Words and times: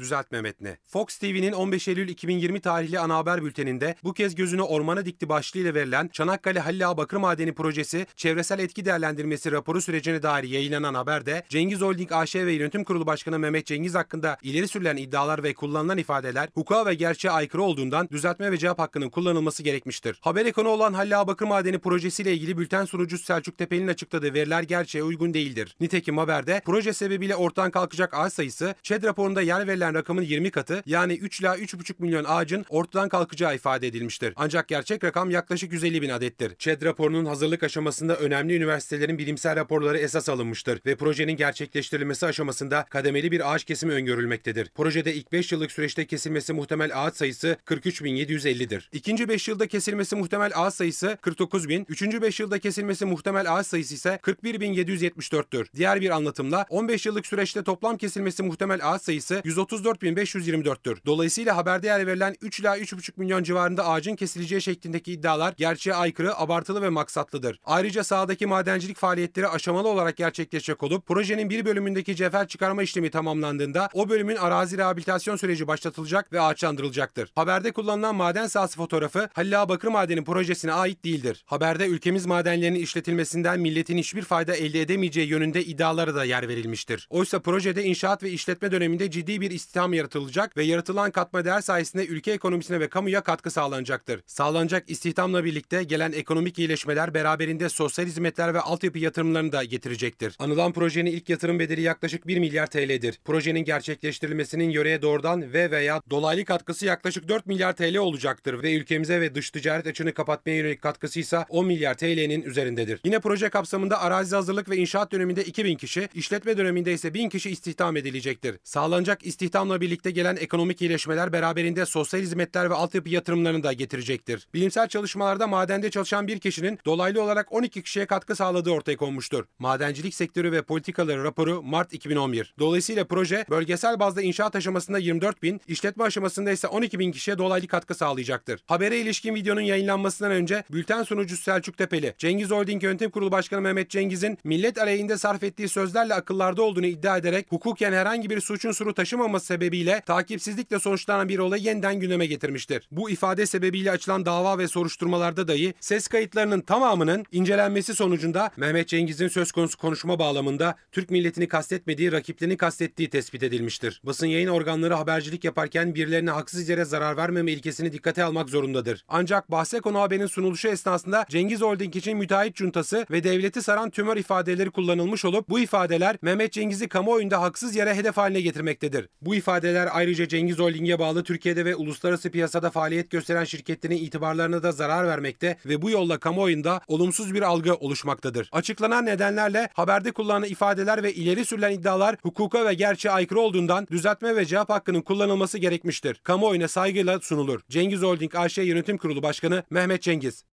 Düzeltme 0.00 0.40
metni. 0.40 0.76
Fox 0.86 1.18
TV'nin 1.18 1.52
15 1.52 1.88
Eylül 1.88 2.08
2020 2.08 2.60
tarihli 2.60 2.98
ana 2.98 3.16
haber 3.16 3.44
bülteninde 3.44 3.94
bu 4.04 4.12
kez 4.12 4.34
gözünü 4.34 4.62
ormana 4.62 5.04
dikti 5.04 5.28
başlığıyla 5.28 5.74
verilen 5.74 6.08
Çanakkale 6.08 6.60
Halil 6.60 6.88
Ağa 6.88 6.96
Bakır 6.96 7.16
Madeni 7.16 7.54
Projesi 7.54 8.06
çevresel 8.16 8.58
etki 8.58 8.84
değerlendirmesi 8.84 9.52
raporu 9.52 9.80
sürecine 9.80 10.22
dair 10.22 10.44
yayınlanan 10.44 10.94
haberde 10.94 11.42
Cengiz 11.48 11.80
Holding 11.80 12.12
AŞ 12.12 12.36
ve 12.36 12.52
Yönetim 12.52 12.84
Kurulu 12.84 13.06
Başkanı 13.06 13.38
Mehmet 13.38 13.66
Cengiz 13.66 13.94
hakkında 13.94 14.36
ileri 14.42 14.68
sürülen 14.68 14.96
iddialar 14.96 15.42
ve 15.42 15.54
kullanılan 15.54 15.98
ifadeler 15.98 16.48
hukuka 16.54 16.86
ve 16.86 16.94
gerçeğe 16.94 17.30
aykırı 17.30 17.62
olduğundan 17.62 18.08
düzeltme 18.08 18.52
ve 18.52 18.58
cevap 18.58 18.78
hakkının 18.78 19.10
kullanılması 19.10 19.62
gerekmiştir. 19.62 20.18
Habere 20.20 20.52
konu 20.52 20.68
olan 20.68 20.94
Halil 20.94 21.20
Ağa 21.20 21.26
Bakır 21.26 21.46
Madeni 21.46 21.78
projesiyle 21.78 22.32
ilgili 22.34 22.58
bülten 22.58 22.84
sunucusu 22.84 23.24
Selçuk 23.24 23.58
Tepeli'nin 23.58 23.88
açıkladığı 23.88 24.34
veriler 24.34 24.62
gerçeğe 24.62 25.02
uygun 25.02 25.34
değildir. 25.34 25.76
Nitekim 25.80 26.18
haberde 26.18 26.62
proje 26.64 26.92
sebebiyle 26.92 27.36
ortadan 27.36 27.70
kalkacak 27.70 28.14
ağaç 28.14 28.32
sayısı 28.32 28.74
ÇED 28.82 29.04
raporunda 29.04 29.42
yer 29.42 29.66
verilen 29.66 29.89
rakamın 29.94 30.22
20 30.22 30.50
katı 30.50 30.82
yani 30.86 31.12
3 31.12 31.40
ila 31.40 31.58
3,5 31.58 31.94
milyon 31.98 32.24
ağacın 32.28 32.64
ortadan 32.68 33.08
kalkacağı 33.08 33.54
ifade 33.54 33.86
edilmiştir. 33.86 34.32
Ancak 34.36 34.68
gerçek 34.68 35.04
rakam 35.04 35.30
yaklaşık 35.30 35.72
150 35.72 36.02
bin 36.02 36.08
adettir. 36.08 36.54
ÇED 36.58 36.82
raporunun 36.82 37.24
hazırlık 37.24 37.62
aşamasında 37.62 38.16
önemli 38.16 38.56
üniversitelerin 38.56 39.18
bilimsel 39.18 39.56
raporları 39.56 39.98
esas 39.98 40.28
alınmıştır 40.28 40.80
ve 40.86 40.96
projenin 40.96 41.36
gerçekleştirilmesi 41.36 42.26
aşamasında 42.26 42.86
kademeli 42.90 43.32
bir 43.32 43.54
ağaç 43.54 43.64
kesimi 43.64 43.92
öngörülmektedir. 43.92 44.70
Projede 44.74 45.14
ilk 45.14 45.32
5 45.32 45.52
yıllık 45.52 45.72
süreçte 45.72 46.06
kesilmesi 46.06 46.52
muhtemel 46.52 46.90
ağaç 46.94 47.16
sayısı 47.16 47.56
43.750'dir. 47.66 48.90
İkinci 48.92 49.28
5 49.28 49.48
yılda 49.48 49.66
kesilmesi 49.66 50.16
muhtemel 50.16 50.52
ağaç 50.54 50.74
sayısı 50.74 51.18
49.000, 51.22 51.84
üçüncü 51.88 52.22
5 52.22 52.40
yılda 52.40 52.58
kesilmesi 52.58 53.04
muhtemel 53.04 53.54
ağaç 53.56 53.66
sayısı 53.66 53.94
ise 53.94 54.18
41.774'tür. 54.22 55.66
Diğer 55.76 56.00
bir 56.00 56.10
anlatımla 56.10 56.66
15 56.68 57.06
yıllık 57.06 57.26
süreçte 57.26 57.62
toplam 57.62 57.96
kesilmesi 57.96 58.42
muhtemel 58.42 58.80
ağaç 58.82 59.02
sayısı 59.02 59.42
134.524'tür. 59.80 60.98
Dolayısıyla 61.06 61.56
haberde 61.56 61.86
yer 61.86 62.06
verilen 62.06 62.36
3 62.40 62.60
ila 62.60 62.78
3,5 62.78 63.12
milyon 63.16 63.42
civarında 63.42 63.86
ağacın 63.86 64.16
kesileceği 64.16 64.62
şeklindeki 64.62 65.12
iddialar 65.12 65.54
gerçeğe 65.56 65.94
aykırı, 65.94 66.38
abartılı 66.38 66.82
ve 66.82 66.88
maksatlıdır. 66.88 67.60
Ayrıca 67.64 68.04
sahadaki 68.04 68.46
madencilik 68.46 68.96
faaliyetleri 68.96 69.48
aşamalı 69.48 69.88
olarak 69.88 70.16
gerçekleşecek 70.16 70.82
olup 70.82 71.06
projenin 71.06 71.50
bir 71.50 71.64
bölümündeki 71.64 72.16
cevher 72.16 72.48
çıkarma 72.48 72.82
işlemi 72.82 73.10
tamamlandığında 73.10 73.88
o 73.94 74.08
bölümün 74.08 74.36
arazi 74.36 74.78
rehabilitasyon 74.78 75.36
süreci 75.36 75.66
başlatılacak 75.66 76.32
ve 76.32 76.40
ağaçlandırılacaktır. 76.40 77.32
Haberde 77.34 77.72
kullanılan 77.72 78.14
maden 78.14 78.46
sahası 78.46 78.76
fotoğrafı 78.76 79.28
Halil 79.32 79.52
Bakır 79.52 79.88
Madeni 79.88 80.24
projesine 80.24 80.72
ait 80.72 81.04
değildir. 81.04 81.44
Haberde 81.46 81.86
ülkemiz 81.86 82.26
madenlerinin 82.26 82.80
işletilmesinden 82.80 83.60
milletin 83.60 83.98
hiçbir 83.98 84.22
fayda 84.22 84.54
elde 84.56 84.80
edemeyeceği 84.80 85.28
yönünde 85.28 85.64
iddialara 85.64 86.14
da 86.14 86.24
yer 86.24 86.48
verilmiştir. 86.48 87.06
Oysa 87.10 87.38
projede 87.38 87.84
inşaat 87.84 88.22
ve 88.22 88.30
işletme 88.30 88.72
döneminde 88.72 89.10
ciddi 89.10 89.40
bir 89.40 89.50
istihdam 89.70 89.94
yaratılacak 89.94 90.56
ve 90.56 90.64
yaratılan 90.64 91.10
katma 91.10 91.44
değer 91.44 91.60
sayesinde 91.60 92.06
ülke 92.06 92.32
ekonomisine 92.32 92.80
ve 92.80 92.88
kamuya 92.88 93.20
katkı 93.20 93.50
sağlanacaktır. 93.50 94.20
Sağlanacak 94.26 94.90
istihdamla 94.90 95.44
birlikte 95.44 95.84
gelen 95.84 96.12
ekonomik 96.12 96.58
iyileşmeler 96.58 97.14
beraberinde 97.14 97.68
sosyal 97.68 98.06
hizmetler 98.06 98.54
ve 98.54 98.60
altyapı 98.60 98.98
yatırımlarını 98.98 99.52
da 99.52 99.64
getirecektir. 99.64 100.36
Anılan 100.38 100.72
projenin 100.72 101.10
ilk 101.10 101.28
yatırım 101.28 101.58
bedeli 101.58 101.80
yaklaşık 101.80 102.26
1 102.26 102.38
milyar 102.38 102.66
TL'dir. 102.66 103.20
Projenin 103.24 103.60
gerçekleştirilmesinin 103.60 104.70
yöreye 104.70 105.02
doğrudan 105.02 105.52
ve 105.52 105.70
veya 105.70 106.02
dolaylı 106.10 106.44
katkısı 106.44 106.86
yaklaşık 106.86 107.28
4 107.28 107.46
milyar 107.46 107.72
TL 107.72 107.96
olacaktır 107.96 108.62
ve 108.62 108.74
ülkemize 108.74 109.20
ve 109.20 109.34
dış 109.34 109.50
ticaret 109.50 109.86
açığını 109.86 110.14
kapatmaya 110.14 110.56
yönelik 110.56 110.82
katkısı 110.82 111.20
ise 111.20 111.44
10 111.48 111.66
milyar 111.66 111.94
TL'nin 111.94 112.42
üzerindedir. 112.42 113.00
Yine 113.04 113.20
proje 113.20 113.48
kapsamında 113.48 114.00
arazi 114.00 114.36
hazırlık 114.36 114.70
ve 114.70 114.76
inşaat 114.76 115.12
döneminde 115.12 115.44
2000 115.44 115.76
kişi, 115.76 116.08
işletme 116.14 116.58
döneminde 116.58 116.92
ise 116.92 117.14
1000 117.14 117.28
kişi 117.28 117.50
istihdam 117.50 117.96
edilecektir. 117.96 118.56
Sağlanacak 118.64 119.26
istihdamla 119.60 119.80
birlikte 119.80 120.10
gelen 120.10 120.36
ekonomik 120.36 120.82
iyileşmeler 120.82 121.32
beraberinde 121.32 121.86
sosyal 121.86 122.20
hizmetler 122.20 122.70
ve 122.70 122.74
altyapı 122.74 123.08
yatırımlarını 123.08 123.62
da 123.62 123.72
getirecektir. 123.72 124.48
Bilimsel 124.54 124.88
çalışmalarda 124.88 125.46
madende 125.46 125.90
çalışan 125.90 126.26
bir 126.26 126.38
kişinin 126.38 126.78
dolaylı 126.84 127.22
olarak 127.22 127.52
12 127.52 127.82
kişiye 127.82 128.06
katkı 128.06 128.36
sağladığı 128.36 128.70
ortaya 128.70 128.96
konmuştur. 128.96 129.44
Madencilik 129.58 130.14
sektörü 130.14 130.52
ve 130.52 130.62
politikaları 130.62 131.24
raporu 131.24 131.62
Mart 131.62 131.92
2011. 131.92 132.54
Dolayısıyla 132.58 133.04
proje 133.04 133.44
bölgesel 133.50 134.00
bazda 134.00 134.22
inşaat 134.22 134.56
aşamasında 134.56 134.98
24 134.98 135.42
bin, 135.42 135.60
işletme 135.66 136.04
aşamasında 136.04 136.50
ise 136.50 136.68
12 136.68 136.98
bin 136.98 137.12
kişiye 137.12 137.38
dolaylı 137.38 137.66
katkı 137.66 137.94
sağlayacaktır. 137.94 138.60
Habere 138.66 138.98
ilişkin 138.98 139.34
videonun 139.34 139.60
yayınlanmasından 139.60 140.32
önce 140.32 140.64
bülten 140.72 141.02
sunucusu 141.02 141.42
Selçuk 141.42 141.78
Tepeli, 141.78 142.14
Cengiz 142.18 142.50
Holding 142.50 142.82
Yönetim 142.82 143.10
Kurulu 143.10 143.32
Başkanı 143.32 143.60
Mehmet 143.60 143.90
Cengiz'in 143.90 144.38
millet 144.44 144.78
aleyhinde 144.78 145.18
sarf 145.18 145.42
ettiği 145.42 145.68
sözlerle 145.68 146.14
akıllarda 146.14 146.62
olduğunu 146.62 146.86
iddia 146.86 147.16
ederek 147.16 147.46
hukuken 147.50 147.92
herhangi 147.92 148.30
bir 148.30 148.40
suçun 148.40 148.72
suru 148.72 148.94
taşımaması 148.94 149.49
sebebiyle 149.50 150.02
takipsizlikle 150.06 150.78
sonuçlanan 150.78 151.28
bir 151.28 151.38
olayı 151.38 151.62
yeniden 151.62 152.00
gündeme 152.00 152.26
getirmiştir. 152.26 152.88
Bu 152.90 153.10
ifade 153.10 153.46
sebebiyle 153.46 153.90
açılan 153.90 154.26
dava 154.26 154.58
ve 154.58 154.68
soruşturmalarda 154.68 155.48
dahi 155.48 155.74
ses 155.80 156.08
kayıtlarının 156.08 156.60
tamamının 156.60 157.24
incelenmesi 157.32 157.94
sonucunda 157.94 158.50
Mehmet 158.56 158.88
Cengiz'in 158.88 159.28
söz 159.28 159.52
konusu 159.52 159.78
konuşma 159.78 160.18
bağlamında 160.18 160.74
Türk 160.92 161.10
milletini 161.10 161.48
kastetmediği, 161.48 162.12
rakiplerini 162.12 162.56
kastettiği 162.56 163.10
tespit 163.10 163.42
edilmiştir. 163.42 164.00
Basın 164.04 164.26
yayın 164.26 164.48
organları 164.48 164.94
habercilik 164.94 165.44
yaparken 165.44 165.94
birilerine 165.94 166.30
haksız 166.30 166.68
yere 166.68 166.84
zarar 166.84 167.16
vermeme 167.16 167.52
ilkesini 167.52 167.92
dikkate 167.92 168.24
almak 168.24 168.48
zorundadır. 168.48 169.04
Ancak 169.08 169.50
bahse 169.50 169.80
konu 169.80 170.00
haberin 170.00 170.26
sunuluşu 170.26 170.68
esnasında 170.68 171.26
Cengiz 171.28 171.60
Holding 171.60 171.96
için 171.96 172.16
müteahhit 172.16 172.54
cuntası 172.54 173.06
ve 173.10 173.24
devleti 173.24 173.62
saran 173.62 173.90
tümör 173.90 174.16
ifadeleri 174.16 174.70
kullanılmış 174.70 175.24
olup 175.24 175.48
bu 175.48 175.58
ifadeler 175.58 176.16
Mehmet 176.22 176.52
Cengiz'i 176.52 176.88
kamuoyunda 176.88 177.42
haksız 177.42 177.76
yere 177.76 177.94
hedef 177.94 178.16
haline 178.16 178.40
getirmektedir. 178.40 179.08
Bu 179.22 179.39
ifadeler 179.40 179.88
ayrıca 179.92 180.28
Cengiz 180.28 180.58
Holding'e 180.58 180.98
bağlı 180.98 181.24
Türkiye'de 181.24 181.64
ve 181.64 181.76
uluslararası 181.76 182.30
piyasada 182.30 182.70
faaliyet 182.70 183.10
gösteren 183.10 183.44
şirketlerin 183.44 183.96
itibarlarına 183.96 184.62
da 184.62 184.72
zarar 184.72 185.08
vermekte 185.08 185.56
ve 185.66 185.82
bu 185.82 185.90
yolla 185.90 186.18
kamuoyunda 186.18 186.80
olumsuz 186.88 187.34
bir 187.34 187.42
algı 187.42 187.74
oluşmaktadır. 187.74 188.48
Açıklanan 188.52 189.06
nedenlerle 189.06 189.68
haberde 189.74 190.12
kullanılan 190.12 190.48
ifadeler 190.48 191.02
ve 191.02 191.14
ileri 191.14 191.44
sürülen 191.44 191.72
iddialar 191.72 192.16
hukuka 192.22 192.66
ve 192.66 192.74
gerçeğe 192.74 193.10
aykırı 193.10 193.40
olduğundan 193.40 193.86
düzeltme 193.90 194.36
ve 194.36 194.44
cevap 194.44 194.70
hakkının 194.70 195.02
kullanılması 195.02 195.58
gerekmiştir. 195.58 196.20
Kamuoyuna 196.24 196.68
saygıyla 196.68 197.20
sunulur. 197.20 197.60
Cengiz 197.68 198.02
Holding 198.02 198.34
AŞ 198.34 198.58
Yönetim 198.58 198.98
Kurulu 198.98 199.22
Başkanı 199.22 199.62
Mehmet 199.70 200.02
Cengiz. 200.02 200.44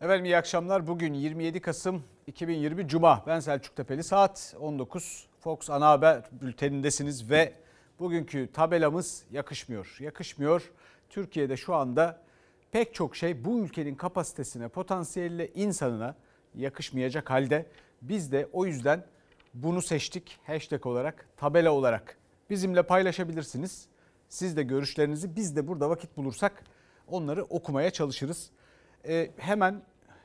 Efendim 0.00 0.24
iyi 0.24 0.36
akşamlar. 0.36 0.86
Bugün 0.86 1.14
27 1.14 1.60
Kasım 1.60 2.02
2020 2.26 2.88
Cuma. 2.88 3.24
Ben 3.26 3.40
Selçuk 3.40 3.76
Tepeli. 3.76 4.02
Saat 4.02 4.54
19 4.60 5.31
Fox 5.42 5.70
Ana 5.70 5.88
Haber 5.88 6.22
bültenindesiniz 6.32 7.30
ve 7.30 7.52
bugünkü 7.98 8.52
tabelamız 8.52 9.24
yakışmıyor. 9.30 9.96
Yakışmıyor. 10.00 10.72
Türkiye'de 11.10 11.56
şu 11.56 11.74
anda 11.74 12.22
pek 12.70 12.94
çok 12.94 13.16
şey 13.16 13.44
bu 13.44 13.60
ülkenin 13.60 13.94
kapasitesine, 13.94 14.68
potansiyeline, 14.68 15.46
insanına 15.46 16.14
yakışmayacak 16.54 17.30
halde. 17.30 17.66
Biz 18.02 18.32
de 18.32 18.48
o 18.52 18.66
yüzden 18.66 19.04
bunu 19.54 19.82
seçtik 19.82 20.38
hashtag 20.46 20.86
olarak, 20.86 21.28
tabela 21.36 21.72
olarak. 21.72 22.18
Bizimle 22.50 22.82
paylaşabilirsiniz. 22.82 23.86
Siz 24.28 24.56
de 24.56 24.62
görüşlerinizi 24.62 25.36
biz 25.36 25.56
de 25.56 25.68
burada 25.68 25.90
vakit 25.90 26.16
bulursak 26.16 26.64
onları 27.08 27.44
okumaya 27.44 27.90
çalışırız. 27.90 28.50
Ee, 29.08 29.30
hemen 29.36 29.82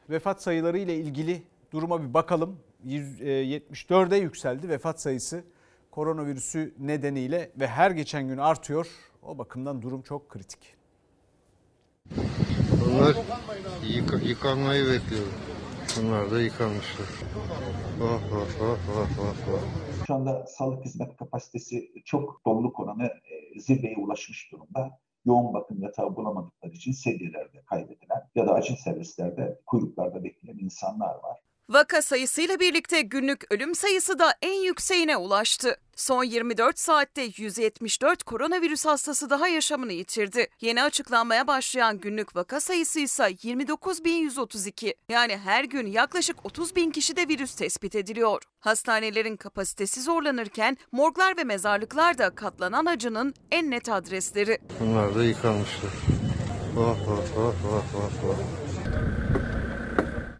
vefat 0.09 0.41
sayıları 0.41 0.77
ile 0.77 0.95
ilgili 0.95 1.43
duruma 1.71 2.03
bir 2.03 2.13
bakalım. 2.13 2.59
174'e 2.87 4.17
yükseldi 4.17 4.69
vefat 4.69 5.01
sayısı 5.01 5.43
koronavirüsü 5.91 6.73
nedeniyle 6.79 7.51
ve 7.59 7.67
her 7.67 7.91
geçen 7.91 8.27
gün 8.27 8.37
artıyor. 8.37 8.87
O 9.23 9.37
bakımdan 9.37 9.81
durum 9.81 10.01
çok 10.01 10.29
kritik. 10.29 10.59
Bunlar 12.85 13.15
yık 13.87 14.27
yıkanmayı 14.27 14.85
bekliyor. 14.85 15.25
Bunlar 15.97 16.31
da 16.31 16.41
yıkanmışlar. 16.41 17.07
Oh, 18.01 18.21
oh, 18.33 18.47
oh, 18.61 18.77
oh, 18.95 19.09
oh, 19.19 19.35
oh. 19.53 20.05
Şu 20.07 20.13
anda 20.13 20.45
sağlık 20.45 20.85
hizmet 20.85 21.17
kapasitesi 21.17 21.91
çok 22.05 22.45
doluluk 22.45 22.79
oranı 22.79 23.05
e, 23.05 23.59
zirveye 23.59 23.95
ulaşmış 23.97 24.51
durumda. 24.51 24.99
Yoğun 25.25 25.53
bakım 25.53 25.81
yatağı 25.81 26.15
bulamadıkları 26.15 26.71
için 26.71 26.91
sedyelerde 26.91 27.63
kaybedilen 27.65 28.29
ya 28.35 28.47
da 28.47 28.53
acil 28.53 28.75
servislerde 28.75 29.59
kuyruklarda 29.65 30.23
bekleyen 30.23 30.57
insanlar 30.57 31.15
var. 31.15 31.39
Vaka 31.69 32.01
sayısıyla 32.01 32.59
birlikte 32.59 33.01
günlük 33.01 33.51
ölüm 33.51 33.75
sayısı 33.75 34.19
da 34.19 34.33
en 34.41 34.61
yükseğine 34.61 35.17
ulaştı. 35.17 35.75
Son 35.95 36.23
24 36.23 36.79
saatte 36.79 37.29
174 37.37 38.23
koronavirüs 38.23 38.85
hastası 38.85 39.29
daha 39.29 39.47
yaşamını 39.47 39.93
yitirdi. 39.93 40.47
Yeni 40.61 40.83
açıklanmaya 40.83 41.47
başlayan 41.47 41.97
günlük 41.99 42.35
vaka 42.35 42.59
sayısı 42.59 42.99
ise 42.99 43.23
29.132. 43.23 44.93
Yani 45.09 45.37
her 45.37 45.63
gün 45.63 45.87
yaklaşık 45.87 46.45
30 46.45 46.75
bin 46.75 46.91
kişide 46.91 47.27
virüs 47.27 47.55
tespit 47.55 47.95
ediliyor. 47.95 48.43
Hastanelerin 48.59 49.37
kapasitesi 49.37 50.01
zorlanırken 50.01 50.77
morglar 50.91 51.37
ve 51.37 51.43
mezarlıklar 51.43 52.17
da 52.17 52.29
katlanan 52.29 52.85
acının 52.85 53.33
en 53.51 53.71
net 53.71 53.89
adresleri. 53.89 54.57
Bunlar 54.79 55.15
da 55.15 55.23
yıkanmışlar. 55.23 55.91
Oh, 56.77 56.97
oh, 57.07 57.23
oh, 57.37 57.53
oh, 57.65 57.83
oh, 57.95 58.29
oh. 58.29 58.66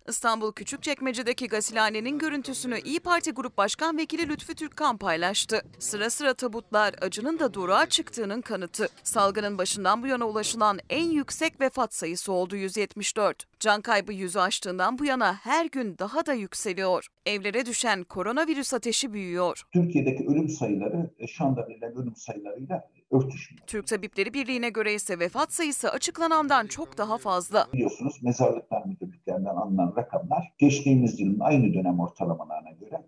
İstanbul 0.08 0.52
Küçükçekmece'deki 0.52 1.48
gasilhanenin 1.48 2.20
görüntüsünü 2.20 2.80
İyi 2.80 3.00
Parti 3.00 3.32
Grup 3.32 3.58
Başkan 3.58 3.98
Vekili 3.98 4.30
Lütfü 4.30 4.56
Türkkan 4.56 4.98
paylaştı. 4.98 5.62
Sıra 5.80 6.10
sıra 6.10 6.34
tabutlar 6.34 6.96
acının 7.02 7.40
da 7.40 7.54
durağa 7.54 7.86
çıktığının 7.86 8.42
kanıtı. 8.42 8.88
Salgının 9.04 9.58
başından 9.58 10.04
bu 10.04 10.08
yana 10.08 10.28
ulaşılan 10.28 10.80
en 10.90 11.06
yüksek 11.06 11.62
vefat 11.62 11.94
sayısı 11.94 12.32
oldu 12.32 12.56
174. 12.56 13.48
Can 13.60 13.82
kaybı 13.82 14.14
yüzü 14.14 14.40
aştığından 14.40 15.00
bu 15.00 15.06
yana 15.06 15.34
her 15.34 15.66
gün 15.66 15.98
daha 16.00 16.26
da 16.26 16.34
yükseliyor. 16.34 17.08
Evlere 17.26 17.66
düşen 17.66 18.04
koronavirüs 18.04 18.74
ateşi 18.74 19.14
büyüyor. 19.14 19.64
Türkiye'deki 19.74 20.28
ölüm 20.28 20.50
sayıları 20.50 21.10
e, 21.20 21.28
şu 21.28 21.46
anda 21.46 21.68
verilen 21.68 21.96
ölüm 21.96 22.16
sayılarıyla 22.16 22.90
örtüşmüyor. 23.12 23.68
Türk 23.68 23.88
Tabipleri 23.88 24.34
Birliği'ne 24.34 24.70
göre 24.70 24.94
ise 24.94 25.20
vefat 25.20 25.54
sayısı 25.54 25.92
açıklanandan 25.92 26.68
çok 26.68 26.98
daha 26.98 27.18
fazla. 27.18 27.68
Biliyorsunuz 27.74 28.24
mezarlıklar 28.24 28.86
müdürlüklerinden 28.86 29.56
alınan 29.56 29.94
rakamlar 29.98 30.54
geçtiğimiz 30.58 31.20
yılın 31.20 31.40
aynı 31.40 31.74
dönem 31.74 32.00
ortalamalarına 32.00 32.72
göre 32.72 33.04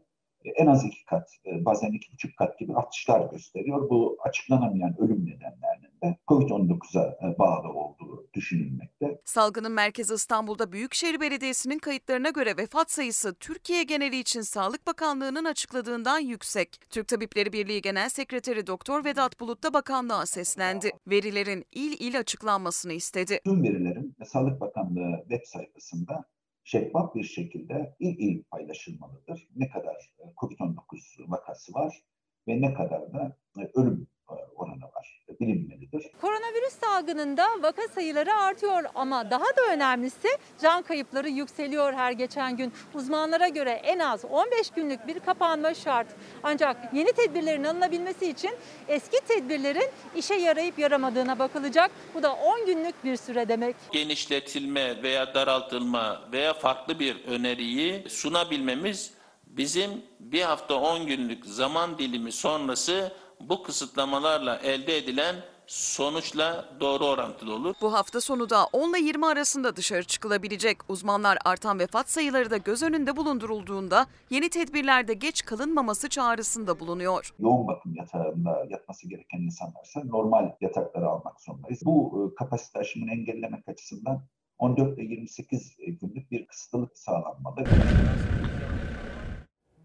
en 0.56 0.68
az 0.68 0.86
iki 0.86 1.06
kat, 1.06 1.30
e, 1.46 1.66
bazen 1.66 1.92
iki 1.92 2.14
buçuk 2.14 2.38
kat 2.38 2.60
gibi 2.60 2.76
artışlar 2.76 3.32
gösteriyor. 3.32 3.90
Bu 3.90 4.18
açıklanamayan 4.24 4.96
ölüm 5.02 5.26
nedenlerinin 5.26 6.02
de 6.04 6.18
COVID-19'a 6.28 7.38
bağlı 7.40 7.70
olduğu 7.74 8.28
düşünülmekte. 8.34 9.22
Salgının 9.26 9.72
merkezi 9.72 10.14
İstanbul'da 10.14 10.72
Büyükşehir 10.72 11.20
Belediyesi'nin 11.20 11.80
kayıtlarına 11.80 12.30
göre 12.30 12.58
vefat 12.58 12.92
sayısı 12.92 13.36
Türkiye 13.36 13.84
geneli 13.84 14.20
için 14.20 14.42
Sağlık 14.42 14.88
Bakanlığı'nın 14.88 15.46
açıkladığından 15.46 16.20
yüksek. 16.20 16.82
Türk 16.90 17.08
Tabipleri 17.08 17.54
Birliği 17.54 17.82
Genel 17.82 18.10
Sekreteri 18.10 18.68
Doktor 18.68 19.06
Vedat 19.06 19.40
Bulut 19.40 19.64
da 19.64 19.74
bakanlığa 19.74 20.26
seslendi. 20.26 20.92
Verilerin 21.08 21.66
il 21.72 21.96
il 22.00 22.20
açıklanmasını 22.20 22.94
istedi. 22.94 23.40
Tüm 23.46 23.64
verilerin 23.64 24.16
Sağlık 24.26 24.62
Bakanlığı 24.62 25.20
web 25.30 25.46
sayfasında 25.46 26.26
şeffaf 26.72 27.16
bir 27.16 27.24
şekilde 27.24 27.96
il 28.00 28.20
il 28.20 28.44
paylaşılmalıdır. 28.44 29.48
Ne 29.56 29.70
kadar 29.70 30.14
e, 30.20 30.24
COVID-19 30.24 31.32
vakası 31.32 31.74
var 31.74 32.04
ve 32.48 32.62
ne 32.62 32.74
kadar 32.74 33.14
da 33.14 33.38
e, 33.60 33.72
ölüm 33.76 34.08
oranı 34.56 34.84
var 34.84 35.20
bilinmelidir. 35.40 36.12
Koronavirüs 36.22 36.74
salgınında 36.82 37.48
vaka 37.62 37.88
sayıları 37.88 38.34
artıyor 38.34 38.84
ama 38.96 39.32
daha 39.32 39.46
da 39.46 39.74
önemlisi 39.74 40.28
can 40.62 40.82
kayıpları 40.82 41.30
yükseliyor 41.30 41.94
her 41.94 42.12
geçen 42.12 42.58
gün. 42.58 42.74
Uzmanlara 42.94 43.48
göre 43.48 43.72
en 43.72 44.00
az 44.00 44.26
15 44.26 44.70
günlük 44.70 45.08
bir 45.08 45.20
kapanma 45.20 45.74
şart. 45.74 46.08
Ancak 46.44 46.94
yeni 46.94 47.12
tedbirlerin 47.12 47.64
alınabilmesi 47.64 48.30
için 48.30 48.52
eski 48.88 49.18
tedbirlerin 49.28 49.90
işe 50.16 50.36
yarayıp 50.36 50.80
yaramadığına 50.80 51.40
bakılacak. 51.40 51.92
Bu 52.14 52.24
da 52.24 52.34
10 52.34 52.66
günlük 52.66 53.04
bir 53.04 53.16
süre 53.16 53.48
demek. 53.48 53.76
Genişletilme 53.92 55.04
veya 55.04 55.34
daraltılma 55.34 56.22
veya 56.32 56.54
farklı 56.54 57.00
bir 57.00 57.26
öneriyi 57.26 58.10
sunabilmemiz 58.10 59.14
bizim 59.48 59.92
bir 60.20 60.42
hafta 60.42 60.76
10 60.76 61.08
günlük 61.08 61.46
zaman 61.46 61.98
dilimi 61.98 62.32
sonrası 62.32 63.12
bu 63.42 63.64
kısıtlamalarla 63.64 64.56
elde 64.58 64.98
edilen 64.98 65.36
sonuçla 65.68 66.66
doğru 66.80 67.06
orantılı 67.06 67.54
olur. 67.54 67.76
Bu 67.82 67.94
hafta 67.94 68.22
sonu 68.22 68.50
da 68.50 68.66
10 68.66 68.90
ile 68.90 69.06
20 69.06 69.26
arasında 69.26 69.76
dışarı 69.76 70.04
çıkılabilecek. 70.04 70.78
Uzmanlar 70.90 71.38
artan 71.46 71.80
vefat 71.80 72.10
sayıları 72.10 72.50
da 72.52 72.58
göz 72.58 72.84
önünde 72.84 73.18
bulundurulduğunda 73.18 74.06
yeni 74.30 74.50
tedbirlerde 74.50 75.14
geç 75.14 75.46
kalınmaması 75.46 76.10
çağrısında 76.10 76.80
bulunuyor. 76.80 77.34
Yoğun 77.40 77.68
bakım 77.68 77.96
yatağında 77.96 78.66
yatması 78.70 79.10
gereken 79.10 79.40
insanlarsa 79.40 80.04
normal 80.04 80.52
yatakları 80.62 81.08
almak 81.08 81.42
zorundayız. 81.42 81.80
Bu 81.86 82.30
e, 82.32 82.36
kapasite 82.36 82.80
aşımını 82.80 83.12
engellemek 83.12 83.70
açısından 83.70 84.22
14 84.58 84.98
ile 84.98 85.04
28 85.04 85.78
günlük 86.02 86.32
bir 86.32 86.48
kısıtlılık 86.48 86.98
sağlanmalı. 86.98 87.64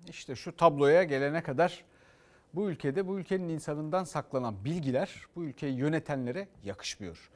İşte 0.08 0.36
şu 0.36 0.56
tabloya 0.56 1.02
gelene 1.02 1.42
kadar 1.42 1.84
bu 2.54 2.70
ülkede 2.70 3.06
bu 3.06 3.18
ülkenin 3.18 3.48
insanından 3.48 4.04
saklanan 4.04 4.64
bilgiler 4.64 5.26
bu 5.36 5.44
ülkeyi 5.44 5.76
yönetenlere 5.76 6.48
yakışmıyor. 6.64 7.30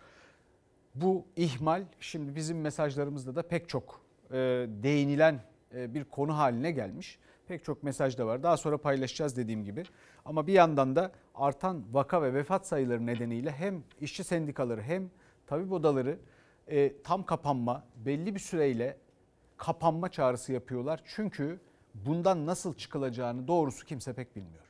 Bu 0.95 1.27
ihmal 1.37 1.85
şimdi 2.01 2.37
bizim 2.37 2.61
mesajlarımızda 2.61 3.37
da 3.37 3.43
pek 3.43 3.69
çok 3.69 4.01
e, 4.31 4.37
değinilen 4.69 5.41
e, 5.75 5.95
bir 5.95 6.05
konu 6.05 6.39
haline 6.39 6.71
gelmiş. 6.71 7.19
Pek 7.49 7.65
çok 7.65 7.83
mesaj 7.83 8.19
da 8.19 8.27
var. 8.27 8.43
Daha 8.43 8.57
sonra 8.57 8.79
paylaşacağız 8.79 9.37
dediğim 9.37 9.65
gibi. 9.65 9.85
Ama 10.25 10.47
bir 10.47 10.53
yandan 10.53 10.97
da 10.97 11.13
artan 11.35 11.85
vaka 11.93 12.23
ve 12.23 12.35
vefat 12.35 12.67
sayıları 12.67 13.07
nedeniyle 13.07 13.53
hem 13.53 13.83
işçi 14.01 14.25
sendikaları 14.25 14.83
hem 14.83 15.11
tabip 15.47 15.73
odaları 15.73 16.19
e, 16.69 17.03
tam 17.03 17.27
kapanma, 17.27 17.85
belli 17.97 18.35
bir 18.35 18.41
süreyle 18.41 18.97
kapanma 19.57 20.09
çağrısı 20.09 20.53
yapıyorlar. 20.53 21.03
Çünkü 21.05 21.61
bundan 21.95 22.47
nasıl 22.47 22.75
çıkılacağını 22.75 23.49
doğrusu 23.49 23.87
kimse 23.87 24.13
pek 24.13 24.37
bilmiyor. 24.37 24.68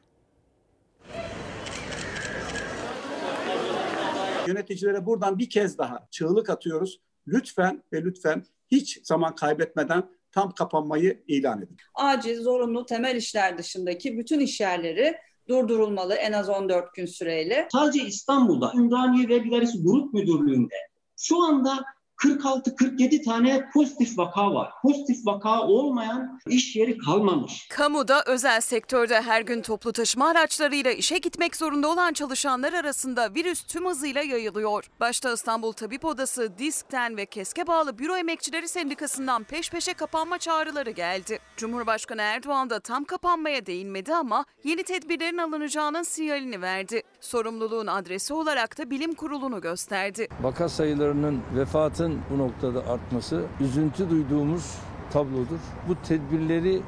Yöneticilere 4.48 5.06
buradan 5.06 5.38
bir 5.38 5.50
kez 5.50 5.78
daha 5.78 6.08
çığlık 6.10 6.50
atıyoruz. 6.50 7.00
Lütfen 7.26 7.82
ve 7.92 8.04
lütfen 8.04 8.44
hiç 8.70 9.06
zaman 9.06 9.34
kaybetmeden 9.34 10.10
tam 10.32 10.54
kapanmayı 10.54 11.24
ilan 11.26 11.62
edin. 11.62 11.76
Acil, 11.94 12.42
zorunlu, 12.42 12.86
temel 12.86 13.16
işler 13.16 13.58
dışındaki 13.58 14.18
bütün 14.18 14.40
işyerleri 14.40 15.16
durdurulmalı 15.48 16.14
en 16.14 16.32
az 16.32 16.48
14 16.48 16.94
gün 16.94 17.06
süreyle. 17.06 17.68
Sadece 17.72 18.04
İstanbul'da 18.04 18.72
Ümraniye 18.76 19.28
Vergi 19.28 19.50
Dairesi 19.50 19.82
Grup 19.82 20.14
Müdürlüğü'nde 20.14 20.74
şu 21.16 21.42
anda 21.42 21.84
46-47 22.18 23.24
tane 23.24 23.68
pozitif 23.74 24.18
vaka 24.18 24.54
var. 24.54 24.70
Pozitif 24.82 25.26
vaka 25.26 25.60
olmayan 25.62 26.40
iş 26.46 26.76
yeri 26.76 26.98
kalmamış. 26.98 27.68
Kamuda, 27.70 28.22
özel 28.26 28.60
sektörde 28.60 29.22
her 29.22 29.40
gün 29.40 29.62
toplu 29.62 29.92
taşıma 29.92 30.28
araçlarıyla 30.28 30.90
işe 30.90 31.18
gitmek 31.18 31.56
zorunda 31.56 31.88
olan 31.88 32.12
çalışanlar 32.12 32.72
arasında 32.72 33.34
virüs 33.34 33.62
tüm 33.62 33.86
hızıyla 33.86 34.22
yayılıyor. 34.22 34.84
Başta 35.00 35.32
İstanbul 35.32 35.72
Tabip 35.72 36.04
Odası, 36.04 36.58
DİSK'ten 36.58 37.16
ve 37.16 37.26
KESK'e 37.26 37.66
bağlı 37.66 37.98
Büro 37.98 38.16
Emekçileri 38.16 38.68
Sendikası'ndan 38.68 39.44
peş 39.44 39.70
peşe 39.70 39.94
kapanma 39.94 40.38
çağrıları 40.38 40.90
geldi. 40.90 41.38
Cumhurbaşkanı 41.56 42.22
Erdoğan 42.22 42.70
da 42.70 42.80
tam 42.80 43.04
kapanmaya 43.04 43.66
değinmedi 43.66 44.14
ama 44.14 44.44
yeni 44.64 44.82
tedbirlerin 44.82 45.38
alınacağının 45.38 46.02
sinyalini 46.02 46.62
verdi. 46.62 47.02
Sorumluluğun 47.20 47.86
adresi 47.86 48.34
olarak 48.34 48.78
da 48.78 48.90
bilim 48.90 49.14
kurulunu 49.14 49.60
gösterdi. 49.60 50.28
Vaka 50.42 50.68
sayılarının 50.68 51.40
vefatın 51.56 52.07
bu 52.30 52.38
noktada 52.38 52.86
artması 52.86 53.44
üzüntü 53.60 54.10
duyduğumuz 54.10 54.74
tablodur. 55.12 55.58
Bu 55.88 55.94
tedbirleri 56.08 56.82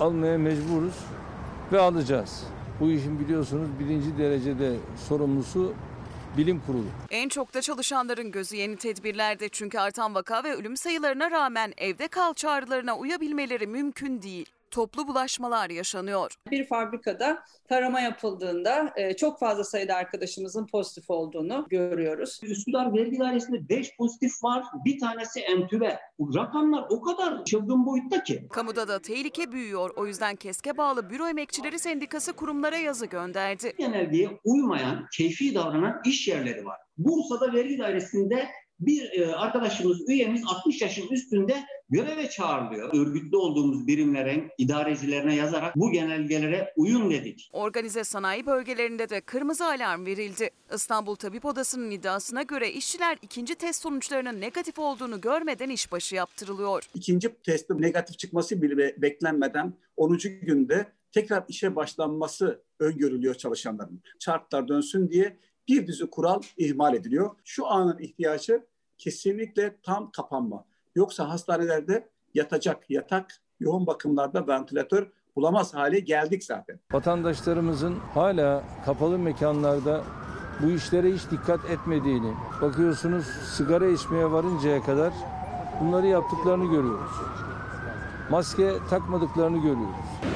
almaya 0.00 0.38
mecburuz 0.38 0.94
ve 1.72 1.80
alacağız. 1.80 2.44
Bu 2.80 2.90
işin 2.90 3.20
biliyorsunuz 3.20 3.68
birinci 3.80 4.18
derecede 4.18 4.76
sorumlusu 5.08 5.72
bilim 6.36 6.60
kurulu. 6.66 6.86
En 7.10 7.28
çok 7.28 7.54
da 7.54 7.60
çalışanların 7.60 8.30
gözü 8.30 8.56
yeni 8.56 8.76
tedbirlerde 8.76 9.48
çünkü 9.48 9.78
artan 9.78 10.14
vaka 10.14 10.44
ve 10.44 10.54
ölüm 10.54 10.76
sayılarına 10.76 11.30
rağmen 11.30 11.72
evde 11.76 12.08
kal 12.08 12.34
çağrılarına 12.34 12.96
uyabilmeleri 12.96 13.66
mümkün 13.66 14.22
değil 14.22 14.46
toplu 14.70 15.08
bulaşmalar 15.08 15.70
yaşanıyor. 15.70 16.34
Bir 16.50 16.66
fabrikada 16.66 17.44
tarama 17.68 18.00
yapıldığında 18.00 18.92
e, 18.96 19.16
çok 19.16 19.38
fazla 19.38 19.64
sayıda 19.64 19.94
arkadaşımızın 19.94 20.66
pozitif 20.66 21.10
olduğunu 21.10 21.66
görüyoruz. 21.70 22.40
Üsküdar 22.42 22.94
Vergi 22.94 23.18
Dairesi'nde 23.18 23.68
5 23.68 23.96
pozitif 23.96 24.44
var, 24.44 24.64
bir 24.84 24.98
tanesi 24.98 25.40
entübe. 25.40 25.98
Bu 26.18 26.34
rakamlar 26.36 26.84
o 26.90 27.00
kadar 27.00 27.44
çılgın 27.44 27.86
boyutta 27.86 28.22
ki. 28.22 28.48
Kamuda 28.52 28.88
da 28.88 29.02
tehlike 29.02 29.52
büyüyor. 29.52 29.90
O 29.96 30.06
yüzden 30.06 30.36
KESK'e 30.36 30.76
bağlı 30.76 31.10
Büro 31.10 31.28
Emekçileri 31.28 31.78
Sendikası 31.78 32.32
kurumlara 32.32 32.76
yazı 32.76 33.06
gönderdi. 33.06 33.72
Genelgeye 33.78 34.40
uymayan, 34.44 35.06
keyfi 35.16 35.54
davranan 35.54 36.00
iş 36.04 36.28
yerleri 36.28 36.64
var. 36.64 36.80
Bursa'da 36.98 37.52
vergi 37.52 37.78
dairesinde 37.78 38.48
bir 38.80 39.20
e, 39.20 39.34
arkadaşımız, 39.34 40.08
üyemiz 40.08 40.42
60 40.46 40.82
yaşın 40.82 41.08
üstünde 41.08 41.64
göreve 41.90 42.30
çağrılıyor. 42.30 42.94
Örgütlü 42.94 43.36
olduğumuz 43.36 43.86
birimlerin 43.86 44.48
idarecilerine 44.58 45.34
yazarak 45.34 45.76
bu 45.76 45.90
genelgelere 45.90 46.72
uyun 46.76 47.10
dedik. 47.10 47.50
Organize 47.52 48.04
sanayi 48.04 48.46
bölgelerinde 48.46 49.08
de 49.08 49.20
kırmızı 49.20 49.64
alarm 49.66 50.06
verildi. 50.06 50.50
İstanbul 50.74 51.14
Tabip 51.14 51.44
Odası'nın 51.44 51.90
iddiasına 51.90 52.42
göre 52.42 52.72
işçiler 52.72 53.18
ikinci 53.22 53.54
test 53.54 53.82
sonuçlarının 53.82 54.40
negatif 54.40 54.78
olduğunu 54.78 55.20
görmeden 55.20 55.70
işbaşı 55.70 56.14
yaptırılıyor. 56.14 56.82
İkinci 56.94 57.28
testin 57.42 57.82
negatif 57.82 58.18
çıkması 58.18 58.62
bile 58.62 59.02
beklenmeden 59.02 59.72
10. 59.96 60.18
günde 60.42 60.92
tekrar 61.12 61.44
işe 61.48 61.76
başlanması 61.76 62.62
öngörülüyor 62.78 63.34
çalışanların. 63.34 64.02
Çarklar 64.18 64.68
dönsün 64.68 65.10
diye 65.10 65.36
bir 65.68 65.86
dizi 65.86 66.10
kural 66.10 66.42
ihmal 66.56 66.94
ediliyor. 66.94 67.30
Şu 67.44 67.66
anın 67.66 67.98
ihtiyacı 67.98 68.66
kesinlikle 69.00 69.76
tam 69.82 70.10
kapanma. 70.10 70.64
Yoksa 70.94 71.28
hastanelerde 71.28 72.08
yatacak 72.34 72.90
yatak, 72.90 73.40
yoğun 73.60 73.86
bakımlarda 73.86 74.46
ventilatör 74.46 75.10
bulamaz 75.36 75.74
hale 75.74 76.00
geldik 76.00 76.44
zaten. 76.44 76.80
Vatandaşlarımızın 76.92 77.96
hala 78.14 78.64
kapalı 78.84 79.18
mekanlarda 79.18 80.04
bu 80.62 80.70
işlere 80.70 81.12
hiç 81.12 81.30
dikkat 81.30 81.70
etmediğini, 81.70 82.34
bakıyorsunuz 82.62 83.24
sigara 83.26 83.86
içmeye 83.86 84.30
varıncaya 84.30 84.82
kadar 84.82 85.12
bunları 85.80 86.06
yaptıklarını 86.06 86.64
görüyoruz. 86.64 87.12
maske 88.30 88.72
takmadıklarını 88.90 89.56
görüyoruz. 89.56 90.29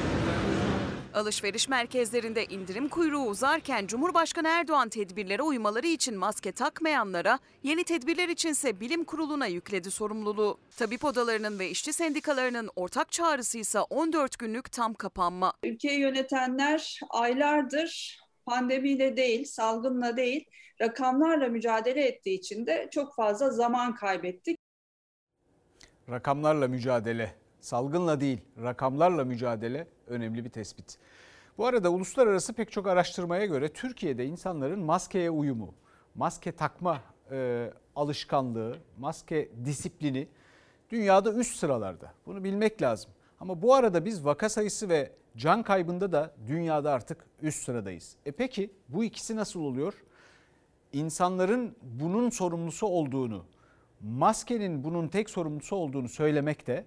Alışveriş 1.15 1.69
merkezlerinde 1.69 2.45
indirim 2.45 2.89
kuyruğu 2.89 3.25
uzarken 3.25 3.87
Cumhurbaşkanı 3.87 4.47
Erdoğan 4.47 4.89
tedbirlere 4.89 5.41
uymaları 5.41 5.87
için 5.87 6.17
maske 6.17 6.51
takmayanlara, 6.51 7.39
yeni 7.63 7.83
tedbirler 7.83 8.29
içinse 8.29 8.79
bilim 8.79 9.03
kuruluna 9.03 9.47
yükledi 9.47 9.91
sorumluluğu. 9.91 10.57
Tabip 10.77 11.05
odalarının 11.05 11.59
ve 11.59 11.69
işçi 11.69 11.93
sendikalarının 11.93 12.69
ortak 12.75 13.11
çağrısı 13.11 13.57
ise 13.57 13.79
14 13.79 14.39
günlük 14.39 14.71
tam 14.71 14.93
kapanma. 14.93 15.53
Ülkeyi 15.63 15.99
yönetenler 15.99 16.99
aylardır 17.09 18.19
pandemiyle 18.45 19.17
değil, 19.17 19.45
salgınla 19.45 20.17
değil, 20.17 20.45
rakamlarla 20.81 21.47
mücadele 21.47 22.07
ettiği 22.07 22.39
için 22.39 22.65
de 22.65 22.89
çok 22.91 23.15
fazla 23.15 23.49
zaman 23.49 23.95
kaybettik. 23.95 24.57
Rakamlarla 26.09 26.67
mücadele, 26.67 27.35
salgınla 27.65 28.21
değil, 28.21 28.41
rakamlarla 28.63 29.25
mücadele 29.25 29.87
önemli 30.07 30.45
bir 30.45 30.49
tespit. 30.49 30.97
Bu 31.57 31.65
arada 31.65 31.89
uluslararası 31.89 32.53
pek 32.53 32.71
çok 32.71 32.87
araştırmaya 32.87 33.45
göre 33.45 33.69
Türkiye'de 33.69 34.25
insanların 34.25 34.79
maskeye 34.79 35.29
uyumu, 35.29 35.73
maske 36.15 36.51
takma 36.51 37.01
e, 37.31 37.71
alışkanlığı, 37.95 38.77
maske 38.97 39.49
disiplini 39.65 40.27
dünyada 40.89 41.33
üst 41.33 41.55
sıralarda. 41.55 42.13
Bunu 42.25 42.43
bilmek 42.43 42.81
lazım. 42.81 43.11
Ama 43.39 43.61
bu 43.61 43.73
arada 43.73 44.05
biz 44.05 44.25
vaka 44.25 44.49
sayısı 44.49 44.89
ve 44.89 45.11
can 45.37 45.63
kaybında 45.63 46.11
da 46.11 46.33
dünyada 46.47 46.91
artık 46.91 47.25
üst 47.41 47.63
sıradayız. 47.63 48.15
E 48.25 48.31
peki 48.31 48.71
bu 48.89 49.03
ikisi 49.03 49.35
nasıl 49.35 49.59
oluyor? 49.59 49.93
İnsanların 50.93 51.75
bunun 51.81 52.29
sorumlusu 52.29 52.87
olduğunu, 52.87 53.45
maskenin 54.01 54.83
bunun 54.83 55.07
tek 55.07 55.29
sorumlusu 55.29 55.75
olduğunu 55.75 56.09
söylemek 56.09 56.67
de 56.67 56.85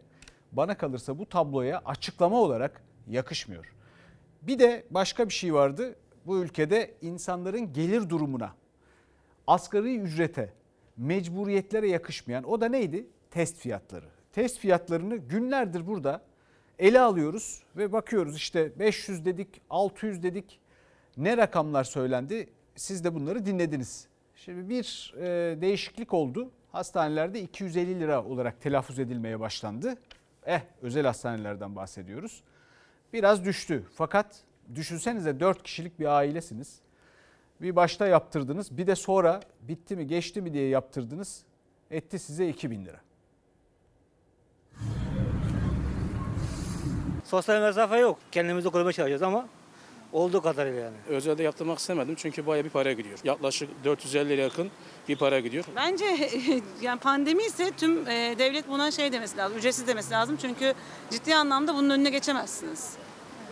bana 0.52 0.76
kalırsa 0.76 1.19
bu 1.19 1.26
tabloya 1.26 1.83
açıklama 1.85 2.40
olarak 2.40 2.83
yakışmıyor. 3.09 3.75
Bir 4.43 4.59
de 4.59 4.87
başka 4.90 5.28
bir 5.28 5.35
şey 5.35 5.55
vardı. 5.55 5.97
Bu 6.26 6.38
ülkede 6.38 6.95
insanların 7.02 7.73
gelir 7.73 8.09
durumuna, 8.11 8.55
asgari 9.47 9.99
ücrete, 9.99 10.52
mecburiyetlere 10.97 11.88
yakışmayan 11.88 12.45
o 12.45 12.61
da 12.61 12.69
neydi? 12.69 13.07
Test 13.31 13.57
fiyatları. 13.57 14.07
Test 14.33 14.59
fiyatlarını 14.59 15.17
günlerdir 15.17 15.87
burada 15.87 16.23
ele 16.78 17.00
alıyoruz 17.00 17.62
ve 17.76 17.93
bakıyoruz 17.93 18.37
işte 18.37 18.78
500 18.78 19.25
dedik, 19.25 19.61
600 19.71 20.23
dedik. 20.23 20.61
Ne 21.17 21.37
rakamlar 21.37 21.85
söylendi? 21.85 22.49
Siz 22.76 23.05
de 23.05 23.14
bunları 23.14 23.47
dinlediniz. 23.47 24.07
Şimdi 24.35 24.69
bir 24.69 25.14
e, 25.17 25.61
değişiklik 25.61 26.14
oldu. 26.14 26.50
Hastanelerde 26.73 27.40
250 27.40 28.00
lira 28.00 28.25
olarak 28.25 28.61
telaffuz 28.61 28.99
edilmeye 28.99 29.40
başlandı. 29.40 29.95
Eh 30.49 30.61
özel 30.83 31.07
hastanelerden 31.07 31.76
bahsediyoruz. 31.76 32.43
Biraz 33.12 33.45
düştü. 33.45 33.85
Fakat 33.95 34.43
düşünsenize 34.75 35.40
4 35.40 35.62
kişilik 35.62 35.99
bir 36.00 36.07
ailesiniz. 36.07 36.81
Bir 37.61 37.76
başta 37.76 38.07
yaptırdınız 38.07 38.78
bir 38.78 38.87
de 38.87 38.95
sonra 38.95 39.40
bitti 39.61 39.97
mi 39.97 40.07
geçti 40.07 40.43
mi 40.43 40.52
diye 40.52 40.69
yaptırdınız. 40.69 41.43
Etti 41.90 42.19
size 42.19 42.49
2000 42.49 42.85
lira. 42.85 43.00
Sosyal 47.25 47.61
mesafe 47.61 47.99
yok. 47.99 48.19
Kendimizi 48.33 48.71
korumaya 48.71 48.93
çalışacağız 48.93 49.23
ama 49.23 49.49
olduğu 50.12 50.43
kadarıyla 50.43 50.81
yani. 50.81 50.97
Özelde 51.09 51.43
yaptırmak 51.43 51.79
istemedim 51.79 52.15
çünkü 52.19 52.47
bayağı 52.47 52.65
bir 52.65 52.71
para 52.71 52.93
gidiyor. 52.93 53.19
Yaklaşık 53.25 53.85
450 53.85 54.29
lira 54.29 54.43
yakın 54.43 54.71
bir 55.09 55.17
para 55.17 55.41
gidiyor. 55.41 55.65
Bence 55.77 56.05
yani 56.83 57.00
pandemi 57.00 57.43
ise 57.43 57.71
tüm 57.77 58.09
e, 58.09 58.35
devlet 58.38 58.69
buna 58.69 58.91
şey 58.91 59.12
demesi 59.12 59.37
lazım, 59.37 59.59
ücretsiz 59.59 59.87
demesi 59.87 60.11
lazım. 60.11 60.38
Çünkü 60.41 60.75
ciddi 61.11 61.35
anlamda 61.35 61.75
bunun 61.75 61.91
önüne 61.91 62.11
geçemezsiniz. 62.11 62.93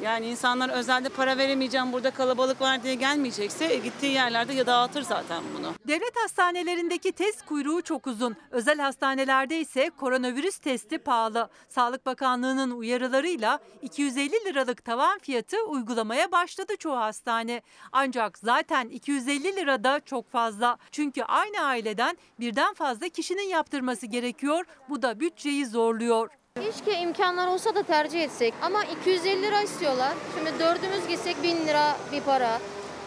Yani 0.02 0.26
insanlar 0.26 0.68
özelde 0.68 1.08
para 1.08 1.38
veremeyeceğim 1.38 1.92
burada 1.92 2.10
kalabalık 2.10 2.60
var 2.60 2.82
diye 2.82 2.94
gelmeyecekse 2.94 3.64
e, 3.64 3.76
gittiği 3.76 4.12
yerlerde 4.12 4.52
ya 4.52 4.66
dağıtır 4.66 5.02
zaten 5.02 5.42
bunu. 5.58 5.72
Devlet 5.88 6.16
hastanelerindeki 6.16 7.12
test 7.12 7.46
kuyruğu 7.46 7.82
çok 7.82 8.06
uzun. 8.06 8.36
Özel 8.50 8.78
hastanelerde 8.78 9.60
ise 9.60 9.90
koronavirüs 9.96 10.58
testi 10.58 10.98
pahalı. 10.98 11.48
Sağlık 11.68 12.06
Bakanlığı'nın 12.06 12.70
uyarılarıyla 12.70 13.58
250 13.82 14.32
liralık 14.44 14.84
tavan 14.84 15.18
fiyatı 15.18 15.56
uygulamaya 15.66 16.32
başladı 16.32 16.72
çoğu 16.78 16.96
hastane. 16.96 17.62
Ancak 17.92 18.38
zaten 18.38 18.88
250 18.88 19.56
lira 19.56 19.84
da 19.84 20.00
çok 20.00 20.30
fazla. 20.30 20.78
Çünkü 20.92 21.22
aynı 21.22 21.60
aileden 21.60 22.16
birden 22.40 22.74
fazla 22.74 23.08
kişinin 23.08 23.48
yaptırması 23.48 24.06
gerekiyor. 24.06 24.64
Bu 24.88 25.02
da 25.02 25.20
bütçeyi 25.20 25.66
zorluyor. 25.66 26.30
Keşke 26.62 26.98
imkanlar 26.98 27.46
olsa 27.46 27.74
da 27.74 27.82
tercih 27.82 28.22
etsek 28.22 28.54
ama 28.62 28.84
250 28.84 29.42
lira 29.42 29.62
istiyorlar. 29.62 30.12
Şimdi 30.34 30.58
dördümüz 30.58 31.08
gitsek 31.08 31.42
1000 31.42 31.66
lira 31.66 31.96
bir 32.12 32.20
para. 32.20 32.58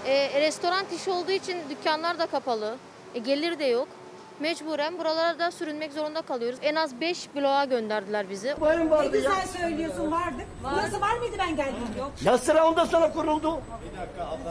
E, 0.06 0.41
restoran 0.41 0.86
işi 0.96 1.12
olduğu 1.12 1.32
için 1.32 1.58
dükkanlar 1.70 2.20
da 2.20 2.25
kapalı. 2.25 2.77
E, 3.15 3.20
gelir 3.20 3.60
de 3.60 3.65
yok. 3.65 3.88
Mecburen 4.39 4.98
buralara 4.98 5.39
da 5.39 5.51
sürünmek 5.51 5.93
zorunda 5.93 6.22
kalıyoruz. 6.22 6.60
En 6.62 6.75
az 6.75 7.01
5 7.01 7.36
bloğa 7.36 7.65
gönderdiler 7.65 8.29
bizi. 8.29 8.55
Varım 8.60 8.89
vardı 8.91 9.17
ya. 9.22 9.31
Sen 9.31 9.62
söylüyorsun 9.62 10.12
vardı. 10.12 10.41
Burası 10.63 11.01
var 11.01 11.17
mıydı 11.17 11.36
ben 11.39 11.55
geldiğimde? 11.55 12.00
Yok. 12.00 12.12
Ya 12.25 12.38
sıra 12.38 12.67
ondan 12.69 12.86
sonra 12.86 13.13
kuruldu. 13.13 13.62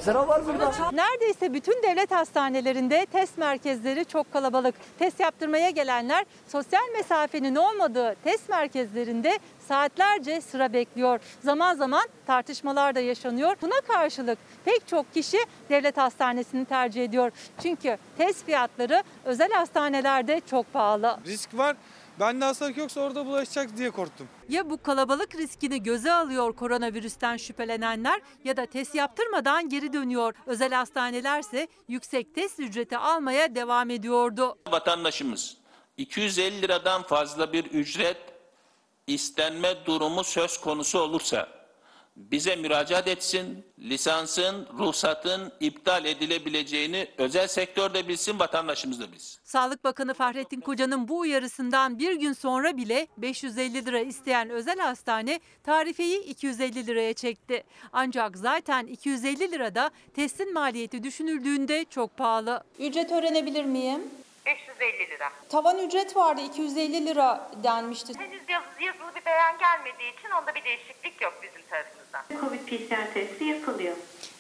Sıra 0.01 0.29
var 0.29 0.47
burada. 0.47 0.73
Neredeyse 0.93 1.55
bütün 1.55 1.83
devlet 1.83 2.11
hastanelerinde 2.11 3.07
test 3.13 3.39
merkezleri 3.39 4.05
çok 4.05 4.33
kalabalık. 4.33 4.75
Test 4.99 5.21
yaptırmaya 5.21 5.71
gelenler 5.71 6.25
sosyal 6.49 6.89
mesafenin 6.97 7.57
olmadığı 7.57 8.15
test 8.25 8.49
merkezlerinde 8.49 9.39
saatlerce 9.69 10.41
sıra 10.41 10.73
bekliyor. 10.73 11.21
Zaman 11.45 11.75
zaman 11.75 12.09
tartışmalar 12.27 12.95
da 12.95 13.01
yaşanıyor. 13.01 13.57
Buna 13.63 13.81
karşılık 13.81 14.39
pek 14.65 14.89
çok 14.89 15.15
kişi 15.15 15.39
devlet 15.71 15.97
hastanesini 15.97 16.65
tercih 16.65 17.05
ediyor. 17.05 17.33
Çünkü 17.63 17.99
test 18.19 18.47
fiyatları 18.47 19.03
özel 19.25 19.53
hastanelerde 19.53 20.41
çok 20.51 20.73
pahalı. 20.73 21.19
Risk 21.27 21.57
var. 21.59 21.77
Bende 22.21 22.45
hastalık 22.45 22.77
yoksa 22.77 23.01
orada 23.01 23.27
bulaşacak 23.27 23.77
diye 23.77 23.91
korktum. 23.91 24.29
Ya 24.49 24.71
bu 24.71 24.83
kalabalık 24.83 25.35
riskini 25.35 25.83
göze 25.83 26.13
alıyor 26.13 26.53
koronavirüsten 26.57 27.37
şüphelenenler 27.37 28.21
ya 28.45 28.57
da 28.57 28.67
test 28.67 28.95
yaptırmadan 28.95 29.69
geri 29.69 29.93
dönüyor. 29.93 30.35
Özel 30.47 30.73
hastanelerse 30.73 31.69
yüksek 31.89 32.35
test 32.35 32.61
ücreti 32.61 32.99
almaya 32.99 33.55
devam 33.55 33.91
ediyordu. 33.91 34.59
Vatandaşımız 34.71 35.57
250 35.97 36.63
liradan 36.63 37.03
fazla 37.03 37.53
bir 37.53 37.65
ücret 37.65 38.17
istenme 39.09 39.87
durumu 39.87 40.25
söz 40.25 40.61
konusu 40.61 40.99
olursa 40.99 41.59
bize 42.19 42.57
müracaat 42.57 43.09
etsin, 43.09 43.65
lisansın, 43.79 44.69
ruhsatın 44.79 45.53
iptal 45.61 46.05
edilebileceğini 46.05 47.09
özel 47.19 47.49
sektörde 47.49 48.09
bilsin, 48.09 48.39
vatandaşımız 48.39 49.01
da 49.01 49.13
bilsin. 49.13 49.41
Sağlık 49.45 49.85
Bakanı 49.85 50.15
Fahrettin 50.15 50.61
Koca'nın 50.61 51.09
bu 51.09 51.19
uyarısından 51.19 51.99
bir 51.99 52.13
gün 52.13 52.33
sonra 52.33 52.77
bile 52.77 53.07
550 53.17 53.87
lira 53.87 54.01
isteyen 54.01 54.51
özel 54.51 54.79
hastane 54.79 55.41
tarifeyi 55.65 56.25
250 56.25 56.87
liraya 56.87 57.15
çekti. 57.15 57.65
Ancak 57.93 58.37
zaten 58.37 58.87
250 58.87 59.53
lirada 59.53 59.91
testin 60.15 60.55
maliyeti 60.55 61.03
düşünüldüğünde 61.03 61.85
çok 61.91 62.17
pahalı. 62.17 62.65
Ücret 62.79 63.13
öğrenebilir 63.13 63.65
miyim? 63.65 64.01
550 64.49 65.11
lira. 65.11 65.33
Tavan 65.49 65.79
ücret 65.87 66.17
vardı 66.17 66.41
250 66.41 67.07
lira 67.07 67.51
denmişti. 67.65 68.13
Henüz 68.19 68.43
yaz- 68.49 68.81
yazılı 68.87 69.15
bir 69.21 69.25
beyan 69.27 69.59
gelmediği 69.59 70.19
için 70.19 70.31
onda 70.43 70.55
bir 70.55 70.65
değişiklik 70.65 71.23
yok 71.23 71.35
bizim 71.43 71.63
tarafımızdan. 71.71 72.25
Covid 72.41 72.61
PCR 72.69 73.13
testi 73.15 73.45
yapılıyor. 73.45 73.97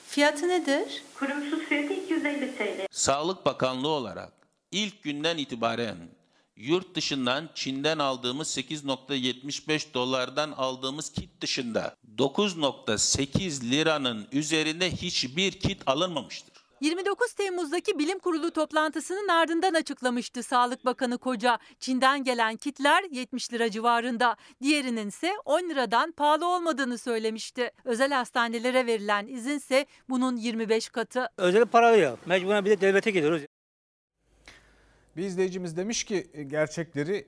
Fiyatı 0.06 0.48
nedir? 0.48 1.02
Kurumsuz 1.18 1.64
fiyatı 1.64 1.92
250 1.92 2.56
TL. 2.56 2.86
Sağlık 2.90 3.46
Bakanlığı 3.46 3.88
olarak 3.88 4.32
ilk 4.70 5.02
günden 5.02 5.36
itibaren 5.36 5.96
yurt 6.56 6.94
dışından 6.94 7.50
Çin'den 7.54 7.98
aldığımız 7.98 8.58
8.75 8.58 9.94
dolardan 9.94 10.52
aldığımız 10.52 11.12
kit 11.12 11.40
dışında 11.40 11.94
9.8 12.16 13.70
liranın 13.70 14.28
üzerinde 14.32 14.90
hiçbir 14.90 15.52
kit 15.52 15.82
alınmamıştır. 15.86 16.57
29 16.80 17.32
Temmuz'daki 17.32 17.98
bilim 17.98 18.18
kurulu 18.18 18.50
toplantısının 18.50 19.28
ardından 19.28 19.74
açıklamıştı 19.74 20.42
Sağlık 20.42 20.84
Bakanı 20.84 21.18
Koca. 21.18 21.58
Çin'den 21.80 22.24
gelen 22.24 22.56
kitler 22.56 23.04
70 23.10 23.52
lira 23.52 23.70
civarında. 23.70 24.36
Diğerinin 24.62 25.08
ise 25.08 25.32
10 25.44 25.60
liradan 25.70 26.12
pahalı 26.12 26.46
olmadığını 26.46 26.98
söylemişti. 26.98 27.70
Özel 27.84 28.12
hastanelere 28.12 28.86
verilen 28.86 29.26
izinse 29.26 29.86
bunun 30.08 30.36
25 30.36 30.88
katı. 30.88 31.28
Özel 31.36 31.66
paralı 31.66 31.96
ya. 31.98 32.16
Mecburen 32.26 32.64
bir 32.64 32.70
de 32.70 32.80
devlete 32.80 33.10
gidiyoruz. 33.10 33.42
Bir 35.16 35.22
izleyicimiz 35.22 35.76
demiş 35.76 36.04
ki 36.04 36.30
e, 36.34 36.42
gerçekleri 36.42 37.26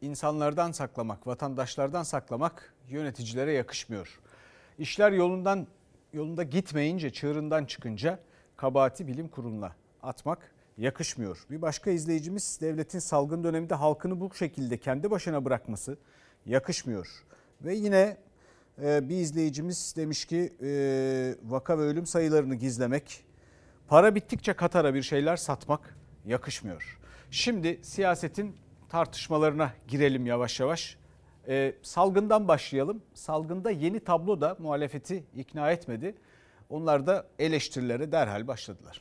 insanlardan 0.00 0.72
saklamak, 0.72 1.26
vatandaşlardan 1.26 2.02
saklamak 2.02 2.74
yöneticilere 2.88 3.52
yakışmıyor. 3.52 4.20
İşler 4.78 5.12
yolundan 5.12 5.66
yolunda 6.12 6.42
gitmeyince, 6.42 7.10
çığırından 7.10 7.64
çıkınca 7.64 8.18
kabahati 8.58 9.06
bilim 9.06 9.28
kuruluna 9.28 9.72
atmak 10.02 10.52
yakışmıyor. 10.78 11.46
Bir 11.50 11.62
başka 11.62 11.90
izleyicimiz 11.90 12.58
devletin 12.60 12.98
salgın 12.98 13.44
döneminde 13.44 13.74
halkını 13.74 14.20
bu 14.20 14.34
şekilde 14.34 14.76
kendi 14.76 15.10
başına 15.10 15.44
bırakması 15.44 15.98
yakışmıyor. 16.46 17.24
Ve 17.60 17.74
yine 17.74 18.16
e, 18.82 19.08
bir 19.08 19.16
izleyicimiz 19.16 19.94
demiş 19.96 20.24
ki 20.24 20.52
e, 20.62 20.70
vaka 21.44 21.78
ve 21.78 21.82
ölüm 21.82 22.06
sayılarını 22.06 22.54
gizlemek, 22.54 23.24
para 23.88 24.14
bittikçe 24.14 24.52
Katar'a 24.52 24.94
bir 24.94 25.02
şeyler 25.02 25.36
satmak 25.36 25.96
yakışmıyor. 26.24 26.98
Şimdi 27.30 27.80
siyasetin 27.82 28.56
tartışmalarına 28.88 29.72
girelim 29.88 30.26
yavaş 30.26 30.60
yavaş. 30.60 30.98
E, 31.48 31.74
salgından 31.82 32.48
başlayalım. 32.48 33.02
Salgında 33.14 33.70
yeni 33.70 34.00
tablo 34.00 34.40
da 34.40 34.56
muhalefeti 34.58 35.24
ikna 35.36 35.70
etmedi. 35.70 36.14
Onlar 36.70 37.06
da 37.06 37.26
eleştirilere 37.38 38.12
derhal 38.12 38.46
başladılar. 38.46 39.00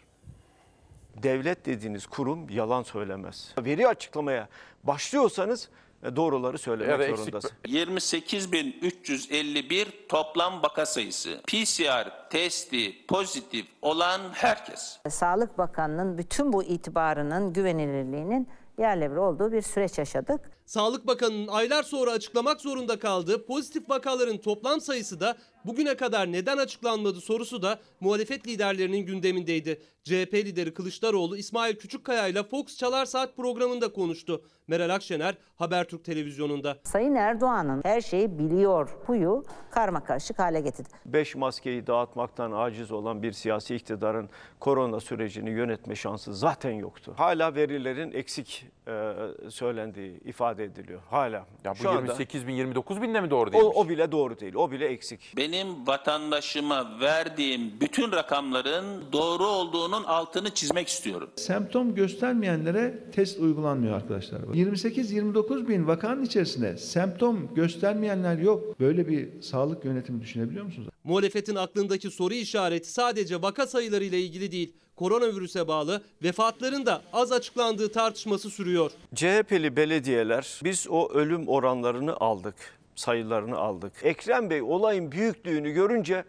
Devlet 1.23 1.65
dediğiniz 1.65 2.07
kurum 2.07 2.49
yalan 2.49 2.83
söylemez. 2.83 3.53
Veri 3.59 3.87
açıklamaya 3.87 4.47
başlıyorsanız 4.83 5.69
e, 6.03 6.15
doğruları 6.15 6.57
söylemek 6.57 7.17
zorundasın. 7.17 7.51
28.351 7.65 9.85
toplam 10.09 10.63
vaka 10.63 10.85
sayısı. 10.85 11.41
PCR 11.47 12.29
testi 12.29 13.05
pozitif 13.07 13.65
olan 13.81 14.21
herkes. 14.33 14.99
Sağlık 15.09 15.57
Bakanlığı'nın 15.57 16.17
bütün 16.17 16.53
bu 16.53 16.63
itibarının 16.63 17.53
güvenilirliğinin 17.53 18.47
yerle 18.77 19.11
bir 19.11 19.15
olduğu 19.15 19.51
bir 19.51 19.61
süreç 19.61 19.97
yaşadık. 19.97 20.56
Sağlık 20.67 21.07
Bakanı'nın 21.07 21.47
aylar 21.47 21.83
sonra 21.83 22.11
açıklamak 22.11 22.61
zorunda 22.61 22.99
kaldığı 22.99 23.45
pozitif 23.45 23.89
vakaların 23.89 24.37
toplam 24.37 24.81
sayısı 24.81 25.19
da 25.19 25.37
bugüne 25.65 25.95
kadar 25.95 26.31
neden 26.31 26.57
açıklanmadı 26.57 27.21
sorusu 27.21 27.61
da 27.61 27.79
muhalefet 27.99 28.47
liderlerinin 28.47 29.05
gündemindeydi. 29.05 29.81
CHP 30.03 30.33
lideri 30.33 30.73
Kılıçdaroğlu 30.73 31.37
İsmail 31.37 31.75
Küçükkaya 31.75 32.27
ile 32.27 32.43
Fox 32.43 32.77
Çalar 32.77 33.05
Saat 33.05 33.37
programında 33.37 33.93
konuştu. 33.93 34.41
Meral 34.67 34.89
Akşener 34.89 35.37
Habertürk 35.55 36.03
televizyonunda. 36.05 36.77
Sayın 36.83 37.15
Erdoğan'ın 37.15 37.81
her 37.85 38.01
şeyi 38.01 38.39
biliyor 38.39 38.89
huyu 39.05 39.43
karma 39.71 40.03
karışık 40.03 40.39
hale 40.39 40.61
getirdi. 40.61 40.89
5 41.05 41.35
maskeyi 41.35 41.87
dağıtmaktan 41.87 42.51
aciz 42.51 42.91
olan 42.91 43.23
bir 43.23 43.31
siyasi 43.31 43.75
iktidarın 43.75 44.29
korona 44.59 44.99
sürecini 44.99 45.49
yönetme 45.49 45.95
şansı 45.95 46.33
zaten 46.33 46.71
yoktu. 46.71 47.13
Hala 47.17 47.55
verilerin 47.55 48.11
eksik 48.11 48.67
e, 48.87 49.13
söylendiği 49.49 50.19
ifade 50.19 50.56
ediliyor. 50.63 50.99
Hala. 51.09 51.45
Ya 51.63 51.71
bu 51.71 51.75
Şu 51.75 51.89
anda 51.89 52.01
28 52.01 52.47
bin 52.47 52.53
29 52.53 53.01
bin 53.01 53.13
de 53.13 53.21
mi 53.21 53.29
doğru 53.29 53.49
o, 53.49 53.53
değilmiş? 53.53 53.75
o 53.75 53.89
bile 53.89 54.11
doğru 54.11 54.39
değil. 54.39 54.53
O 54.55 54.71
bile 54.71 54.85
eksik. 54.87 55.33
Benim 55.37 55.87
vatandaşıma 55.87 56.99
verdiğim 56.99 57.71
bütün 57.81 58.11
rakamların 58.11 59.03
doğru 59.13 59.45
olduğunun 59.45 60.03
altını 60.03 60.49
çizmek 60.53 60.87
istiyorum. 60.87 61.29
Semptom 61.35 61.95
göstermeyenlere 61.95 63.03
test 63.11 63.39
uygulanmıyor 63.39 63.95
arkadaşlar. 63.95 64.39
28-29 64.39 65.67
bin 65.67 65.87
vakanın 65.87 66.23
içerisinde 66.23 66.77
semptom 66.77 67.55
göstermeyenler 67.55 68.37
yok. 68.37 68.79
Böyle 68.79 69.07
bir 69.07 69.41
sağlık 69.41 69.85
yönetimi 69.85 70.21
düşünebiliyor 70.21 70.65
musunuz? 70.65 70.89
Muhalefetin 71.03 71.55
aklındaki 71.55 72.09
soru 72.11 72.33
işareti 72.33 72.91
sadece 72.91 73.41
vaka 73.41 73.67
sayıları 73.67 74.03
ile 74.03 74.19
ilgili 74.21 74.51
değil. 74.51 74.73
Koronavirüse 74.97 75.67
bağlı 75.67 76.01
vefatların 76.23 76.85
da 76.85 77.01
az 77.13 77.31
açıklandığı 77.31 77.91
tartışması 77.91 78.49
sürüyor. 78.49 78.91
CHP'li 79.15 79.75
belediyeler 79.75 80.59
biz 80.63 80.87
o 80.89 81.09
ölüm 81.09 81.47
oranlarını 81.47 82.17
aldık, 82.17 82.55
sayılarını 82.95 83.57
aldık. 83.57 83.93
Ekrem 84.03 84.49
Bey 84.49 84.61
olayın 84.61 85.11
büyüklüğünü 85.11 85.71
görünce 85.71 86.23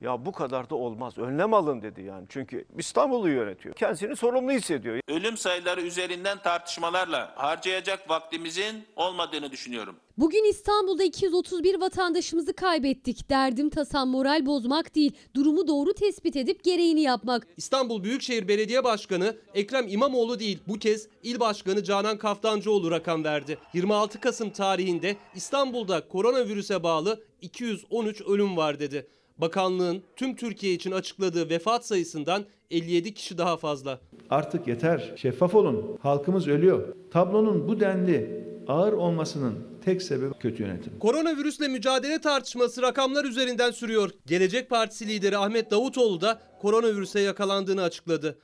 ya 0.00 0.26
bu 0.26 0.32
kadar 0.32 0.70
da 0.70 0.74
olmaz 0.74 1.18
önlem 1.18 1.54
alın 1.54 1.82
dedi 1.82 2.02
yani. 2.02 2.26
Çünkü 2.28 2.64
İstanbul'u 2.78 3.28
yönetiyor. 3.28 3.74
Kendisini 3.74 4.16
sorumlu 4.16 4.52
hissediyor. 4.52 5.00
Ölüm 5.08 5.36
sayıları 5.36 5.80
üzerinden 5.82 6.38
tartışmalarla 6.38 7.32
harcayacak 7.36 8.10
vaktimizin 8.10 8.84
olmadığını 8.96 9.50
düşünüyorum. 9.50 9.96
Bugün 10.18 10.50
İstanbul'da 10.50 11.04
231 11.04 11.80
vatandaşımızı 11.80 12.52
kaybettik. 12.52 13.30
Derdim 13.30 13.70
tasam 13.70 14.08
moral 14.08 14.46
bozmak 14.46 14.94
değil, 14.94 15.12
durumu 15.34 15.68
doğru 15.68 15.92
tespit 15.92 16.36
edip 16.36 16.64
gereğini 16.64 17.00
yapmak. 17.00 17.46
İstanbul 17.56 18.04
Büyükşehir 18.04 18.48
Belediye 18.48 18.84
Başkanı 18.84 19.36
Ekrem 19.54 19.88
İmamoğlu 19.88 20.38
değil 20.38 20.58
bu 20.68 20.78
kez 20.78 21.08
İl 21.22 21.40
Başkanı 21.40 21.84
Canan 21.84 22.18
Kaftancıoğlu 22.18 22.90
rakam 22.90 23.24
verdi. 23.24 23.58
26 23.74 24.20
Kasım 24.20 24.50
tarihinde 24.50 25.16
İstanbul'da 25.34 26.08
koronavirüse 26.08 26.82
bağlı 26.82 27.22
213 27.40 28.20
ölüm 28.20 28.56
var 28.56 28.80
dedi. 28.80 29.06
Bakanlığın 29.40 30.02
tüm 30.16 30.36
Türkiye 30.36 30.72
için 30.72 30.90
açıkladığı 30.90 31.50
vefat 31.50 31.86
sayısından 31.86 32.44
57 32.70 33.14
kişi 33.14 33.38
daha 33.38 33.56
fazla. 33.56 34.00
Artık 34.30 34.66
yeter. 34.66 35.12
Şeffaf 35.16 35.54
olun. 35.54 35.98
Halkımız 36.02 36.48
ölüyor. 36.48 36.94
Tablonun 37.10 37.68
bu 37.68 37.80
denli 37.80 38.44
ağır 38.68 38.92
olmasının 38.92 39.58
tek 39.84 40.02
sebebi 40.02 40.34
kötü 40.34 40.62
yönetim. 40.62 40.98
Koronavirüsle 40.98 41.68
mücadele 41.68 42.20
tartışması 42.20 42.82
rakamlar 42.82 43.24
üzerinden 43.24 43.70
sürüyor. 43.70 44.10
Gelecek 44.26 44.70
Partisi 44.70 45.08
lideri 45.08 45.38
Ahmet 45.38 45.70
Davutoğlu 45.70 46.20
da 46.20 46.40
koronavirüse 46.60 47.20
yakalandığını 47.20 47.82
açıkladı. 47.82 48.38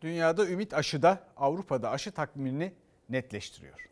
Dünyada 0.00 0.46
ümit 0.46 0.74
aşıda 0.74 1.20
Avrupa'da 1.36 1.90
aşı 1.90 2.12
takvimini 2.12 2.72
netleştiriyor. 3.08 3.88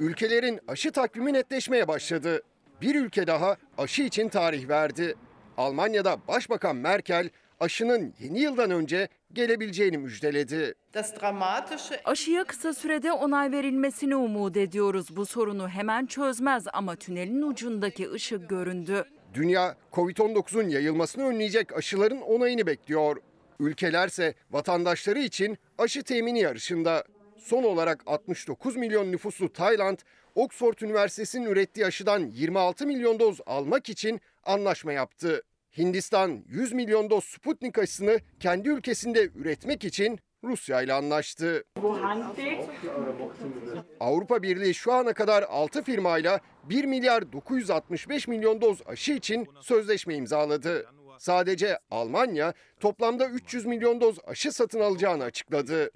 Ülkelerin 0.00 0.60
aşı 0.68 0.92
takvimi 0.92 1.32
netleşmeye 1.32 1.88
başladı. 1.88 2.42
Bir 2.82 2.94
ülke 2.94 3.26
daha 3.26 3.56
aşı 3.78 4.02
için 4.02 4.28
tarih 4.28 4.68
verdi. 4.68 5.14
Almanya'da 5.56 6.16
Başbakan 6.28 6.76
Merkel 6.76 7.30
aşının 7.60 8.14
yeni 8.20 8.40
yıldan 8.40 8.70
önce 8.70 9.08
gelebileceğini 9.32 9.98
müjdeledi. 9.98 10.74
Aşıya 12.04 12.44
kısa 12.44 12.74
sürede 12.74 13.12
onay 13.12 13.52
verilmesini 13.52 14.16
umut 14.16 14.56
ediyoruz. 14.56 15.16
Bu 15.16 15.26
sorunu 15.26 15.68
hemen 15.68 16.06
çözmez 16.06 16.64
ama 16.72 16.96
tünelin 16.96 17.42
ucundaki 17.42 18.10
ışık 18.10 18.48
göründü. 18.48 19.04
Dünya 19.34 19.76
Covid-19'un 19.92 20.68
yayılmasını 20.68 21.24
önleyecek 21.24 21.76
aşıların 21.76 22.20
onayını 22.20 22.66
bekliyor. 22.66 23.16
Ülkelerse 23.60 24.34
vatandaşları 24.50 25.18
için 25.18 25.58
aşı 25.78 26.02
temini 26.02 26.40
yarışında. 26.40 27.04
Son 27.46 27.62
olarak 27.62 28.02
69 28.06 28.76
milyon 28.76 29.12
nüfuslu 29.12 29.52
Tayland, 29.52 29.98
Oxford 30.34 30.78
Üniversitesi'nin 30.80 31.46
ürettiği 31.46 31.86
aşıdan 31.86 32.20
26 32.20 32.86
milyon 32.86 33.18
doz 33.18 33.40
almak 33.46 33.88
için 33.88 34.20
anlaşma 34.44 34.92
yaptı. 34.92 35.42
Hindistan 35.78 36.44
100 36.48 36.72
milyon 36.72 37.10
doz 37.10 37.24
Sputnik 37.24 37.78
aşısını 37.78 38.20
kendi 38.40 38.68
ülkesinde 38.68 39.30
üretmek 39.34 39.84
için 39.84 40.18
Rusya 40.44 40.82
ile 40.82 40.92
anlaştı. 40.92 41.64
Avrupa 44.00 44.42
Birliği 44.42 44.74
şu 44.74 44.92
ana 44.92 45.12
kadar 45.12 45.42
6 45.42 45.82
firmayla 45.82 46.40
1 46.64 46.84
milyar 46.84 47.32
965 47.32 48.28
milyon 48.28 48.60
doz 48.60 48.78
aşı 48.86 49.12
için 49.12 49.48
sözleşme 49.60 50.14
imzaladı. 50.14 50.86
Sadece 51.18 51.78
Almanya 51.90 52.52
toplamda 52.80 53.28
300 53.28 53.66
milyon 53.66 54.00
doz 54.00 54.16
aşı 54.26 54.52
satın 54.52 54.80
alacağını 54.80 55.24
açıkladı. 55.24 55.90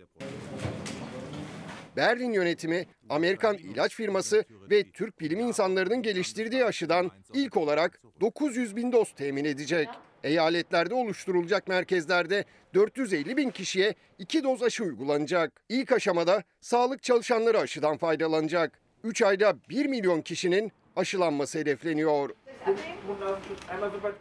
Berlin 1.97 2.33
yönetimi 2.33 2.87
Amerikan 3.09 3.57
ilaç 3.57 3.95
firması 3.95 4.45
ve 4.71 4.91
Türk 4.91 5.21
bilim 5.21 5.41
insanlarının 5.41 6.03
geliştirdiği 6.03 6.65
aşıdan 6.65 7.11
ilk 7.35 7.57
olarak 7.57 8.01
900 8.21 8.77
bin 8.77 8.93
doz 8.93 9.13
temin 9.13 9.45
edecek. 9.45 9.89
Eyaletlerde 10.25 10.95
oluşturulacak 10.95 11.69
merkezlerde 11.69 12.45
450 12.75 13.37
bin 13.37 13.51
kişiye 13.51 13.95
2 14.19 14.45
doz 14.45 14.63
aşı 14.63 14.85
uygulanacak. 14.85 15.53
İlk 15.69 15.93
aşamada 15.93 16.43
sağlık 16.61 17.03
çalışanları 17.03 17.59
aşıdan 17.59 17.97
faydalanacak. 17.97 18.81
3 19.05 19.23
ayda 19.23 19.57
1 19.69 19.87
milyon 19.87 20.21
kişinin 20.21 20.73
aşılanması 20.97 21.59
hedefleniyor. 21.59 22.31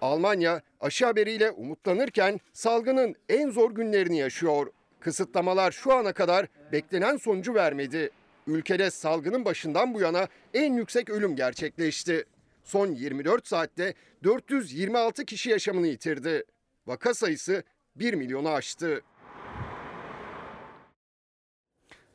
Almanya 0.01 0.61
aşı 0.81 1.05
haberiyle 1.05 1.51
umutlanırken 1.51 2.39
salgının 2.53 3.15
en 3.29 3.49
zor 3.49 3.71
günlerini 3.71 4.17
yaşıyor. 4.17 4.67
Kısıtlamalar 4.99 5.71
şu 5.71 5.93
ana 5.93 6.13
kadar 6.13 6.47
beklenen 6.71 7.17
sonucu 7.17 7.53
vermedi. 7.53 8.09
Ülkede 8.47 8.91
salgının 8.91 9.45
başından 9.45 9.93
bu 9.93 10.01
yana 10.01 10.27
en 10.53 10.73
yüksek 10.73 11.09
ölüm 11.09 11.35
gerçekleşti. 11.35 12.25
Son 12.63 12.87
24 12.87 13.47
saatte 13.47 13.93
426 14.23 15.25
kişi 15.25 15.49
yaşamını 15.49 15.87
yitirdi. 15.87 16.43
Vaka 16.87 17.13
sayısı 17.13 17.63
1 17.95 18.13
milyonu 18.13 18.49
aştı. 18.49 19.01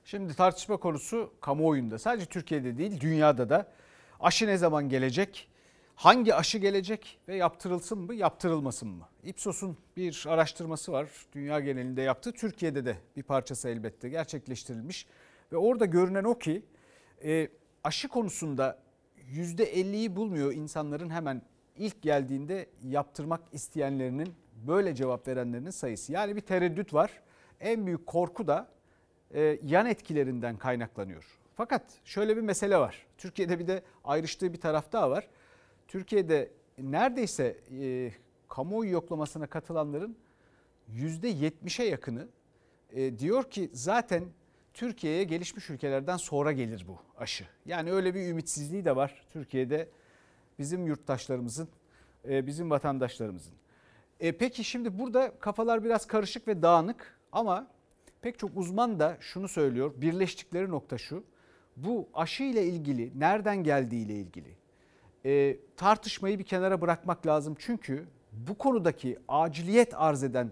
Şimdi 0.05 0.35
tartışma 0.35 0.77
konusu 0.77 1.33
kamuoyunda 1.41 1.99
sadece 1.99 2.27
Türkiye'de 2.27 2.79
değil 2.79 3.01
dünyada 3.01 3.49
da 3.49 3.73
aşı 4.21 4.47
ne 4.47 4.57
zaman 4.57 4.89
gelecek? 4.89 5.49
Hangi 5.95 6.35
aşı 6.35 6.59
gelecek 6.59 7.21
ve 7.29 7.37
yaptırılsın 7.37 7.99
mı 7.99 8.15
yaptırılmasın 8.15 8.89
mı? 8.89 9.09
Ipsos'un 9.25 9.77
bir 9.97 10.25
araştırması 10.29 10.93
var 10.93 11.09
dünya 11.33 11.61
genelinde 11.61 12.03
yaptığı 12.03 12.33
Türkiye'de 12.33 12.85
de 12.85 12.97
bir 13.17 13.23
parçası 13.23 13.69
elbette 13.69 14.09
gerçekleştirilmiş. 14.09 15.07
Ve 15.53 15.57
orada 15.57 15.85
görünen 15.85 16.25
o 16.25 16.39
ki 16.39 16.63
e, 17.25 17.49
aşı 17.85 18.09
konusunda 18.09 18.79
%50'yi 19.33 20.17
bulmuyor 20.17 20.53
insanların 20.53 21.11
hemen 21.11 21.43
ilk 21.77 22.03
geldiğinde 22.03 22.67
yaptırmak 22.83 23.41
isteyenlerinin 23.53 24.35
böyle 24.67 24.95
cevap 24.95 25.29
verenlerinin 25.29 25.71
sayısı. 25.71 26.13
Yani 26.13 26.37
bir 26.37 26.41
tereddüt 26.41 26.95
var. 26.95 27.11
En 27.61 27.87
büyük 27.87 28.07
korku 28.07 28.47
da 28.47 28.69
e, 29.35 29.59
yan 29.63 29.87
etkilerinden 29.87 30.57
kaynaklanıyor. 30.57 31.25
Fakat 31.55 31.83
şöyle 32.05 32.37
bir 32.37 32.43
mesele 32.43 32.79
var. 32.79 33.07
Türkiye'de 33.19 33.59
bir 33.59 33.67
de 33.67 33.83
ayrıştığı 34.05 34.53
bir 34.53 34.61
taraf 34.61 34.93
daha 34.93 35.11
var. 35.11 35.29
Türkiye'de 35.89 36.51
neredeyse 36.79 37.57
e, 37.81 38.13
kamuoyu 38.49 38.91
yoklamasına 38.91 39.47
katılanların 39.47 40.17
%70'e 40.95 41.85
yakını 41.85 42.29
e, 42.93 43.19
diyor 43.19 43.51
ki 43.51 43.71
zaten 43.73 44.25
Türkiye'ye 44.75 45.25
gelişmiş 45.25 45.71
ülkelerden 45.71 46.17
sonra 46.17 46.53
gelir 46.53 46.85
bu 46.89 46.99
aşı. 47.17 47.45
Yani 47.67 47.93
öyle 47.93 48.15
bir 48.15 48.29
ümitsizliği 48.29 48.85
de 48.85 48.97
var 48.97 49.27
Türkiye'de 49.33 49.89
bizim 50.59 50.87
yurttaşlarımızın, 50.87 51.69
e, 52.29 52.47
bizim 52.47 52.71
vatandaşlarımızın. 52.71 53.55
E, 54.21 54.33
peki 54.33 54.65
şimdi 54.65 54.99
burada 54.99 55.39
kafalar 55.39 55.85
biraz 55.85 56.07
karışık 56.07 56.49
ve 56.49 56.63
dağınık 56.63 57.19
ama 57.33 57.67
pek 58.23 58.39
çok 58.39 58.51
uzman 58.57 59.01
da 59.01 59.17
şunu 59.21 59.49
söylüyor. 59.49 59.93
Birleştikleri 59.97 60.71
nokta 60.71 60.99
şu. 60.99 61.25
Bu 61.77 62.09
aşı 62.15 62.43
ile 62.43 62.65
ilgili 62.65 63.21
nereden 63.21 63.65
geldiği 63.65 64.05
ile 64.05 64.15
ilgili 64.15 64.57
e, 65.27 65.57
tartışmayı 65.77 66.39
bir 66.39 66.45
kenara 66.45 66.81
bırakmak 66.81 67.27
lazım. 67.27 67.57
Çünkü 67.59 68.07
bu 68.33 68.59
konudaki 68.59 69.19
aciliyet 69.29 69.95
arz 69.95 70.25
eden 70.25 70.51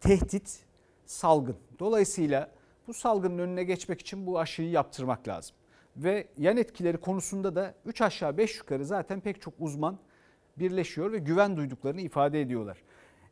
tehdit 0.00 0.60
salgın. 1.06 1.56
Dolayısıyla 1.78 2.50
bu 2.86 2.94
salgının 2.94 3.38
önüne 3.38 3.64
geçmek 3.64 4.00
için 4.00 4.26
bu 4.26 4.38
aşıyı 4.38 4.70
yaptırmak 4.70 5.28
lazım. 5.28 5.56
Ve 5.96 6.28
yan 6.38 6.56
etkileri 6.56 6.96
konusunda 6.96 7.54
da 7.54 7.74
3 7.86 8.00
aşağı 8.00 8.36
5 8.36 8.58
yukarı 8.58 8.84
zaten 8.84 9.20
pek 9.20 9.40
çok 9.40 9.54
uzman 9.58 9.98
birleşiyor 10.56 11.12
ve 11.12 11.18
güven 11.18 11.56
duyduklarını 11.56 12.00
ifade 12.00 12.40
ediyorlar. 12.40 12.82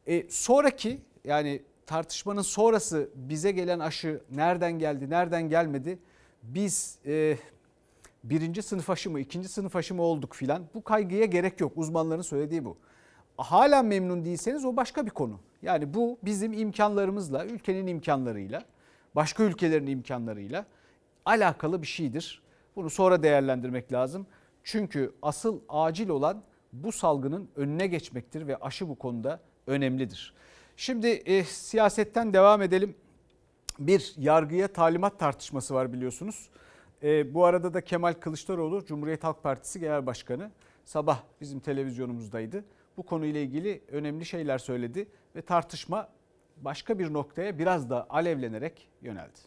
E, 0.06 0.30
sonraki 0.30 1.00
yani 1.24 1.62
tartışmanın 1.86 2.42
sonrası 2.42 3.10
bize 3.14 3.52
gelen 3.52 3.78
aşı 3.78 4.22
nereden 4.30 4.72
geldi, 4.78 5.10
nereden 5.10 5.48
gelmedi? 5.48 5.98
Biz 6.42 6.98
e, 7.06 7.38
birinci 8.24 8.62
sınıf 8.62 8.90
aşı 8.90 9.10
mı, 9.10 9.20
ikinci 9.20 9.48
sınıf 9.48 9.76
aşı 9.76 9.94
mı 9.94 10.02
olduk 10.02 10.34
filan 10.34 10.64
bu 10.74 10.84
kaygıya 10.84 11.24
gerek 11.24 11.60
yok. 11.60 11.72
Uzmanların 11.76 12.22
söylediği 12.22 12.64
bu. 12.64 12.76
Hala 13.36 13.82
memnun 13.82 14.24
değilseniz 14.24 14.64
o 14.64 14.76
başka 14.76 15.06
bir 15.06 15.10
konu. 15.10 15.40
Yani 15.62 15.94
bu 15.94 16.18
bizim 16.22 16.52
imkanlarımızla, 16.52 17.46
ülkenin 17.46 17.86
imkanlarıyla, 17.86 18.64
başka 19.14 19.42
ülkelerin 19.42 19.86
imkanlarıyla 19.86 20.66
alakalı 21.24 21.82
bir 21.82 21.86
şeydir. 21.86 22.42
Bunu 22.76 22.90
sonra 22.90 23.22
değerlendirmek 23.22 23.92
lazım. 23.92 24.26
Çünkü 24.64 25.12
asıl 25.22 25.60
acil 25.68 26.08
olan 26.08 26.42
bu 26.72 26.92
salgının 26.92 27.48
önüne 27.56 27.86
geçmektir 27.86 28.46
ve 28.46 28.56
aşı 28.56 28.88
bu 28.88 28.94
konuda 28.94 29.40
önemlidir. 29.66 30.34
Şimdi 30.76 31.08
e, 31.08 31.44
siyasetten 31.44 32.32
devam 32.32 32.62
edelim. 32.62 32.94
Bir 33.78 34.14
yargıya 34.18 34.68
talimat 34.68 35.18
tartışması 35.18 35.74
var 35.74 35.92
biliyorsunuz. 35.92 36.48
E, 37.02 37.34
bu 37.34 37.44
arada 37.44 37.74
da 37.74 37.80
Kemal 37.80 38.12
Kılıçdaroğlu 38.12 38.84
Cumhuriyet 38.84 39.24
Halk 39.24 39.42
Partisi 39.42 39.80
Genel 39.80 40.06
Başkanı 40.06 40.50
sabah 40.84 41.22
bizim 41.40 41.60
televizyonumuzdaydı. 41.60 42.64
Bu 42.96 43.02
konuyla 43.02 43.40
ilgili 43.40 43.82
önemli 43.88 44.24
şeyler 44.24 44.58
söyledi 44.58 45.08
ve 45.36 45.42
tartışma 45.42 46.08
başka 46.56 46.98
bir 46.98 47.12
noktaya 47.12 47.58
biraz 47.58 47.90
da 47.90 48.06
alevlenerek 48.10 48.88
yöneldi. 49.02 49.38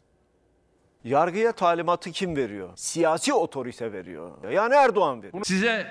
Yargıya 1.04 1.52
talimatı 1.52 2.12
kim 2.12 2.36
veriyor? 2.36 2.70
Siyasi 2.76 3.34
otorite 3.34 3.94
veriyor. 3.94 4.52
Yani 4.52 4.76
Erdoğan 4.76 5.24
veriyor. 5.24 5.46
Size 5.46 5.88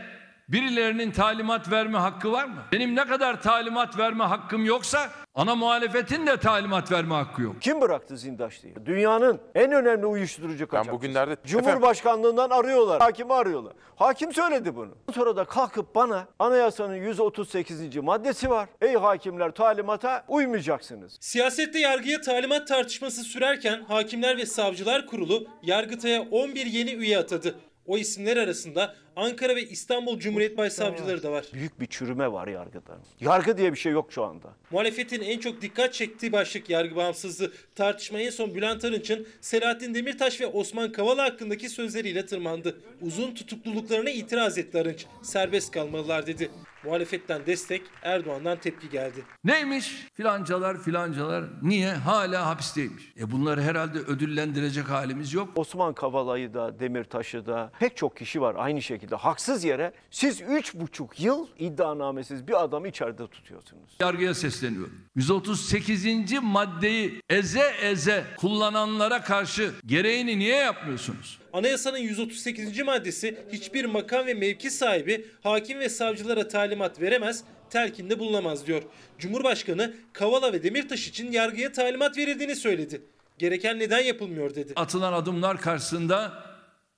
birilerinin 0.49 1.11
talimat 1.11 1.71
verme 1.71 1.99
hakkı 1.99 2.33
var 2.33 2.45
mı? 2.45 2.63
Benim 2.73 2.97
ne 2.97 3.07
kadar 3.07 3.43
talimat 3.43 3.99
verme 3.99 4.25
hakkım 4.25 4.65
yoksa 4.65 5.11
ana 5.35 5.55
muhalefetin 5.55 6.27
de 6.27 6.37
talimat 6.37 6.93
verme 6.93 7.15
hakkı 7.15 7.43
yok. 7.43 7.57
Kim 7.61 7.81
bıraktı 7.81 8.17
Zindaşlı'yı? 8.17 8.75
Dünyanın 8.87 9.41
en 9.55 9.73
önemli 9.73 10.07
uyuşturucu 10.07 10.69
kaçakçısı. 10.69 10.93
Ben 10.93 10.99
bugünlerde 10.99 11.37
Cumhurbaşkanlığından 11.47 12.51
arıyorlar. 12.51 13.01
Hakimi 13.01 13.35
arıyorlar. 13.35 13.73
Hakim 13.97 14.33
söyledi 14.33 14.77
bunu. 14.77 14.95
Sonra 15.15 15.37
da 15.37 15.45
kalkıp 15.45 15.95
bana 15.95 16.27
anayasanın 16.39 16.97
138. 16.97 17.97
maddesi 17.97 18.51
var. 18.51 18.69
Ey 18.81 18.95
hakimler 18.95 19.51
talimata 19.51 20.25
uymayacaksınız. 20.29 21.17
Siyasette 21.21 21.79
yargıya 21.79 22.21
talimat 22.21 22.69
tartışması 22.69 23.23
sürerken 23.23 23.85
Hakimler 23.89 24.37
ve 24.37 24.47
Savcılar 24.47 25.07
Kurulu 25.07 25.47
Yargıtay'a 25.63 26.23
11 26.23 26.67
yeni 26.67 26.93
üye 26.93 27.19
atadı. 27.19 27.55
O 27.87 27.99
isimler 27.99 28.37
arasında 28.37 28.95
Ankara 29.17 29.57
ve 29.57 29.63
İstanbul 29.69 30.19
Cumhuriyet 30.19 30.57
Başsavcıları 30.59 31.23
da 31.23 31.33
var. 31.33 31.45
Büyük 31.53 31.81
bir 31.81 31.87
çürüme 31.87 32.33
var 32.33 32.49
yargıda. 32.49 32.99
Yargı 33.21 33.59
diye 33.59 33.73
bir 33.73 33.79
şey 33.79 33.93
yok 33.93 34.13
şu 34.13 34.25
anda. 34.25 34.49
Muhalefetin 34.71 35.21
en 35.23 35.39
çok 35.39 35.63
dikkat 35.63 35.95
çektiği 35.95 36.33
başlık 36.33 36.71
yargı 36.71 36.97
bağımsızlığı. 36.97 37.53
Tartışma 37.75 38.19
en 38.21 38.31
son 38.31 38.55
Bülent 38.55 38.85
Arınç'ın 38.85 39.27
Selahattin 39.41 39.95
Demirtaş 39.95 40.41
ve 40.41 40.47
Osman 40.47 40.93
Kavala 40.93 41.25
hakkındaki 41.25 41.69
sözleriyle 41.69 42.27
tırmandı. 42.27 42.81
Uzun 43.03 43.35
tutukluluklarına 43.35 44.11
itiraz 44.11 44.59
etti 44.59 44.79
Arınç. 44.79 45.07
Serbest 45.23 45.71
kalmalılar 45.71 46.27
dedi. 46.27 46.51
Muhalefetten 46.85 47.47
destek, 47.47 47.83
Erdoğan'dan 48.03 48.59
tepki 48.61 48.91
geldi. 48.91 49.25
Neymiş? 49.45 50.07
Filancalar 50.15 50.83
filancalar 50.83 51.45
niye 51.63 51.93
hala 51.93 52.47
hapisteymiş? 52.47 53.13
E 53.21 53.31
bunları 53.33 53.63
herhalde 53.63 53.99
ödüllendirecek 53.99 54.91
halimiz 54.91 55.35
yok. 55.35 55.49
Osman 55.57 55.95
Kavala'yı 55.95 56.55
da 56.55 56.79
Demirtaş'ı 56.79 57.47
da 57.47 57.73
pek 57.81 57.97
çok 57.97 58.17
kişi 58.17 58.41
var 58.41 58.55
aynı 58.59 58.83
şekilde 58.83 59.04
haksız 59.13 59.65
yere 59.65 59.93
siz 60.11 60.41
üç 60.41 60.75
buçuk 60.75 61.21
yıl 61.21 61.47
iddianamesiz 61.59 62.49
bir 62.49 62.65
adamı 62.65 62.89
içeride 62.89 63.27
tutuyorsunuz. 63.27 63.97
Yargıya 64.01 64.35
sesleniyorum. 64.35 64.95
138. 65.17 66.33
maddeyi 66.43 67.21
eze 67.29 67.75
eze 67.83 68.25
kullananlara 68.37 69.23
karşı 69.23 69.71
gereğini 69.87 70.39
niye 70.39 70.57
yapmıyorsunuz? 70.57 71.39
Anayasanın 71.53 71.99
138. 71.99 72.83
maddesi 72.83 73.39
hiçbir 73.53 73.85
makam 73.85 74.27
ve 74.27 74.35
mevki 74.35 74.71
sahibi 74.71 75.27
hakim 75.43 75.79
ve 75.79 75.89
savcılara 75.89 76.49
talimat 76.49 77.01
veremez, 77.01 77.45
telkinde 77.71 78.19
bulunamaz 78.19 78.67
diyor. 78.67 78.83
Cumhurbaşkanı 79.19 79.95
Kavala 80.13 80.53
ve 80.53 80.63
Demirtaş 80.63 81.09
için 81.09 81.33
yargıya 81.33 81.73
talimat 81.73 82.17
verildiğini 82.17 82.57
söyledi. 82.57 83.03
Gereken 83.39 83.79
neden 83.79 84.01
yapılmıyor 84.01 84.55
dedi. 84.55 84.73
Atılan 84.77 85.13
adımlar 85.13 85.61
karşısında 85.61 86.33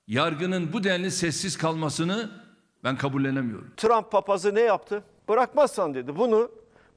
yargının 0.07 0.73
bu 0.73 0.83
denli 0.83 1.11
sessiz 1.11 1.57
kalmasını 1.57 2.29
ben 2.83 2.97
kabullenemiyorum. 2.97 3.73
Trump 3.77 4.11
papazı 4.11 4.55
ne 4.55 4.61
yaptı? 4.61 5.03
Bırakmazsan 5.29 5.93
dedi 5.93 6.17
bunu 6.17 6.51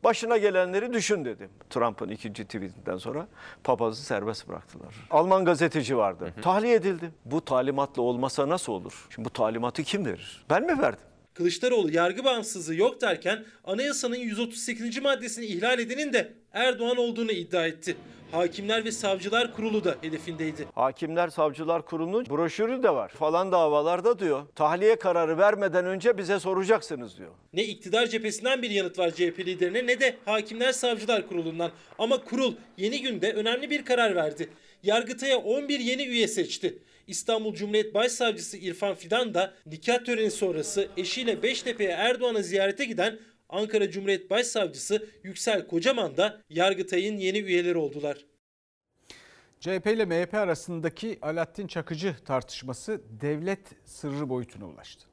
başına 0.05 0.37
gelenleri 0.37 0.92
düşün 0.92 1.25
dedi. 1.25 1.49
Trump'ın 1.70 2.09
ikinci 2.09 2.44
tweetinden 2.44 2.96
sonra 2.96 3.27
papazı 3.64 4.03
serbest 4.03 4.49
bıraktılar. 4.49 4.94
Alman 5.11 5.44
gazeteci 5.44 5.96
vardı. 5.96 6.35
Tahliye 6.42 6.75
edildi. 6.75 7.11
Bu 7.25 7.44
talimatla 7.44 8.03
olmasa 8.03 8.49
nasıl 8.49 8.73
olur? 8.73 9.07
Şimdi 9.14 9.29
bu 9.29 9.33
talimatı 9.33 9.83
kim 9.83 10.07
verir? 10.07 10.44
Ben 10.51 10.62
mi 10.62 10.83
verdim? 10.83 11.01
Kılıçdaroğlu 11.35 11.90
yargı 11.92 12.25
bağımsızlığı 12.25 12.75
yok 12.75 13.01
derken 13.01 13.44
anayasanın 13.64 14.16
138. 14.16 15.03
maddesini 15.03 15.46
ihlal 15.46 15.79
edenin 15.79 16.12
de 16.12 16.35
Erdoğan 16.53 16.97
olduğunu 16.97 17.33
iddia 17.33 17.67
etti. 17.67 17.97
Hakimler 18.33 18.85
ve 18.85 18.93
Savcılar 18.93 19.53
Kurulu 19.53 19.85
da 19.85 19.97
hedefindeydi. 20.01 20.67
Hakimler 20.75 21.29
Savcılar 21.29 21.85
Kurulu'nun 21.85 22.27
broşürü 22.27 22.83
de 22.83 22.91
var. 22.91 23.09
Falan 23.09 23.53
davalarda 23.53 24.19
diyor. 24.19 24.43
Tahliye 24.55 24.97
kararı 24.97 25.39
vermeden 25.39 25.87
önce 25.87 26.19
bize 26.19 26.41
soracaksınız 26.41 27.19
diyor. 27.19 27.31
Ne 27.53 27.65
iktidar 27.65 28.07
cephesinden 28.07 28.63
bir 28.63 28.71
yanıt 28.71 28.99
var 28.99 29.11
CHP 29.11 29.39
liderine 29.39 29.87
ne 29.87 30.01
de 30.01 30.17
Hakimler 30.25 30.73
Savcılar 30.73 31.29
Kurulu'ndan. 31.29 31.71
Ama 31.99 32.25
kurul 32.25 32.55
yeni 32.77 33.03
günde 33.03 33.33
önemli 33.33 33.71
bir 33.71 33.85
karar 33.85 34.15
verdi. 34.17 34.49
Yargıtay'a 34.83 35.39
11 35.39 35.81
yeni 35.81 36.07
üye 36.07 36.29
seçti. 36.29 36.79
İstanbul 37.07 37.55
Cumhuriyet 37.55 37.95
Başsavcısı 37.95 38.57
İrfan 38.57 38.95
Fidan 38.95 39.35
da 39.35 39.55
nikah 39.67 40.05
töreni 40.05 40.31
sonrası 40.31 40.89
eşiyle 40.97 41.43
Beştepe'ye 41.43 41.91
Erdoğan'a 41.91 42.43
ziyarete 42.43 42.85
giden 42.85 43.19
Ankara 43.51 43.91
Cumhuriyet 43.91 44.31
Başsavcısı 44.31 45.09
Yüksel 45.23 45.67
Kocaman 45.67 46.17
da 46.17 46.41
Yargıtay'ın 46.51 47.17
yeni 47.17 47.39
üyeleri 47.39 47.79
oldular. 47.79 48.25
CHP 49.61 49.87
ile 49.87 50.05
MHP 50.05 50.35
arasındaki 50.35 51.19
Alaaddin 51.23 51.67
Çakıcı 51.67 52.17
tartışması 52.25 53.01
devlet 53.21 53.61
sırrı 53.85 54.29
boyutuna 54.29 54.67
ulaştı. 54.67 55.07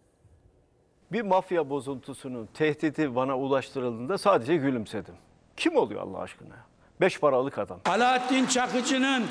Bir 1.11 1.21
mafya 1.21 1.69
bozuntusunun 1.69 2.49
tehdidi 2.53 3.15
bana 3.15 3.37
ulaştırıldığında 3.37 4.17
sadece 4.17 4.55
gülümsedim. 4.55 5.15
Kim 5.57 5.75
oluyor 5.75 6.01
Allah 6.01 6.19
aşkına? 6.19 6.55
Beş 7.01 7.19
paralık 7.19 7.57
adam. 7.57 7.81
Alaaddin 7.85 8.45
Çakıcı'nın 8.45 9.25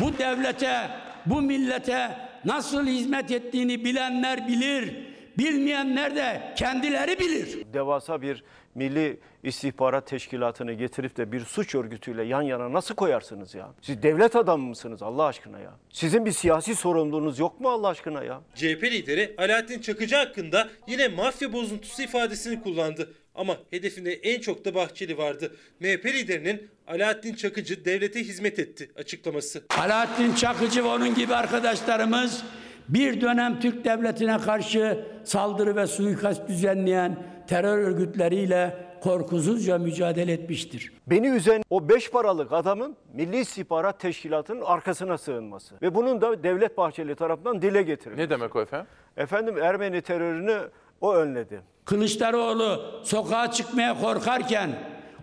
bu 0.00 0.18
devlete, 0.18 0.90
bu 1.26 1.42
millete 1.42 2.16
nasıl 2.44 2.86
hizmet 2.86 3.30
ettiğini 3.30 3.84
bilenler 3.84 4.48
bilir. 4.48 5.11
Bilmeyenler 5.38 6.16
de 6.16 6.42
kendileri 6.56 7.18
bilir. 7.18 7.58
Devasa 7.72 8.22
bir 8.22 8.44
milli 8.74 9.20
istihbarat 9.42 10.06
teşkilatını 10.06 10.72
getirip 10.72 11.16
de 11.16 11.32
bir 11.32 11.40
suç 11.40 11.74
örgütüyle 11.74 12.22
yan 12.22 12.42
yana 12.42 12.72
nasıl 12.72 12.94
koyarsınız 12.94 13.54
ya? 13.54 13.74
Siz 13.82 14.02
devlet 14.02 14.36
adamı 14.36 14.66
mısınız 14.66 15.02
Allah 15.02 15.24
aşkına 15.24 15.58
ya? 15.60 15.72
Sizin 15.90 16.26
bir 16.26 16.32
siyasi 16.32 16.74
sorumluluğunuz 16.74 17.38
yok 17.38 17.60
mu 17.60 17.68
Allah 17.68 17.88
aşkına 17.88 18.24
ya? 18.24 18.40
CHP 18.54 18.84
lideri 18.84 19.34
Alaaddin 19.38 19.80
Çakıcı 19.80 20.16
hakkında 20.16 20.68
yine 20.86 21.08
mafya 21.08 21.52
bozuntusu 21.52 22.02
ifadesini 22.02 22.62
kullandı. 22.62 23.12
Ama 23.34 23.56
hedefinde 23.70 24.12
en 24.12 24.40
çok 24.40 24.64
da 24.64 24.74
Bahçeli 24.74 25.18
vardı. 25.18 25.56
MHP 25.80 26.06
liderinin 26.06 26.70
Alaaddin 26.86 27.34
Çakıcı 27.34 27.84
devlete 27.84 28.20
hizmet 28.20 28.58
etti 28.58 28.90
açıklaması. 28.96 29.64
Alaaddin 29.78 30.34
Çakıcı 30.34 30.84
ve 30.84 30.88
onun 30.88 31.14
gibi 31.14 31.34
arkadaşlarımız 31.34 32.44
Bir 32.92 33.20
dönem 33.20 33.60
Türk 33.60 33.84
devletine 33.84 34.38
karşı 34.38 35.04
saldırı 35.24 35.76
ve 35.76 35.86
suikast 35.86 36.48
düzenleyen 36.48 37.16
terör 37.46 37.78
örgütleriyle 37.78 38.76
korkusuzca 39.00 39.78
mücadele 39.78 40.32
etmiştir. 40.32 40.92
Beni 41.06 41.26
üzen 41.26 41.62
o 41.70 41.88
beş 41.88 42.10
paralık 42.10 42.52
adamın 42.52 42.96
Milli 43.12 43.36
İstihbarat 43.40 44.00
Teşkilatı'nın 44.00 44.60
arkasına 44.60 45.18
sığınması. 45.18 45.74
Ve 45.82 45.94
bunun 45.94 46.20
da 46.20 46.42
Devlet 46.42 46.76
Bahçeli 46.76 47.14
tarafından 47.14 47.62
dile 47.62 47.82
getirilmesi. 47.82 48.22
Ne 48.22 48.30
demek 48.30 48.56
o 48.56 48.60
efendim? 48.60 48.86
Efendim 49.16 49.58
Ermeni 49.62 50.02
terörünü 50.02 50.58
o 51.00 51.14
önledi. 51.14 51.60
Kılıçdaroğlu 51.84 52.84
sokağa 53.04 53.50
çıkmaya 53.50 54.00
korkarken 54.00 54.70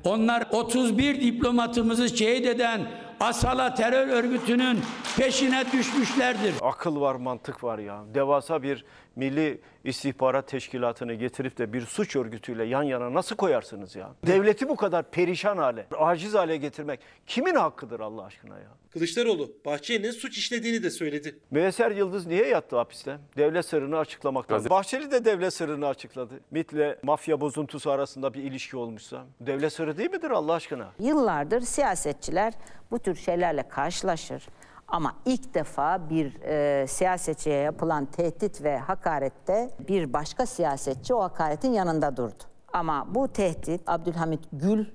onlar 0.03 0.43
31 0.51 1.21
diplomatımızı 1.21 2.17
şehit 2.17 2.45
eden 2.45 2.81
Asala 3.19 3.73
terör 3.73 4.07
örgütünün 4.07 4.79
peşine 5.17 5.63
düşmüşlerdir. 5.73 6.53
Akıl 6.61 7.01
var, 7.01 7.15
mantık 7.15 7.63
var 7.63 7.79
ya. 7.79 8.03
Devasa 8.13 8.63
bir 8.63 8.85
Milli 9.15 9.61
İstihbarat 9.83 10.47
Teşkilatı'nı 10.47 11.13
getirip 11.13 11.57
de 11.57 11.73
bir 11.73 11.85
suç 11.85 12.15
örgütüyle 12.15 12.63
yan 12.63 12.83
yana 12.83 13.13
nasıl 13.13 13.35
koyarsınız 13.35 13.95
ya? 13.95 14.11
Devleti 14.27 14.69
bu 14.69 14.75
kadar 14.75 15.11
perişan 15.11 15.57
hale, 15.57 15.85
aciz 15.97 16.33
hale 16.33 16.57
getirmek 16.57 16.99
kimin 17.27 17.55
hakkıdır 17.55 17.99
Allah 17.99 18.23
aşkına 18.23 18.57
ya? 18.59 18.67
Kılıçdaroğlu 18.93 19.51
Bahçeli'nin 19.65 20.11
suç 20.11 20.37
işlediğini 20.37 20.83
de 20.83 20.89
söyledi. 20.89 21.39
Müesser 21.51 21.91
Yıldız 21.91 22.27
niye 22.27 22.47
yattı 22.47 22.77
hapiste? 22.77 23.17
Devlet 23.37 23.65
sırrını 23.65 23.97
açıklamaktan. 23.97 24.69
Bahçeli 24.69 25.11
de 25.11 25.25
devlet 25.25 25.53
sırrını 25.53 25.87
açıkladı. 25.87 26.33
MIT'le 26.51 27.03
mafya 27.03 27.41
bozuntusu 27.41 27.91
arasında 27.91 28.33
bir 28.33 28.43
ilişki 28.43 28.77
olmuşsa. 28.77 29.25
Devlet 29.41 29.73
sırrı 29.73 29.97
değil 29.97 30.11
midir 30.11 30.31
Allah 30.31 30.53
aşkına? 30.53 30.87
Yıllardır 30.99 31.61
siyasetçiler 31.61 32.53
bu 32.91 32.99
tür 32.99 33.15
şeylerle 33.15 33.67
karşılaşır. 33.69 34.47
Ama 34.87 35.15
ilk 35.25 35.53
defa 35.53 36.09
bir 36.09 36.41
e, 36.41 36.87
siyasetçiye 36.87 37.57
yapılan 37.57 38.05
tehdit 38.05 38.63
ve 38.63 38.77
hakarette 38.77 39.69
bir 39.87 40.13
başka 40.13 40.45
siyasetçi 40.45 41.13
o 41.13 41.21
hakaretin 41.21 41.73
yanında 41.73 42.17
durdu. 42.17 42.43
Ama 42.73 43.15
bu 43.15 43.33
tehdit 43.33 43.81
Abdülhamit 43.87 44.39
Gül 44.53 44.85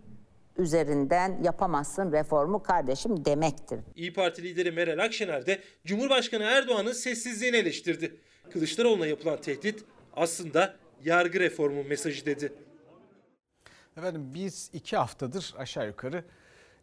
üzerinden 0.59 1.42
yapamazsın 1.42 2.12
reformu 2.12 2.62
kardeşim 2.62 3.24
demektir. 3.24 3.80
İyi 3.96 4.12
Parti 4.12 4.42
lideri 4.42 4.70
Meral 4.72 5.04
Akşener 5.04 5.46
de 5.46 5.61
Cumhurbaşkanı 5.87 6.42
Erdoğan'ın 6.44 6.92
sessizliğini 6.92 7.57
eleştirdi. 7.57 8.16
Kılıçdaroğlu'na 8.52 9.07
yapılan 9.07 9.40
tehdit 9.40 9.85
aslında 10.16 10.76
yargı 11.04 11.40
reformu 11.40 11.85
mesajı 11.85 12.26
dedi. 12.26 12.52
Efendim 13.96 14.30
biz 14.35 14.70
iki 14.72 14.96
haftadır 14.96 15.54
aşağı 15.59 15.87
yukarı 15.87 16.24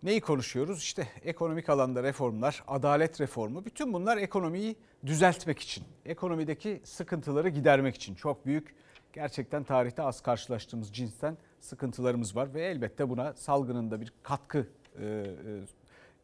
neyi 0.03 0.21
konuşuyoruz? 0.21 0.79
İşte 0.79 1.07
ekonomik 1.23 1.69
alanda 1.69 2.03
reformlar, 2.03 2.63
adalet 2.67 3.21
reformu 3.21 3.65
bütün 3.65 3.93
bunlar 3.93 4.17
ekonomiyi 4.17 4.75
düzeltmek 5.05 5.59
için, 5.59 5.83
ekonomideki 6.05 6.81
sıkıntıları 6.83 7.49
gidermek 7.49 7.95
için 7.95 8.15
çok 8.15 8.45
büyük 8.45 8.75
gerçekten 9.13 9.63
tarihte 9.63 10.01
az 10.01 10.21
karşılaştığımız 10.21 10.93
cinsten 10.93 11.37
sıkıntılarımız 11.59 12.35
var 12.35 12.53
ve 12.53 12.61
elbette 12.61 13.09
buna 13.09 13.33
salgının 13.33 13.91
da 13.91 14.01
bir 14.01 14.13
katkı 14.23 14.67
e, 14.99 15.05
e, 15.05 15.25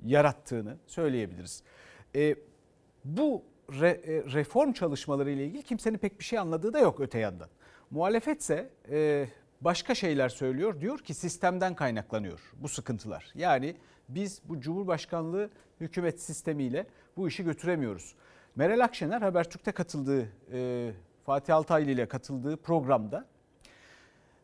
yarattığını 0.05 0.77
söyleyebiliriz. 0.87 1.63
E, 2.15 2.35
bu 3.05 3.43
re, 3.71 3.89
e, 3.89 4.23
reform 4.33 4.71
çalışmaları 4.71 5.31
ile 5.31 5.45
ilgili 5.45 5.63
kimsenin 5.63 5.97
pek 5.97 6.19
bir 6.19 6.23
şey 6.23 6.39
anladığı 6.39 6.73
da 6.73 6.79
yok 6.79 6.99
öte 6.99 7.19
yandan. 7.19 7.49
Muhalefetse 7.91 8.69
e, 8.89 9.27
başka 9.61 9.95
şeyler 9.95 10.29
söylüyor. 10.29 10.81
Diyor 10.81 10.99
ki 10.99 11.13
sistemden 11.13 11.75
kaynaklanıyor 11.75 12.39
bu 12.53 12.67
sıkıntılar. 12.67 13.31
Yani 13.35 13.75
biz 14.09 14.41
bu 14.45 14.61
Cumhurbaşkanlığı 14.61 15.49
hükümet 15.79 16.21
sistemiyle 16.21 16.87
bu 17.17 17.27
işi 17.27 17.43
götüremiyoruz. 17.43 18.15
Meral 18.55 18.79
Akşener 18.79 19.21
Habertürk'te 19.21 19.71
katıldığı 19.71 20.27
e, 20.53 20.91
Fatih 21.25 21.55
Altaylı 21.55 21.91
ile 21.91 22.07
katıldığı 22.07 22.57
programda 22.57 23.25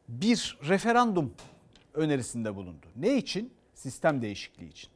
bir 0.08 0.58
referandum 0.68 1.34
önerisinde 1.94 2.56
bulundu. 2.56 2.86
Ne 2.96 3.18
için? 3.18 3.54
Sistem 3.74 4.22
değişikliği 4.22 4.70
için. 4.70 4.90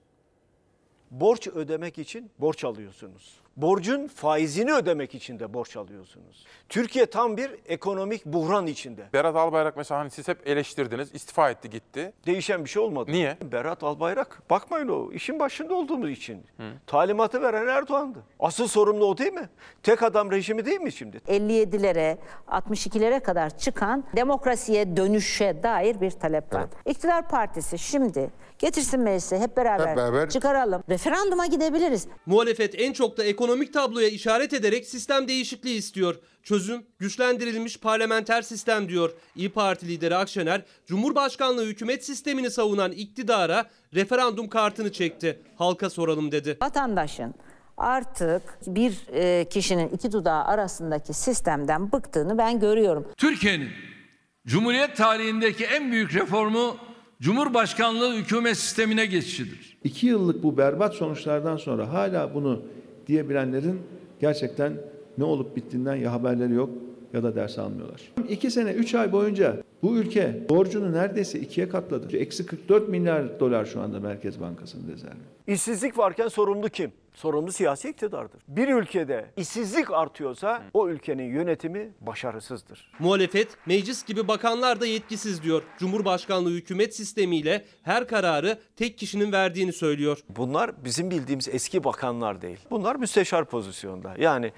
Borç 1.11 1.47
ödemek 1.47 1.97
için 1.97 2.31
borç 2.39 2.63
alıyorsunuz. 2.63 3.39
Borcun 3.57 4.07
faizini 4.07 4.73
ödemek 4.73 5.15
için 5.15 5.39
de 5.39 5.53
borç 5.53 5.77
alıyorsunuz. 5.77 6.45
Türkiye 6.69 7.05
tam 7.05 7.37
bir 7.37 7.51
ekonomik 7.65 8.25
buhran 8.25 8.67
içinde. 8.67 9.01
Berat 9.13 9.35
Albayrak 9.35 9.77
mesela 9.77 9.99
hani 9.99 10.09
siz 10.11 10.27
hep 10.27 10.47
eleştirdiniz, 10.47 11.15
istifa 11.15 11.49
etti 11.49 11.69
gitti. 11.69 12.13
Değişen 12.25 12.65
bir 12.65 12.69
şey 12.69 12.81
olmadı. 12.81 13.11
Niye? 13.11 13.37
Berat 13.51 13.83
Albayrak 13.83 14.41
bakmayın 14.49 14.87
o 14.87 15.11
işin 15.11 15.39
başında 15.39 15.73
olduğumuz 15.73 16.09
için. 16.09 16.37
Hı. 16.57 16.63
Talimatı 16.87 17.41
veren 17.41 17.67
Erdoğan'dı. 17.67 18.19
Asıl 18.39 18.67
sorumlu 18.67 19.05
o 19.05 19.17
değil 19.17 19.33
mi? 19.33 19.49
Tek 19.83 20.03
adam 20.03 20.31
rejimi 20.31 20.65
değil 20.65 20.81
mi 20.81 20.91
şimdi? 20.91 21.17
57'lere 21.17 22.17
62'lere 22.47 23.19
kadar 23.19 23.57
çıkan 23.57 24.03
demokrasiye 24.15 24.97
dönüşe 24.97 25.63
dair 25.63 26.01
bir 26.01 26.11
talep 26.11 26.53
var. 26.53 26.61
Evet. 26.61 26.95
İktidar 26.97 27.29
Partisi 27.29 27.79
şimdi 27.79 28.29
getirsin 28.59 28.99
meclise 28.99 29.39
hep 29.39 29.57
beraber, 29.57 29.87
hep 29.87 29.97
beraber 29.97 30.29
çıkaralım. 30.29 30.83
Referanduma 30.89 31.45
gidebiliriz. 31.45 32.07
Muhalefet 32.25 32.81
en 32.81 32.93
çok 32.93 33.17
da 33.17 33.23
ekonomik 33.47 33.73
tabloya 33.73 34.07
işaret 34.07 34.53
ederek 34.53 34.85
sistem 34.85 35.27
değişikliği 35.27 35.77
istiyor. 35.77 36.15
Çözüm 36.43 36.83
güçlendirilmiş 36.99 37.77
parlamenter 37.79 38.41
sistem 38.41 38.89
diyor. 38.89 39.11
İyi 39.35 39.49
Parti 39.49 39.87
lideri 39.87 40.15
Akşener, 40.15 40.61
Cumhurbaşkanlığı 40.85 41.65
hükümet 41.65 42.05
sistemini 42.05 42.51
savunan 42.51 42.91
iktidara 42.91 43.65
referandum 43.93 44.49
kartını 44.49 44.91
çekti. 44.91 45.39
Halka 45.55 45.89
soralım 45.89 46.31
dedi. 46.31 46.57
Vatandaşın 46.61 47.33
artık 47.77 48.41
bir 48.67 48.93
e, 49.13 49.49
kişinin 49.49 49.89
iki 49.89 50.11
dudağı 50.11 50.43
arasındaki 50.43 51.13
sistemden 51.13 51.91
bıktığını 51.91 52.37
ben 52.37 52.59
görüyorum. 52.59 53.07
Türkiye'nin 53.17 53.69
Cumhuriyet 54.47 54.97
tarihindeki 54.97 55.65
en 55.65 55.91
büyük 55.91 56.15
reformu 56.15 56.77
Cumhurbaşkanlığı 57.21 58.15
hükümet 58.15 58.57
sistemine 58.57 59.05
geçişidir. 59.05 59.77
İki 59.83 60.07
yıllık 60.07 60.43
bu 60.43 60.57
berbat 60.57 60.93
sonuçlardan 60.93 61.57
sonra 61.57 61.93
hala 61.93 62.33
bunu 62.33 62.61
diyebilenlerin 63.07 63.79
gerçekten 64.19 64.73
ne 65.17 65.23
olup 65.23 65.55
bittiğinden 65.55 65.95
ya 65.95 66.13
haberleri 66.13 66.53
yok 66.53 66.69
ya 67.13 67.23
da 67.23 67.35
ders 67.35 67.59
almıyorlar. 67.59 68.01
İki 68.29 68.51
sene, 68.51 68.71
üç 68.71 68.95
ay 68.95 69.11
boyunca 69.11 69.57
bu 69.83 69.97
ülke 69.97 70.49
borcunu 70.49 70.93
neredeyse 70.93 71.39
ikiye 71.39 71.69
katladı. 71.69 72.17
Eksi 72.17 72.45
44 72.45 72.89
milyar 72.89 73.39
dolar 73.39 73.65
şu 73.65 73.81
anda 73.81 73.99
Merkez 73.99 74.41
Bankası'nın 74.41 74.91
rezervi. 74.91 75.37
İşsizlik 75.47 75.97
varken 75.97 76.27
sorumlu 76.27 76.69
kim? 76.69 76.91
Sorumlu 77.13 77.51
siyasi 77.51 77.89
iktidardır. 77.89 78.41
Bir 78.47 78.67
ülkede 78.67 79.25
işsizlik 79.37 79.91
artıyorsa 79.91 80.63
o 80.73 80.89
ülkenin 80.89 81.23
yönetimi 81.23 81.91
başarısızdır. 82.01 82.91
Muhalefet 82.99 83.47
meclis 83.65 84.05
gibi 84.05 84.27
bakanlar 84.27 84.81
da 84.81 84.85
yetkisiz 84.85 85.43
diyor. 85.43 85.63
Cumhurbaşkanlığı 85.77 86.49
hükümet 86.49 86.95
sistemiyle 86.95 87.65
her 87.83 88.07
kararı 88.07 88.57
tek 88.75 88.97
kişinin 88.97 89.31
verdiğini 89.31 89.73
söylüyor. 89.73 90.19
Bunlar 90.37 90.85
bizim 90.85 91.11
bildiğimiz 91.11 91.47
eski 91.47 91.83
bakanlar 91.83 92.41
değil. 92.41 92.59
Bunlar 92.71 92.95
müsteşar 92.95 93.45
pozisyonda. 93.45 94.15
Yani 94.19 94.51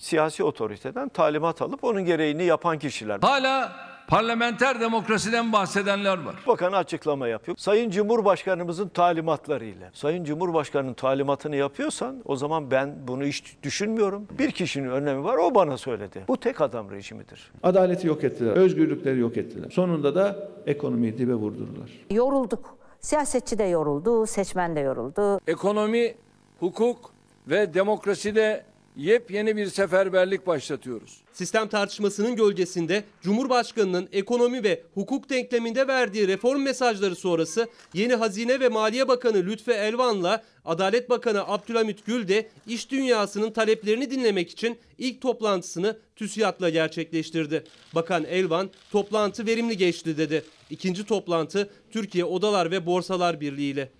siyasi 0.00 0.44
otoriteden 0.44 1.08
talimat 1.08 1.62
alıp 1.62 1.84
onun 1.84 2.04
gereğini 2.04 2.44
yapan 2.44 2.78
kişiler. 2.78 3.18
Hala 3.22 3.72
parlamenter 4.08 4.80
demokrasiden 4.80 5.52
bahsedenler 5.52 6.22
var. 6.24 6.34
Bakan 6.46 6.72
açıklama 6.72 7.28
yapıyor. 7.28 7.56
Sayın 7.56 7.90
Cumhurbaşkanımızın 7.90 8.88
talimatlarıyla. 8.88 9.90
Sayın 9.92 10.24
Cumhurbaşkanının 10.24 10.94
talimatını 10.94 11.56
yapıyorsan 11.56 12.22
o 12.24 12.36
zaman 12.36 12.70
ben 12.70 12.94
bunu 13.08 13.24
hiç 13.24 13.56
düşünmüyorum. 13.62 14.28
Bir 14.38 14.50
kişinin 14.50 14.90
önemi 14.90 15.24
var 15.24 15.36
o 15.36 15.54
bana 15.54 15.78
söyledi. 15.78 16.24
Bu 16.28 16.36
tek 16.36 16.60
adam 16.60 16.90
rejimidir. 16.90 17.52
Adaleti 17.62 18.06
yok 18.06 18.24
ettiler, 18.24 18.52
özgürlükleri 18.52 19.18
yok 19.18 19.36
ettiler. 19.36 19.70
Sonunda 19.70 20.14
da 20.14 20.48
ekonomiyi 20.66 21.18
dibe 21.18 21.34
vurdurdular. 21.34 21.90
Yorulduk. 22.10 22.76
Siyasetçi 23.00 23.58
de 23.58 23.64
yoruldu, 23.64 24.26
seçmen 24.26 24.76
de 24.76 24.80
yoruldu. 24.80 25.40
Ekonomi, 25.46 26.14
hukuk 26.60 27.10
ve 27.48 27.74
demokraside 27.74 28.69
yepyeni 28.96 29.56
bir 29.56 29.66
seferberlik 29.66 30.46
başlatıyoruz. 30.46 31.20
Sistem 31.32 31.68
tartışmasının 31.68 32.36
gölgesinde 32.36 33.04
Cumhurbaşkanı'nın 33.22 34.08
ekonomi 34.12 34.64
ve 34.64 34.82
hukuk 34.94 35.30
denkleminde 35.30 35.88
verdiği 35.88 36.28
reform 36.28 36.62
mesajları 36.62 37.16
sonrası 37.16 37.68
yeni 37.94 38.14
Hazine 38.14 38.60
ve 38.60 38.68
Maliye 38.68 39.08
Bakanı 39.08 39.36
Lütfü 39.36 39.72
Elvan'la 39.72 40.42
Adalet 40.64 41.10
Bakanı 41.10 41.48
Abdülhamit 41.48 42.06
Gül 42.06 42.28
de 42.28 42.48
iş 42.66 42.90
dünyasının 42.90 43.50
taleplerini 43.50 44.10
dinlemek 44.10 44.50
için 44.50 44.78
ilk 44.98 45.20
toplantısını 45.20 45.98
TÜSİAD'la 46.16 46.70
gerçekleştirdi. 46.70 47.64
Bakan 47.94 48.24
Elvan 48.24 48.70
toplantı 48.90 49.46
verimli 49.46 49.76
geçti 49.76 50.18
dedi. 50.18 50.44
İkinci 50.70 51.04
toplantı 51.04 51.70
Türkiye 51.90 52.24
Odalar 52.24 52.70
ve 52.70 52.86
Borsalar 52.86 53.40
Birliği 53.40 53.72
ile. 53.72 53.90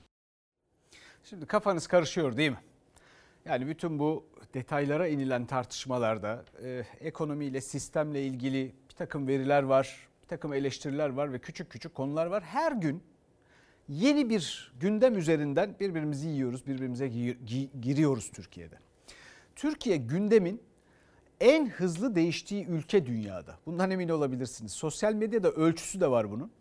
Şimdi 1.24 1.46
kafanız 1.46 1.86
karışıyor 1.86 2.36
değil 2.36 2.50
mi? 2.50 2.60
Yani 3.44 3.66
bütün 3.66 3.98
bu 3.98 4.24
detaylara 4.54 5.08
inilen 5.08 5.46
tartışmalarda 5.46 6.44
e, 6.64 6.84
ekonomiyle, 7.00 7.60
sistemle 7.60 8.22
ilgili 8.22 8.72
bir 8.88 8.94
takım 8.94 9.28
veriler 9.28 9.62
var, 9.62 10.08
bir 10.22 10.28
takım 10.28 10.52
eleştiriler 10.52 11.08
var 11.08 11.32
ve 11.32 11.38
küçük 11.38 11.70
küçük 11.70 11.94
konular 11.94 12.26
var. 12.26 12.42
Her 12.42 12.72
gün 12.72 13.02
yeni 13.88 14.30
bir 14.30 14.72
gündem 14.80 15.18
üzerinden 15.18 15.74
birbirimizi 15.80 16.28
yiyoruz, 16.28 16.66
birbirimize 16.66 17.06
gi- 17.06 17.36
gi- 17.46 17.80
giriyoruz 17.80 18.30
Türkiye'de. 18.30 18.78
Türkiye 19.56 19.96
gündemin 19.96 20.62
en 21.40 21.68
hızlı 21.68 22.14
değiştiği 22.14 22.66
ülke 22.66 23.06
dünyada. 23.06 23.58
Bundan 23.66 23.90
emin 23.90 24.08
olabilirsiniz. 24.08 24.72
Sosyal 24.72 25.14
medyada 25.14 25.50
ölçüsü 25.50 26.00
de 26.00 26.10
var 26.10 26.30
bunun. 26.30 26.52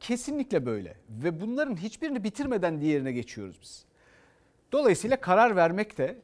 Kesinlikle 0.00 0.66
böyle 0.66 0.96
ve 1.10 1.40
bunların 1.40 1.76
hiçbirini 1.76 2.24
bitirmeden 2.24 2.80
diğerine 2.80 3.12
geçiyoruz 3.12 3.58
biz. 3.62 3.84
Dolayısıyla 4.72 5.20
karar 5.20 5.56
vermek 5.56 5.98
de 5.98 6.18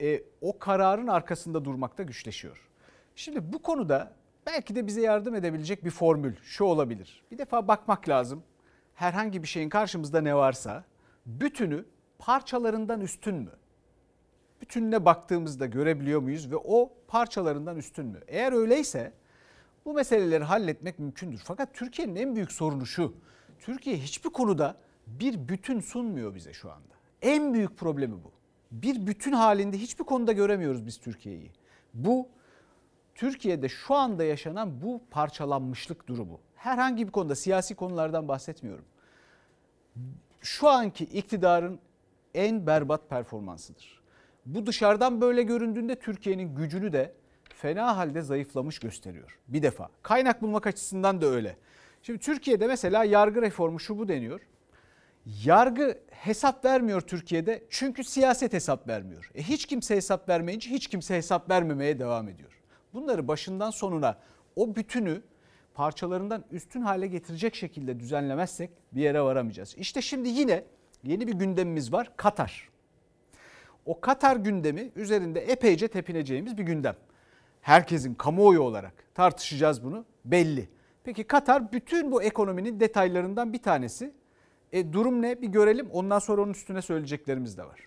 e, 0.00 0.22
o 0.40 0.58
kararın 0.58 1.06
arkasında 1.06 1.64
durmakta 1.64 2.02
güçleşiyor. 2.02 2.68
Şimdi 3.16 3.52
bu 3.52 3.62
konuda 3.62 4.12
belki 4.46 4.74
de 4.74 4.86
bize 4.86 5.00
yardım 5.00 5.34
edebilecek 5.34 5.84
bir 5.84 5.90
formül 5.90 6.36
şu 6.42 6.64
olabilir. 6.64 7.22
Bir 7.30 7.38
defa 7.38 7.68
bakmak 7.68 8.08
lazım. 8.08 8.42
Herhangi 8.94 9.42
bir 9.42 9.48
şeyin 9.48 9.68
karşımızda 9.68 10.20
ne 10.20 10.34
varsa 10.34 10.84
bütünü 11.26 11.84
parçalarından 12.18 13.00
üstün 13.00 13.34
mü? 13.34 13.50
Bütününe 14.60 15.04
baktığımızda 15.04 15.66
görebiliyor 15.66 16.20
muyuz 16.20 16.50
ve 16.50 16.56
o 16.56 16.92
parçalarından 17.08 17.76
üstün 17.76 18.06
mü? 18.06 18.20
Eğer 18.28 18.52
öyleyse 18.52 19.12
bu 19.84 19.94
meseleleri 19.94 20.44
halletmek 20.44 20.98
mümkündür. 20.98 21.42
Fakat 21.44 21.74
Türkiye'nin 21.74 22.16
en 22.16 22.34
büyük 22.34 22.52
sorunu 22.52 22.86
şu. 22.86 23.14
Türkiye 23.58 23.96
hiçbir 23.96 24.30
konuda 24.30 24.76
bir 25.06 25.48
bütün 25.48 25.80
sunmuyor 25.80 26.34
bize 26.34 26.52
şu 26.52 26.70
anda. 26.70 26.94
En 27.22 27.54
büyük 27.54 27.76
problemi 27.76 28.14
bu. 28.24 28.39
Bir 28.70 29.06
bütün 29.06 29.32
halinde 29.32 29.78
hiçbir 29.78 30.04
konuda 30.04 30.32
göremiyoruz 30.32 30.86
biz 30.86 30.98
Türkiye'yi. 30.98 31.50
Bu 31.94 32.28
Türkiye'de 33.14 33.68
şu 33.68 33.94
anda 33.94 34.24
yaşanan 34.24 34.82
bu 34.82 35.00
parçalanmışlık 35.10 36.08
durumu. 36.08 36.40
Herhangi 36.54 37.06
bir 37.06 37.12
konuda 37.12 37.34
siyasi 37.34 37.74
konulardan 37.74 38.28
bahsetmiyorum. 38.28 38.84
Şu 40.40 40.68
anki 40.68 41.04
iktidarın 41.04 41.78
en 42.34 42.66
berbat 42.66 43.10
performansıdır. 43.10 44.00
Bu 44.46 44.66
dışarıdan 44.66 45.20
böyle 45.20 45.42
göründüğünde 45.42 45.98
Türkiye'nin 45.98 46.54
gücünü 46.54 46.92
de 46.92 47.14
fena 47.54 47.96
halde 47.96 48.22
zayıflamış 48.22 48.78
gösteriyor. 48.78 49.38
Bir 49.48 49.62
defa 49.62 49.88
kaynak 50.02 50.42
bulmak 50.42 50.66
açısından 50.66 51.20
da 51.20 51.26
öyle. 51.26 51.56
Şimdi 52.02 52.18
Türkiye'de 52.18 52.66
mesela 52.66 53.04
yargı 53.04 53.42
reformu 53.42 53.80
şu 53.80 53.98
bu 53.98 54.08
deniyor. 54.08 54.40
Yargı 55.26 55.98
hesap 56.10 56.64
vermiyor 56.64 57.00
Türkiye'de 57.00 57.64
çünkü 57.70 58.04
siyaset 58.04 58.52
hesap 58.52 58.88
vermiyor. 58.88 59.30
E 59.34 59.42
hiç 59.42 59.66
kimse 59.66 59.96
hesap 59.96 60.28
vermeyince 60.28 60.70
hiç 60.70 60.86
kimse 60.86 61.16
hesap 61.16 61.50
vermemeye 61.50 61.98
devam 61.98 62.28
ediyor. 62.28 62.60
Bunları 62.94 63.28
başından 63.28 63.70
sonuna 63.70 64.18
o 64.56 64.76
bütünü 64.76 65.22
parçalarından 65.74 66.44
üstün 66.50 66.80
hale 66.80 67.06
getirecek 67.06 67.54
şekilde 67.54 68.00
düzenlemezsek 68.00 68.70
bir 68.92 69.02
yere 69.02 69.22
varamayacağız. 69.22 69.74
İşte 69.76 70.02
şimdi 70.02 70.28
yine 70.28 70.64
yeni 71.04 71.26
bir 71.26 71.32
gündemimiz 71.32 71.92
var 71.92 72.12
Katar. 72.16 72.68
O 73.86 74.00
Katar 74.00 74.36
gündemi 74.36 74.90
üzerinde 74.96 75.40
epeyce 75.40 75.88
tepineceğimiz 75.88 76.58
bir 76.58 76.62
gündem. 76.62 76.96
Herkesin 77.60 78.14
kamuoyu 78.14 78.60
olarak 78.60 78.94
tartışacağız 79.14 79.84
bunu 79.84 80.04
belli. 80.24 80.68
Peki 81.04 81.24
Katar 81.24 81.72
bütün 81.72 82.12
bu 82.12 82.22
ekonominin 82.22 82.80
detaylarından 82.80 83.52
bir 83.52 83.62
tanesi. 83.62 84.12
E, 84.72 84.92
durum 84.92 85.22
ne 85.22 85.42
bir 85.42 85.48
görelim 85.48 85.88
ondan 85.92 86.18
sonra 86.18 86.42
onun 86.42 86.50
üstüne 86.50 86.82
söyleyeceklerimiz 86.82 87.58
de 87.58 87.64
var. 87.64 87.80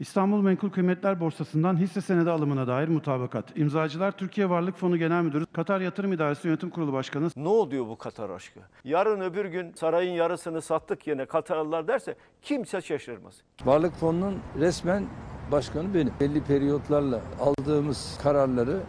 İstanbul 0.00 0.40
Menkul 0.40 0.70
Kıymetler 0.70 1.20
Borsası'ndan 1.20 1.76
hisse 1.76 2.00
senedi 2.00 2.30
alımına 2.30 2.66
dair 2.66 2.88
mutabakat. 2.88 3.56
İmzacılar 3.58 4.12
Türkiye 4.12 4.50
Varlık 4.50 4.76
Fonu 4.76 4.96
Genel 4.96 5.22
Müdürü, 5.22 5.46
Katar 5.46 5.80
Yatırım 5.80 6.12
İdaresi 6.12 6.48
Yönetim 6.48 6.70
Kurulu 6.70 6.92
Başkanı. 6.92 7.28
Ne 7.36 7.48
oluyor 7.48 7.86
bu 7.86 7.98
Katar 7.98 8.30
aşkı? 8.30 8.60
Yarın 8.84 9.20
öbür 9.20 9.44
gün 9.44 9.72
sarayın 9.72 10.12
yarısını 10.12 10.62
sattık 10.62 11.06
yine 11.06 11.26
Katarlılar 11.26 11.88
derse 11.88 12.14
kimse 12.42 12.80
şaşırmaz. 12.80 13.34
Varlık 13.64 13.94
fonunun 13.94 14.38
resmen 14.58 15.06
başkanı 15.52 15.94
benim. 15.94 16.12
Belli 16.20 16.44
periyotlarla 16.44 17.20
aldığımız 17.40 18.18
kararları 18.22 18.80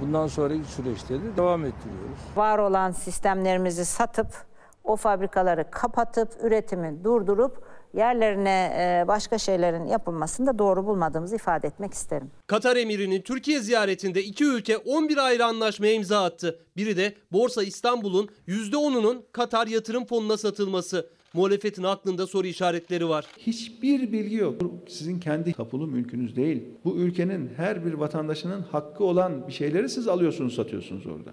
bundan 0.00 0.26
sonraki 0.26 0.64
süreçte 0.64 1.14
de 1.14 1.36
devam 1.36 1.64
ettiriyoruz. 1.64 2.18
Var 2.36 2.58
olan 2.58 2.90
sistemlerimizi 2.90 3.84
satıp 3.84 4.49
o 4.84 4.96
fabrikaları 4.96 5.70
kapatıp 5.70 6.28
üretimi 6.42 7.04
durdurup 7.04 7.62
yerlerine 7.94 8.72
e, 8.76 9.08
başka 9.08 9.38
şeylerin 9.38 9.86
yapılmasını 9.86 10.46
da 10.46 10.58
doğru 10.58 10.86
bulmadığımızı 10.86 11.36
ifade 11.36 11.66
etmek 11.66 11.94
isterim. 11.94 12.30
Katar 12.46 12.76
emirinin 12.76 13.20
Türkiye 13.22 13.60
ziyaretinde 13.60 14.22
iki 14.22 14.44
ülke 14.44 14.76
11 14.76 15.16
ayrı 15.16 15.44
anlaşmaya 15.44 15.92
imza 15.92 16.24
attı. 16.24 16.58
Biri 16.76 16.96
de 16.96 17.14
Borsa 17.32 17.62
İstanbul'un 17.62 18.28
%10'unun 18.48 19.22
Katar 19.32 19.66
yatırım 19.66 20.06
fonuna 20.06 20.36
satılması. 20.36 21.06
Muhalefetin 21.34 21.82
aklında 21.82 22.26
soru 22.26 22.46
işaretleri 22.46 23.08
var. 23.08 23.26
Hiçbir 23.38 24.12
bilgi 24.12 24.36
yok. 24.36 24.54
Sizin 24.88 25.20
kendi 25.20 25.52
kapulu 25.52 25.86
mülkünüz 25.86 26.36
değil. 26.36 26.62
Bu 26.84 26.96
ülkenin 26.96 27.50
her 27.56 27.84
bir 27.84 27.92
vatandaşının 27.92 28.62
hakkı 28.62 29.04
olan 29.04 29.48
bir 29.48 29.52
şeyleri 29.52 29.88
siz 29.88 30.08
alıyorsunuz, 30.08 30.54
satıyorsunuz 30.54 31.06
orada. 31.06 31.30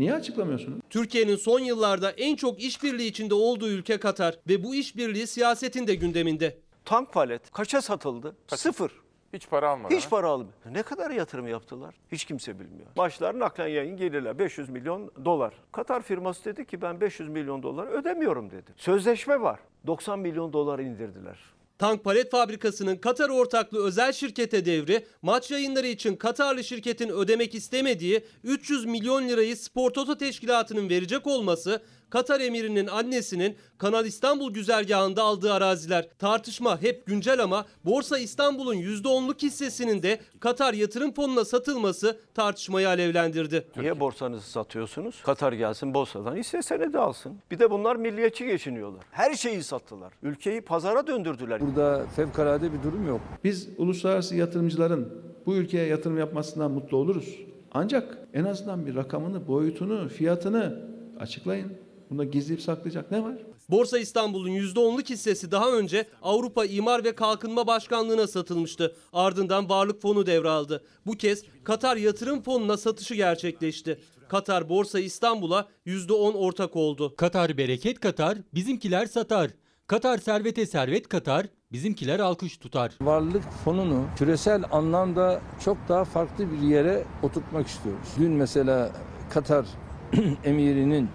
Niye 0.00 0.14
açıklamıyorsunuz? 0.14 0.80
Türkiye'nin 0.90 1.36
son 1.36 1.60
yıllarda 1.60 2.10
en 2.10 2.36
çok 2.36 2.62
işbirliği 2.62 3.08
içinde 3.08 3.34
olduğu 3.34 3.68
ülke 3.68 4.00
Katar 4.00 4.38
ve 4.48 4.64
bu 4.64 4.74
işbirliği 4.74 5.26
siyasetin 5.26 5.86
de 5.86 5.94
gündeminde. 5.94 6.58
Tank 6.84 7.12
palet 7.12 7.50
kaça 7.50 7.82
satıldı? 7.82 8.36
Sıfır. 8.46 8.92
Hiç 9.32 9.48
para 9.48 9.70
almadan. 9.70 9.96
Hiç 9.96 10.10
para 10.10 10.28
almıyor. 10.28 10.52
Ne 10.70 10.82
kadar 10.82 11.10
yatırım 11.10 11.48
yaptılar? 11.48 11.94
Hiç 12.12 12.24
kimse 12.24 12.58
bilmiyor. 12.58 12.86
Başlar 12.96 13.38
naklen 13.38 13.68
yayın 13.68 13.96
gelirler 13.96 14.38
500 14.38 14.68
milyon 14.68 15.12
dolar. 15.24 15.54
Katar 15.72 16.02
firması 16.02 16.44
dedi 16.44 16.66
ki 16.66 16.82
ben 16.82 17.00
500 17.00 17.28
milyon 17.28 17.62
dolar 17.62 17.86
ödemiyorum 17.86 18.50
dedi. 18.50 18.70
Sözleşme 18.76 19.40
var. 19.40 19.60
90 19.86 20.18
milyon 20.18 20.52
dolar 20.52 20.78
indirdiler. 20.78 21.38
Tank 21.80 22.04
palet 22.04 22.30
fabrikasının 22.30 22.96
Katar 22.96 23.28
ortaklı 23.28 23.84
özel 23.84 24.12
şirkete 24.12 24.64
devri, 24.64 25.06
maç 25.22 25.50
yayınları 25.50 25.86
için 25.86 26.16
Katarlı 26.16 26.64
şirketin 26.64 27.08
ödemek 27.08 27.54
istemediği 27.54 28.24
300 28.44 28.84
milyon 28.84 29.28
lirayı 29.28 29.56
Spor 29.56 29.90
Toto 29.90 30.18
teşkilatının 30.18 30.88
verecek 30.88 31.26
olması, 31.26 31.82
Katar 32.10 32.40
emirinin 32.40 32.86
annesinin 32.86 33.56
Kanal 33.78 34.06
İstanbul 34.06 34.52
güzergahında 34.52 35.22
aldığı 35.22 35.52
araziler. 35.52 36.08
Tartışma 36.18 36.82
hep 36.82 37.06
güncel 37.06 37.42
ama 37.42 37.66
Borsa 37.84 38.18
İstanbul'un 38.18 38.74
%10'luk 38.74 39.42
hissesinin 39.42 40.02
de 40.02 40.20
Katar 40.40 40.74
yatırım 40.74 41.12
fonuna 41.14 41.44
satılması 41.44 42.20
tartışmayı 42.34 42.88
alevlendirdi. 42.88 43.66
Niye 43.76 44.00
borsanızı 44.00 44.50
satıyorsunuz? 44.50 45.22
Katar 45.22 45.52
gelsin 45.52 45.94
borsadan 45.94 46.36
hisse 46.36 46.62
senedi 46.62 46.98
alsın. 46.98 47.38
Bir 47.50 47.58
de 47.58 47.70
bunlar 47.70 47.96
milliyetçi 47.96 48.46
geçiniyorlar. 48.46 49.02
Her 49.10 49.34
şeyi 49.34 49.62
sattılar. 49.62 50.12
Ülkeyi 50.22 50.60
pazara 50.60 51.06
döndürdüler. 51.06 51.60
Burada 51.60 52.06
fevkalade 52.16 52.72
bir 52.72 52.82
durum 52.82 53.08
yok. 53.08 53.20
Biz 53.44 53.68
uluslararası 53.78 54.36
yatırımcıların 54.36 55.08
bu 55.46 55.56
ülkeye 55.56 55.86
yatırım 55.86 56.18
yapmasından 56.18 56.70
mutlu 56.70 56.96
oluruz. 56.96 57.38
Ancak 57.72 58.18
en 58.34 58.44
azından 58.44 58.86
bir 58.86 58.94
rakamını, 58.96 59.48
boyutunu, 59.48 60.08
fiyatını 60.08 60.80
açıklayın. 61.20 61.72
Bunda 62.10 62.24
gizleyip 62.24 62.62
saklayacak 62.62 63.10
ne 63.10 63.22
var? 63.22 63.34
Borsa 63.68 63.98
İstanbul'un 63.98 64.50
%10'luk 64.50 65.10
hissesi 65.10 65.50
daha 65.50 65.72
önce 65.72 66.06
Avrupa 66.22 66.64
İmar 66.64 67.04
ve 67.04 67.14
Kalkınma 67.14 67.66
Başkanlığı'na 67.66 68.26
satılmıştı. 68.26 68.96
Ardından 69.12 69.68
Varlık 69.68 70.02
Fonu 70.02 70.26
devraldı. 70.26 70.84
Bu 71.06 71.12
kez 71.12 71.44
Katar 71.64 71.96
Yatırım 71.96 72.42
Fonu'na 72.42 72.76
satışı 72.76 73.14
gerçekleşti. 73.14 73.98
Katar 74.28 74.68
Borsa 74.68 75.00
İstanbul'a 75.00 75.68
%10 75.86 76.34
ortak 76.34 76.76
oldu. 76.76 77.16
Katar 77.16 77.56
bereket 77.58 78.00
katar, 78.00 78.38
bizimkiler 78.54 79.06
satar. 79.06 79.50
Katar 79.86 80.18
servete 80.18 80.66
servet 80.66 81.08
katar, 81.08 81.46
bizimkiler 81.72 82.20
alkış 82.20 82.56
tutar. 82.58 82.92
Varlık 83.00 83.42
fonunu 83.64 84.06
küresel 84.16 84.62
anlamda 84.72 85.40
çok 85.64 85.76
daha 85.88 86.04
farklı 86.04 86.52
bir 86.52 86.68
yere 86.68 87.04
oturtmak 87.22 87.66
istiyoruz. 87.66 88.08
Dün 88.18 88.32
mesela 88.32 88.92
Katar 89.30 89.66
emirinin 90.44 91.08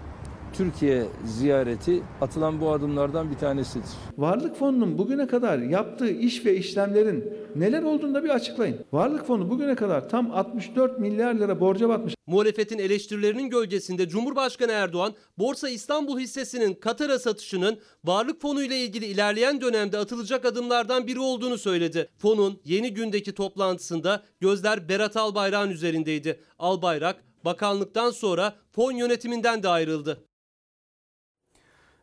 Türkiye 0.56 1.06
ziyareti 1.24 2.02
atılan 2.20 2.60
bu 2.60 2.70
adımlardan 2.70 3.30
bir 3.30 3.36
tanesidir. 3.36 3.88
Varlık 4.18 4.56
fonunun 4.56 4.98
bugüne 4.98 5.26
kadar 5.26 5.58
yaptığı 5.58 6.10
iş 6.10 6.44
ve 6.46 6.56
işlemlerin 6.56 7.32
neler 7.56 7.82
olduğunu 7.82 8.14
da 8.14 8.24
bir 8.24 8.28
açıklayın. 8.28 8.78
Varlık 8.92 9.26
fonu 9.26 9.50
bugüne 9.50 9.74
kadar 9.74 10.08
tam 10.08 10.30
64 10.30 10.98
milyar 10.98 11.34
lira 11.34 11.60
borca 11.60 11.88
batmış. 11.88 12.14
Muhalefetin 12.26 12.78
eleştirilerinin 12.78 13.50
gölgesinde 13.50 14.08
Cumhurbaşkanı 14.08 14.72
Erdoğan, 14.72 15.14
Borsa 15.38 15.68
İstanbul 15.68 16.18
hissesinin 16.20 16.74
Katar'a 16.74 17.18
satışının 17.18 17.78
Varlık 18.04 18.40
Fonu 18.40 18.62
ile 18.62 18.78
ilgili 18.78 19.06
ilerleyen 19.06 19.60
dönemde 19.60 19.98
atılacak 19.98 20.44
adımlardan 20.44 21.06
biri 21.06 21.20
olduğunu 21.20 21.58
söyledi. 21.58 22.08
Fonun 22.18 22.60
yeni 22.64 22.94
gündeki 22.94 23.34
toplantısında 23.34 24.22
gözler 24.40 24.88
Berat 24.88 25.16
Albayrak'ın 25.16 25.70
üzerindeydi. 25.70 26.40
Albayrak, 26.58 27.16
bakanlıktan 27.44 28.10
sonra 28.10 28.56
fon 28.72 28.92
yönetiminden 28.92 29.62
de 29.62 29.68
ayrıldı. 29.68 30.26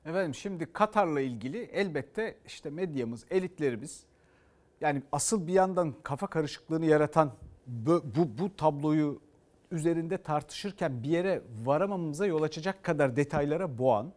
Efendim 0.05 0.35
şimdi 0.35 0.73
Katar'la 0.73 1.21
ilgili 1.21 1.57
elbette 1.57 2.37
işte 2.45 2.69
medyamız, 2.69 3.25
elitlerimiz 3.31 4.03
yani 4.81 5.01
asıl 5.11 5.47
bir 5.47 5.53
yandan 5.53 5.95
kafa 6.03 6.27
karışıklığını 6.27 6.85
yaratan 6.85 7.31
bu, 7.67 8.03
bu, 8.15 8.37
bu 8.37 8.55
tabloyu 8.55 9.21
üzerinde 9.71 10.17
tartışırken 10.17 11.03
bir 11.03 11.09
yere 11.09 11.41
varamamamıza 11.63 12.25
yol 12.25 12.43
açacak 12.43 12.83
kadar 12.83 13.15
detaylara 13.15 13.77
boğan. 13.77 14.13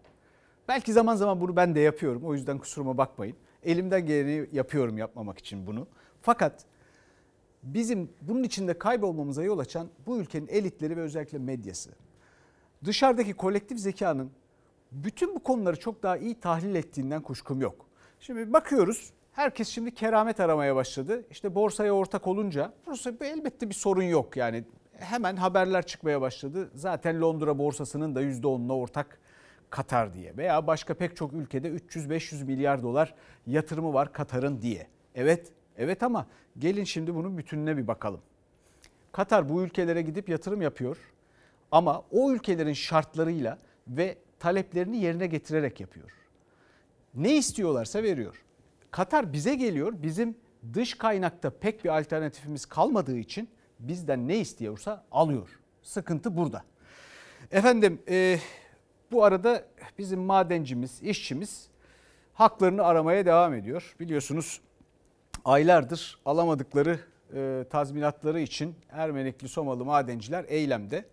Belki 0.68 0.92
zaman 0.92 1.16
zaman 1.16 1.40
bunu 1.40 1.56
ben 1.56 1.74
de 1.74 1.80
yapıyorum 1.80 2.24
o 2.24 2.34
yüzden 2.34 2.58
kusuruma 2.58 2.98
bakmayın. 2.98 3.36
Elimden 3.62 4.06
geleni 4.06 4.48
yapıyorum 4.52 4.98
yapmamak 4.98 5.38
için 5.38 5.66
bunu. 5.66 5.86
Fakat 6.22 6.64
bizim 7.62 8.10
bunun 8.20 8.42
içinde 8.42 8.78
kaybolmamıza 8.78 9.42
yol 9.42 9.58
açan 9.58 9.88
bu 10.06 10.18
ülkenin 10.18 10.48
elitleri 10.48 10.96
ve 10.96 11.00
özellikle 11.00 11.38
medyası. 11.38 11.90
Dışarıdaki 12.84 13.34
kolektif 13.34 13.78
zekanın 13.78 14.30
bütün 15.04 15.34
bu 15.34 15.42
konuları 15.42 15.80
çok 15.80 16.02
daha 16.02 16.16
iyi 16.16 16.40
tahlil 16.40 16.74
ettiğinden 16.74 17.22
kuşkum 17.22 17.60
yok. 17.60 17.86
Şimdi 18.20 18.52
bakıyoruz 18.52 19.12
herkes 19.32 19.68
şimdi 19.68 19.94
keramet 19.94 20.40
aramaya 20.40 20.76
başladı. 20.76 21.24
İşte 21.30 21.54
borsaya 21.54 21.92
ortak 21.92 22.26
olunca 22.26 22.72
borsa 22.86 23.12
elbette 23.20 23.68
bir 23.68 23.74
sorun 23.74 24.02
yok 24.02 24.36
yani. 24.36 24.64
Hemen 24.92 25.36
haberler 25.36 25.86
çıkmaya 25.86 26.20
başladı. 26.20 26.70
Zaten 26.74 27.20
Londra 27.20 27.58
borsasının 27.58 28.14
da 28.14 28.22
%10'una 28.22 28.72
ortak 28.72 29.20
Katar 29.70 30.14
diye 30.14 30.36
veya 30.36 30.66
başka 30.66 30.94
pek 30.94 31.16
çok 31.16 31.32
ülkede 31.32 31.68
300-500 31.68 32.44
milyar 32.44 32.82
dolar 32.82 33.14
yatırımı 33.46 33.94
var 33.94 34.12
Katar'ın 34.12 34.62
diye. 34.62 34.86
Evet, 35.14 35.52
evet 35.76 36.02
ama 36.02 36.26
gelin 36.58 36.84
şimdi 36.84 37.14
bunun 37.14 37.38
bütününe 37.38 37.76
bir 37.76 37.86
bakalım. 37.86 38.20
Katar 39.12 39.48
bu 39.48 39.62
ülkelere 39.62 40.02
gidip 40.02 40.28
yatırım 40.28 40.62
yapıyor 40.62 40.96
ama 41.70 42.02
o 42.10 42.32
ülkelerin 42.32 42.72
şartlarıyla 42.72 43.58
ve 43.88 44.18
taleplerini 44.38 44.96
yerine 44.96 45.26
getirerek 45.26 45.80
yapıyor. 45.80 46.10
Ne 47.14 47.36
istiyorlarsa 47.36 48.02
veriyor. 48.02 48.42
Katar 48.90 49.32
bize 49.32 49.54
geliyor. 49.54 49.92
Bizim 50.02 50.36
dış 50.74 50.94
kaynakta 50.94 51.50
pek 51.50 51.84
bir 51.84 51.98
alternatifimiz 51.98 52.66
kalmadığı 52.66 53.18
için 53.18 53.48
bizden 53.78 54.28
ne 54.28 54.38
istiyorsa 54.38 55.04
alıyor. 55.10 55.48
Sıkıntı 55.82 56.36
burada. 56.36 56.64
Efendim 57.50 58.02
e, 58.08 58.38
bu 59.12 59.24
arada 59.24 59.64
bizim 59.98 60.20
madencimiz, 60.20 61.02
işçimiz 61.02 61.68
haklarını 62.34 62.82
aramaya 62.82 63.26
devam 63.26 63.54
ediyor. 63.54 63.94
Biliyorsunuz 64.00 64.60
aylardır 65.44 66.18
alamadıkları 66.24 67.00
e, 67.34 67.64
tazminatları 67.70 68.40
için 68.40 68.74
Ermenekli 68.90 69.48
Somalı 69.48 69.84
madenciler 69.84 70.44
eylemde. 70.48 71.04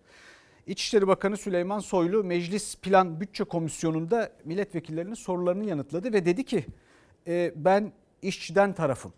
İçişleri 0.66 1.06
Bakanı 1.06 1.36
Süleyman 1.36 1.78
Soylu 1.78 2.24
Meclis 2.24 2.76
Plan 2.76 3.20
Bütçe 3.20 3.44
Komisyonu'nda 3.44 4.32
milletvekillerinin 4.44 5.14
sorularını 5.14 5.64
yanıtladı 5.64 6.12
ve 6.12 6.24
dedi 6.24 6.44
ki 6.44 6.66
e, 7.26 7.52
ben 7.56 7.92
işçiden 8.22 8.72
tarafım. 8.72 9.12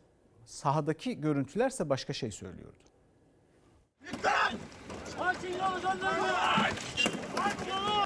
Sahadaki 0.44 1.20
görüntülerse 1.20 1.88
başka 1.88 2.12
şey 2.12 2.30
söylüyordu. 2.30 2.76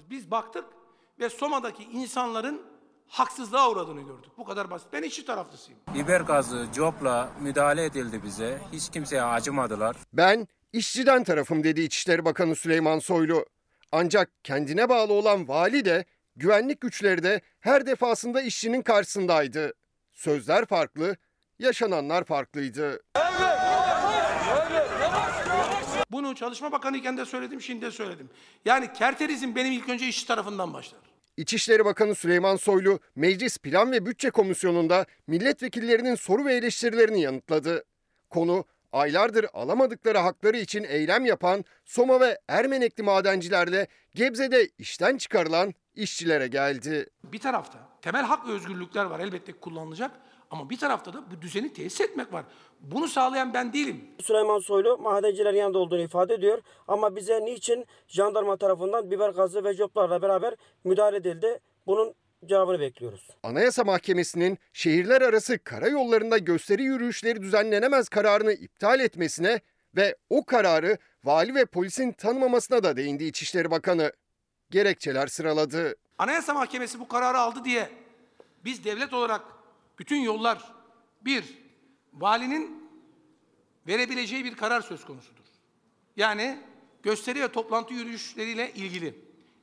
Biz 0.09 0.31
baktık 0.31 0.65
ve 1.19 1.29
Soma'daki 1.29 1.83
insanların 1.83 2.61
haksızlığa 3.07 3.71
uğradığını 3.71 4.01
gördük. 4.01 4.31
Bu 4.37 4.45
kadar 4.45 4.71
basit. 4.71 4.87
Ben 4.93 5.03
işçi 5.03 5.25
taraflısıyım. 5.25 5.79
Biber 5.93 6.21
gazı, 6.21 6.67
copla 6.75 7.29
müdahale 7.41 7.85
edildi 7.85 8.23
bize. 8.23 8.61
Hiç 8.73 8.89
kimseye 8.89 9.23
acımadılar. 9.23 9.95
Ben 10.13 10.47
işçiden 10.73 11.23
tarafım 11.23 11.63
dedi 11.63 11.81
İçişleri 11.81 12.25
Bakanı 12.25 12.55
Süleyman 12.55 12.99
Soylu. 12.99 13.45
Ancak 13.91 14.29
kendine 14.43 14.89
bağlı 14.89 15.13
olan 15.13 15.47
vali 15.47 15.85
de 15.85 16.05
güvenlik 16.35 16.81
güçleri 16.81 17.23
de 17.23 17.41
her 17.59 17.85
defasında 17.85 18.41
işçinin 18.41 18.81
karşısındaydı. 18.81 19.73
Sözler 20.13 20.65
farklı, 20.65 21.15
yaşananlar 21.59 22.23
farklıydı. 22.23 23.03
Bunu 26.11 26.35
Çalışma 26.35 26.71
Bakanı 26.71 26.97
iken 26.97 27.17
de 27.17 27.25
söyledim, 27.25 27.61
şimdi 27.61 27.85
de 27.85 27.91
söyledim. 27.91 28.29
Yani 28.65 28.93
kerterizm 28.93 29.55
benim 29.55 29.71
ilk 29.71 29.89
önce 29.89 30.07
işçi 30.07 30.27
tarafından 30.27 30.73
başlar. 30.73 30.99
İçişleri 31.37 31.85
Bakanı 31.85 32.15
Süleyman 32.15 32.55
Soylu, 32.55 32.99
Meclis 33.15 33.57
Plan 33.57 33.91
ve 33.91 34.05
Bütçe 34.05 34.29
Komisyonu'nda 34.29 35.05
milletvekillerinin 35.27 36.15
soru 36.15 36.45
ve 36.45 36.55
eleştirilerini 36.55 37.21
yanıtladı. 37.21 37.83
Konu 38.29 38.65
aylardır 38.91 39.45
alamadıkları 39.53 40.17
hakları 40.17 40.57
için 40.57 40.83
eylem 40.83 41.25
yapan 41.25 41.65
Soma 41.85 42.19
ve 42.19 42.39
Ermenekli 42.47 43.03
madencilerle 43.03 43.87
Gebze'de 44.15 44.69
işten 44.77 45.17
çıkarılan 45.17 45.73
işçilere 45.95 46.47
geldi. 46.47 47.09
Bir 47.23 47.39
tarafta 47.39 47.79
temel 48.01 48.23
hak 48.23 48.47
ve 48.47 48.51
özgürlükler 48.51 49.05
var 49.05 49.19
elbette 49.19 49.53
kullanılacak. 49.53 50.11
Ama 50.51 50.69
bir 50.69 50.77
tarafta 50.77 51.13
da 51.13 51.23
bu 51.31 51.41
düzeni 51.41 51.73
tesis 51.73 52.01
etmek 52.01 52.33
var. 52.33 52.45
Bunu 52.79 53.07
sağlayan 53.07 53.53
ben 53.53 53.73
değilim. 53.73 54.01
Süleyman 54.21 54.59
Soylu 54.59 54.97
madencilerin 54.97 55.57
yanında 55.57 55.79
olduğunu 55.79 56.01
ifade 56.01 56.33
ediyor. 56.33 56.61
Ama 56.87 57.15
bize 57.15 57.45
niçin 57.45 57.85
jandarma 58.07 58.57
tarafından 58.57 59.11
biber 59.11 59.29
gazı 59.29 59.63
ve 59.63 59.75
coplarla 59.75 60.21
beraber 60.21 60.55
müdahale 60.83 61.17
edildi? 61.17 61.59
Bunun 61.87 62.13
cevabını 62.45 62.79
bekliyoruz. 62.79 63.27
Anayasa 63.43 63.83
Mahkemesi'nin 63.83 64.57
şehirler 64.73 65.21
arası 65.21 65.63
karayollarında 65.63 66.37
gösteri 66.37 66.83
yürüyüşleri 66.83 67.41
düzenlenemez 67.41 68.09
kararını 68.09 68.53
iptal 68.53 68.99
etmesine 68.99 69.59
ve 69.95 70.15
o 70.29 70.45
kararı 70.45 70.97
vali 71.23 71.55
ve 71.55 71.65
polisin 71.65 72.11
tanımamasına 72.11 72.83
da 72.83 72.97
değindi 72.97 73.23
İçişleri 73.23 73.71
Bakanı. 73.71 74.11
Gerekçeler 74.69 75.27
sıraladı. 75.27 75.95
Anayasa 76.17 76.53
Mahkemesi 76.53 76.99
bu 76.99 77.07
kararı 77.07 77.37
aldı 77.37 77.65
diye 77.65 77.89
biz 78.65 78.85
devlet 78.85 79.13
olarak 79.13 79.41
bütün 79.99 80.19
yollar 80.19 80.73
bir, 81.21 81.57
valinin 82.13 82.89
verebileceği 83.87 84.45
bir 84.45 84.55
karar 84.55 84.81
söz 84.81 85.05
konusudur. 85.05 85.43
Yani 86.15 86.59
gösteri 87.03 87.41
ve 87.41 87.47
toplantı 87.47 87.93
yürüyüşleriyle 87.93 88.73
ilgili. 88.73 89.15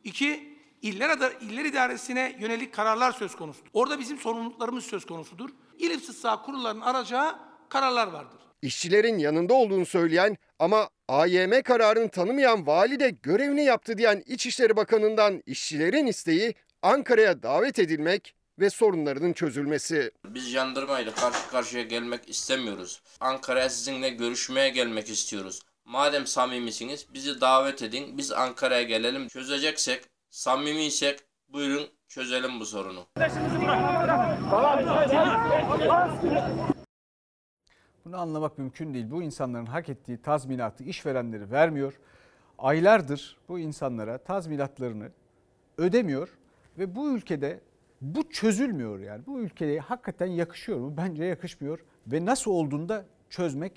İki, 0.05 0.58
iller, 0.83 1.33
iller 1.41 1.65
idaresine 1.65 2.37
yönelik 2.41 2.75
kararlar 2.75 3.13
söz 3.13 3.37
konusudur. 3.37 3.69
Orada 3.73 3.99
bizim 3.99 4.19
sorumluluklarımız 4.19 4.85
söz 4.85 5.07
konusudur. 5.07 5.51
İl 5.79 5.91
İstisna 5.91 6.43
kurullarının 6.43 6.81
aracağı 6.81 7.39
kararlar 7.69 8.07
vardır. 8.07 8.39
İşçilerin 8.63 9.19
yanında 9.19 9.55
olduğunu 9.55 9.87
söyleyen 9.87 10.37
ama 10.59 10.89
AYM 11.09 11.63
kararını 11.63 12.09
tanımayan 12.09 12.67
vali 12.67 13.01
de 13.01 13.11
görevini 13.23 13.65
yaptı 13.65 13.99
diyen 13.99 14.23
İçişleri 14.27 14.77
Bakanı'ndan 14.77 15.43
işçilerin 15.47 16.07
isteği 16.07 16.55
Ankara'ya 16.83 17.43
davet 17.43 17.79
edilmek 17.79 18.35
ve 18.59 18.71
sorunlarının 18.71 19.33
çözülmesi. 19.33 20.11
Biz 20.25 20.49
jandarmayla 20.49 21.15
karşı 21.15 21.51
karşıya 21.51 21.83
gelmek 21.83 22.29
istemiyoruz. 22.29 23.03
Ankara'ya 23.21 23.71
sizinle 23.71 24.09
görüşmeye 24.09 24.69
gelmek 24.69 25.09
istiyoruz. 25.09 25.63
Madem 25.85 26.27
samimisiniz 26.27 27.07
bizi 27.15 27.41
davet 27.41 27.83
edin. 27.83 28.19
Biz 28.19 28.33
Ankara'ya 28.33 28.83
gelelim. 28.83 29.29
Çözeceksek, 29.29 30.05
samimiysek 30.31 31.21
buyurun 31.49 31.87
çözelim 32.09 32.61
bu 32.61 32.67
sorunu. 32.67 33.07
Bunu 38.05 38.17
anlamak 38.17 38.59
mümkün 38.59 38.95
değil. 38.95 39.11
Bu 39.11 39.23
insanların 39.23 39.67
hak 39.67 39.89
ettiği 39.89 40.23
tazminatı 40.23 40.85
işverenleri 40.85 41.51
vermiyor. 41.51 42.01
Aylardır 42.59 43.37
bu 43.49 43.59
insanlara 43.59 44.19
tazminatlarını 44.19 45.11
ödemiyor 45.79 46.29
ve 46.79 46.95
bu 46.97 47.11
ülkede 47.11 47.61
bu 48.01 48.31
çözülmüyor 48.31 48.99
yani. 48.99 49.27
Bu 49.27 49.41
ülkeye 49.41 49.81
hakikaten 49.81 50.27
yakışıyor 50.27 50.79
mu? 50.79 50.97
Bence 50.97 51.25
yakışmıyor 51.25 51.79
ve 52.07 52.25
nasıl 52.25 52.51
olduğunu 52.51 52.89
da 52.89 53.05
çözmek 53.31 53.73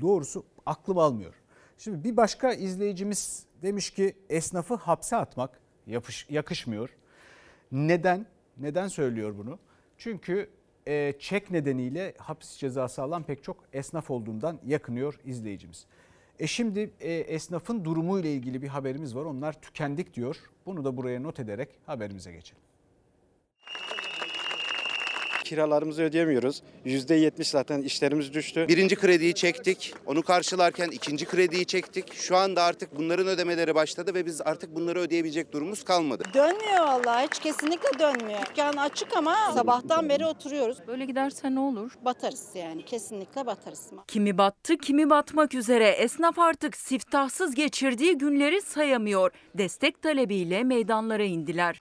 doğrusu 0.00 0.44
aklım 0.66 0.98
almıyor. 0.98 1.34
Şimdi 1.78 2.04
bir 2.04 2.16
başka 2.16 2.52
izleyicimiz 2.52 3.46
demiş 3.62 3.90
ki 3.90 4.16
esnafı 4.28 4.74
hapse 4.74 5.16
atmak 5.16 5.61
yapış, 5.86 6.26
yakışmıyor. 6.30 6.90
Neden? 7.72 8.26
Neden 8.58 8.88
söylüyor 8.88 9.34
bunu? 9.38 9.58
Çünkü 9.98 10.50
e, 10.86 11.14
çek 11.18 11.50
nedeniyle 11.50 12.14
hapis 12.18 12.56
cezası 12.56 13.02
alan 13.02 13.22
pek 13.22 13.44
çok 13.44 13.64
esnaf 13.72 14.10
olduğundan 14.10 14.58
yakınıyor 14.66 15.20
izleyicimiz. 15.24 15.86
E 16.38 16.46
şimdi 16.46 16.90
e, 17.00 17.12
esnafın 17.12 17.84
durumu 17.84 18.18
ile 18.18 18.32
ilgili 18.32 18.62
bir 18.62 18.68
haberimiz 18.68 19.16
var. 19.16 19.24
Onlar 19.24 19.60
tükendik 19.60 20.14
diyor. 20.14 20.36
Bunu 20.66 20.84
da 20.84 20.96
buraya 20.96 21.20
not 21.20 21.40
ederek 21.40 21.68
haberimize 21.86 22.32
geçelim. 22.32 22.62
Kiralarımızı 25.52 26.02
ödeyemiyoruz. 26.02 26.62
%70 26.86 27.44
zaten 27.44 27.82
işlerimiz 27.82 28.34
düştü. 28.34 28.68
Birinci 28.68 28.96
krediyi 28.96 29.34
çektik. 29.34 29.94
Onu 30.06 30.22
karşılarken 30.22 30.88
ikinci 30.88 31.24
krediyi 31.24 31.66
çektik. 31.66 32.14
Şu 32.14 32.36
anda 32.36 32.62
artık 32.62 32.96
bunların 32.96 33.26
ödemeleri 33.26 33.74
başladı 33.74 34.14
ve 34.14 34.26
biz 34.26 34.40
artık 34.40 34.74
bunları 34.74 35.00
ödeyebilecek 35.00 35.52
durumumuz 35.52 35.84
kalmadı. 35.84 36.24
Dönmüyor 36.34 36.80
vallahi 36.80 37.26
hiç 37.26 37.38
kesinlikle 37.38 37.98
dönmüyor. 37.98 38.40
Dükkan 38.50 38.72
açık 38.72 39.16
ama 39.16 39.36
sabahtan 39.54 40.08
beri 40.08 40.26
oturuyoruz. 40.26 40.78
Böyle 40.86 41.04
giderse 41.04 41.54
ne 41.54 41.60
olur? 41.60 41.92
Batarız 42.04 42.48
yani 42.54 42.84
kesinlikle 42.84 43.46
batarız. 43.46 43.90
Kimi 44.08 44.38
battı, 44.38 44.76
kimi 44.76 45.10
batmak 45.10 45.54
üzere. 45.54 45.88
Esnaf 45.88 46.38
artık 46.38 46.76
siftahsız 46.76 47.54
geçirdiği 47.54 48.18
günleri 48.18 48.62
sayamıyor. 48.62 49.30
Destek 49.54 50.02
talebiyle 50.02 50.64
meydanlara 50.64 51.24
indiler. 51.24 51.80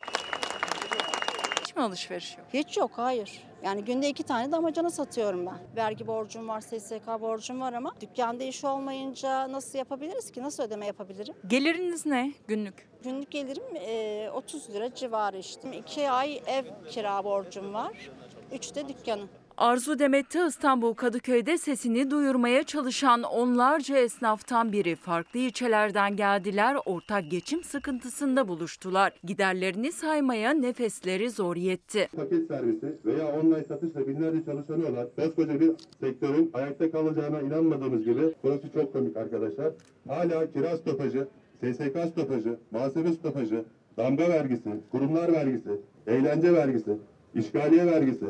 Hiç 1.71 1.75
mi 1.77 1.83
alışveriş 1.83 2.37
yok? 2.37 2.47
Hiç 2.53 2.77
yok 2.77 2.91
hayır. 2.95 3.43
Yani 3.63 3.85
günde 3.85 4.09
iki 4.09 4.23
tane 4.23 4.51
damacana 4.51 4.89
satıyorum 4.89 5.45
ben. 5.45 5.57
Vergi 5.75 6.07
borcum 6.07 6.47
var, 6.47 6.61
SSK 6.61 7.07
borcum 7.21 7.61
var 7.61 7.73
ama 7.73 7.95
dükkanda 8.01 8.43
iş 8.43 8.63
olmayınca 8.63 9.51
nasıl 9.51 9.77
yapabiliriz 9.77 10.31
ki? 10.31 10.43
Nasıl 10.43 10.63
ödeme 10.63 10.85
yapabilirim? 10.85 11.35
Geliriniz 11.47 12.05
ne 12.05 12.33
günlük? 12.47 12.89
Günlük 13.03 13.31
gelirim 13.31 13.63
e, 13.75 14.29
30 14.33 14.69
lira 14.69 14.95
civarı 14.95 15.37
işte. 15.37 15.77
İki 15.77 16.09
ay 16.09 16.41
ev 16.47 16.65
kira 16.89 17.23
borcum 17.23 17.73
var. 17.73 18.09
Üç 18.51 18.75
de 18.75 18.89
dükkanım. 18.89 19.29
Arzu 19.61 19.99
Demet'te 19.99 20.47
İstanbul 20.47 20.93
Kadıköy'de 20.93 21.57
sesini 21.57 22.11
duyurmaya 22.11 22.63
çalışan 22.63 23.23
onlarca 23.23 23.97
esnaftan 23.97 24.71
biri 24.71 24.95
farklı 24.95 25.39
ilçelerden 25.39 26.15
geldiler, 26.15 26.77
ortak 26.85 27.31
geçim 27.31 27.63
sıkıntısında 27.63 28.47
buluştular. 28.47 29.13
Giderlerini 29.23 29.91
saymaya 29.91 30.51
nefesleri 30.53 31.29
zor 31.29 31.55
yetti. 31.55 32.07
paket 32.15 32.47
servisi 32.47 32.97
veya 33.05 33.27
online 33.27 33.63
satışla 33.63 34.07
binlerce 34.07 34.45
çalışanı 34.45 34.87
olan 34.87 35.07
koskoca 35.15 35.59
bir 35.59 35.71
sektörün 35.99 36.51
ayakta 36.53 36.91
kalacağına 36.91 37.41
inanmadığımız 37.41 38.05
gibi 38.05 38.33
burası 38.43 38.71
çok 38.73 38.93
komik 38.93 39.17
arkadaşlar. 39.17 39.73
Hala 40.07 40.51
kira 40.51 40.77
stopajı, 40.77 41.27
SSK 41.63 42.11
stopajı, 42.11 42.59
muhasebe 42.71 43.11
stopajı, 43.11 43.65
damga 43.97 44.29
vergisi, 44.29 44.69
kurumlar 44.91 45.33
vergisi, 45.33 45.69
eğlence 46.07 46.53
vergisi, 46.53 46.97
işgaliye 47.35 47.85
vergisi, 47.85 48.25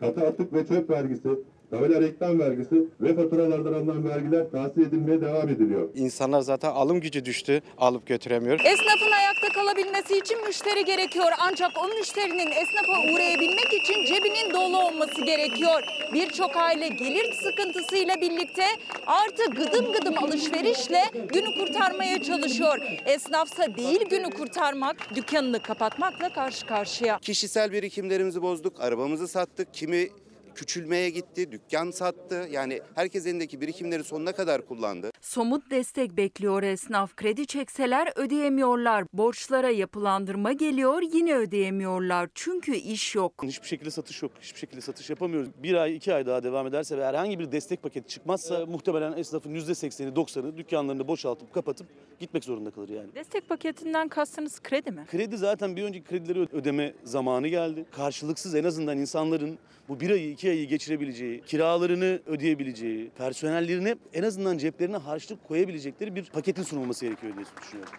katı 0.00 0.26
atık 0.26 0.52
ve 0.52 0.66
çöp 0.66 0.90
vergisi, 0.90 1.28
tabela 1.70 2.00
reklam 2.00 2.38
vergisi 2.38 2.76
ve 3.00 3.14
faturalardan 3.14 3.72
alınan 3.72 4.08
vergiler 4.08 4.50
tahsil 4.50 4.80
edilmeye 4.80 5.20
devam 5.20 5.48
ediliyor. 5.48 5.88
İnsanlar 5.94 6.40
zaten 6.40 6.70
alım 6.70 7.00
gücü 7.00 7.24
düştü, 7.24 7.62
alıp 7.78 8.06
götüremiyor. 8.06 8.60
Esnafın 8.60 9.12
ayakta 9.12 9.48
kalabilmesi 9.54 10.18
için 10.18 10.46
müşteri 10.46 10.84
gerekiyor. 10.84 11.30
Ancak 11.38 11.70
o 11.84 11.88
müşterinin 11.98 12.50
esnafa 12.50 13.12
uğrayabilmek 13.14 13.72
için 13.82 14.06
cebinin 14.14 14.54
dolu 14.54 14.78
olması 14.86 15.24
gerekiyor. 15.24 15.82
Birçok 16.14 16.56
aile 16.56 16.88
gelir 16.88 17.32
sıkıntısıyla 17.32 18.14
birlikte 18.20 18.64
artı 19.06 19.50
gıdım 19.50 19.92
gıdım 19.92 20.18
alışverişle 20.24 21.02
günü 21.28 21.58
kurtarmaya 21.58 22.22
çalışıyor. 22.22 22.78
Esnafsa 23.06 23.76
değil 23.76 24.00
günü 24.10 24.30
kurtarmak, 24.30 24.96
dükkanını 25.14 25.62
kapatmakla 25.62 26.32
karşı 26.32 26.66
karşıya. 26.66 27.18
Kişisel 27.18 27.72
birikimlerimizi 27.72 28.42
bozduk, 28.42 28.80
arabamızı 28.80 29.28
sattık, 29.28 29.74
kimi 29.74 30.08
küçülmeye 30.56 31.10
gitti, 31.10 31.52
dükkan 31.52 31.90
sattı. 31.90 32.48
Yani 32.50 32.80
herkes 32.94 33.26
elindeki 33.26 33.60
birikimleri 33.60 34.04
sonuna 34.04 34.32
kadar 34.32 34.66
kullandı. 34.66 35.10
Somut 35.20 35.70
destek 35.70 36.16
bekliyor 36.16 36.62
esnaf. 36.62 37.16
Kredi 37.16 37.46
çekseler 37.46 38.12
ödeyemiyorlar. 38.16 39.04
Borçlara 39.12 39.70
yapılandırma 39.70 40.52
geliyor 40.52 41.02
yine 41.02 41.36
ödeyemiyorlar. 41.36 42.28
Çünkü 42.34 42.74
iş 42.76 43.14
yok. 43.14 43.32
Hiçbir 43.42 43.66
şekilde 43.68 43.90
satış 43.90 44.22
yok. 44.22 44.32
Hiçbir 44.40 44.58
şekilde 44.58 44.80
satış 44.80 45.10
yapamıyoruz. 45.10 45.48
Bir 45.62 45.74
ay, 45.74 45.96
iki 45.96 46.14
ay 46.14 46.26
daha 46.26 46.42
devam 46.42 46.66
ederse 46.66 46.98
ve 46.98 47.04
herhangi 47.04 47.38
bir 47.38 47.52
destek 47.52 47.82
paketi 47.82 48.08
çıkmazsa 48.08 48.66
muhtemelen 48.66 49.12
esnafın 49.12 49.54
%80'i, 49.54 50.08
90'ı 50.08 50.56
dükkanlarını 50.56 51.08
boşaltıp 51.08 51.54
kapatıp 51.54 51.86
gitmek 52.20 52.44
zorunda 52.44 52.70
kalır 52.70 52.88
yani. 52.88 53.14
Destek 53.14 53.48
paketinden 53.48 54.08
kastınız 54.08 54.60
kredi 54.62 54.90
mi? 54.90 55.06
Kredi 55.10 55.36
zaten 55.36 55.76
bir 55.76 55.82
önceki 55.82 56.04
kredileri 56.04 56.48
ödeme 56.52 56.94
zamanı 57.04 57.48
geldi. 57.48 57.86
Karşılıksız 57.90 58.54
en 58.54 58.64
azından 58.64 58.98
insanların 58.98 59.58
bu 59.88 60.00
bir 60.00 60.10
ayı 60.10 60.30
iki 60.30 60.50
ayı 60.50 60.68
geçirebileceği, 60.68 61.42
kiralarını 61.42 62.22
ödeyebileceği, 62.26 63.10
personellerine 63.10 63.96
en 64.12 64.22
azından 64.22 64.58
ceplerine 64.58 64.96
harçlık 64.96 65.44
koyabilecekleri 65.44 66.14
bir 66.14 66.24
paketin 66.24 66.62
sunulması 66.62 67.06
gerekiyor 67.06 67.36
diye 67.36 67.46
düşünüyorum. 67.62 67.92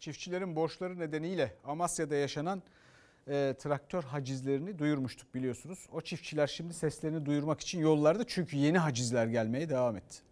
Çiftçilerin 0.00 0.56
borçları 0.56 0.98
nedeniyle 0.98 1.54
Amasya'da 1.64 2.14
yaşanan 2.14 2.62
e, 3.28 3.54
traktör 3.58 4.02
hacizlerini 4.02 4.78
duyurmuştuk 4.78 5.34
biliyorsunuz. 5.34 5.86
O 5.92 6.00
çiftçiler 6.00 6.46
şimdi 6.46 6.74
seslerini 6.74 7.26
duyurmak 7.26 7.60
için 7.60 7.80
yollarda 7.80 8.24
çünkü 8.26 8.56
yeni 8.56 8.78
hacizler 8.78 9.26
gelmeye 9.26 9.68
devam 9.68 9.96
etti. 9.96 10.25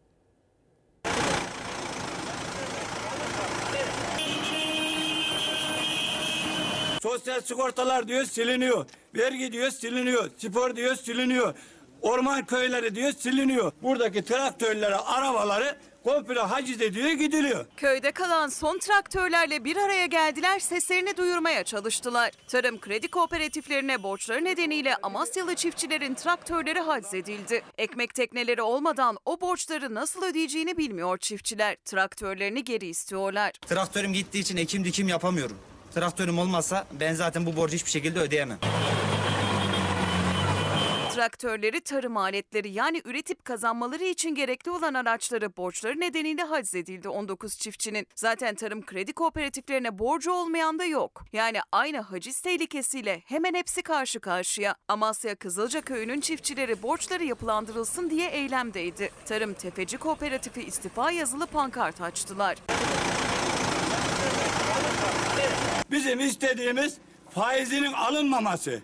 Sosyal 7.15 7.41
sigortalar 7.41 8.09
diyor 8.09 8.25
siliniyor. 8.25 8.87
Vergi 9.15 9.53
diyor 9.53 9.71
siliniyor. 9.71 10.31
Spor 10.39 10.77
diyor 10.77 10.95
siliniyor. 10.97 11.55
Orman 12.03 12.47
köyleri 12.47 12.95
diyor 12.95 13.13
siliniyor. 13.13 13.73
Buradaki 13.83 14.25
traktörleri, 14.25 14.95
arabaları 14.95 15.79
komple 16.05 16.41
haciz 16.41 16.83
ediyor 16.83 17.11
gidiliyor. 17.11 17.67
Köyde 17.77 18.13
kalan 18.13 18.49
son 18.49 18.79
traktörlerle 18.79 19.65
bir 19.65 19.77
araya 19.77 20.07
geldiler, 20.07 20.59
seslerini 20.59 21.17
duyurmaya 21.17 21.65
çalıştılar. 21.65 22.31
Tarım 22.49 22.81
kredi 22.81 23.09
kooperatiflerine 23.09 24.03
borçları 24.03 24.45
nedeniyle 24.45 24.97
Amasyalı 25.03 25.55
çiftçilerin 25.55 26.15
traktörleri 26.15 26.81
haciz 26.81 27.15
edildi. 27.15 27.63
Ekmek 27.79 28.15
tekneleri 28.15 28.63
olmadan 28.63 29.17
o 29.25 29.41
borçları 29.41 29.95
nasıl 29.95 30.23
ödeyeceğini 30.23 30.77
bilmiyor 30.77 31.19
çiftçiler. 31.19 31.77
Traktörlerini 31.85 32.65
geri 32.65 32.87
istiyorlar. 32.87 33.53
Traktörüm 33.67 34.13
gittiği 34.13 34.39
için 34.39 34.57
ekim 34.57 34.85
dikim 34.85 35.09
yapamıyorum. 35.09 35.57
Traktörüm 35.95 36.39
olmazsa 36.39 36.87
ben 37.01 37.15
zaten 37.15 37.47
bu 37.47 37.57
borcu 37.57 37.75
hiçbir 37.75 37.91
şekilde 37.91 38.21
ödeyemem. 38.21 38.59
Traktörleri, 41.15 41.81
tarım 41.81 42.17
aletleri 42.17 42.71
yani 42.71 43.03
üretip 43.05 43.45
kazanmaları 43.45 44.05
için 44.05 44.35
gerekli 44.35 44.71
olan 44.71 44.95
araçları 44.95 45.57
borçları 45.57 46.01
nedeniyle 46.01 46.43
haciz 46.43 46.75
edildi 46.75 47.09
19 47.09 47.59
çiftçinin. 47.59 48.07
Zaten 48.15 48.55
tarım 48.55 48.87
kredi 48.87 49.13
kooperatiflerine 49.13 49.99
borcu 49.99 50.33
olmayan 50.33 50.79
da 50.79 50.85
yok. 50.85 51.25
Yani 51.33 51.59
aynı 51.73 52.01
haciz 52.01 52.41
tehlikesiyle 52.41 53.23
hemen 53.27 53.55
hepsi 53.55 53.83
karşı 53.83 54.21
karşıya. 54.21 54.75
Amasya 54.89 55.35
Kızılca 55.35 55.81
Köyü'nün 55.81 56.21
çiftçileri 56.21 56.83
borçları 56.83 57.25
yapılandırılsın 57.25 58.11
diye 58.11 58.31
eylemdeydi. 58.31 59.11
Tarım 59.27 59.55
Tefeci 59.55 59.99
Kooperatifi 59.99 60.63
istifa 60.63 61.11
yazılı 61.11 61.47
pankart 61.47 62.01
açtılar. 62.01 62.57
Bizim 65.91 66.21
istediğimiz 66.21 66.99
faizinin 67.31 67.93
alınmaması. 67.93 68.81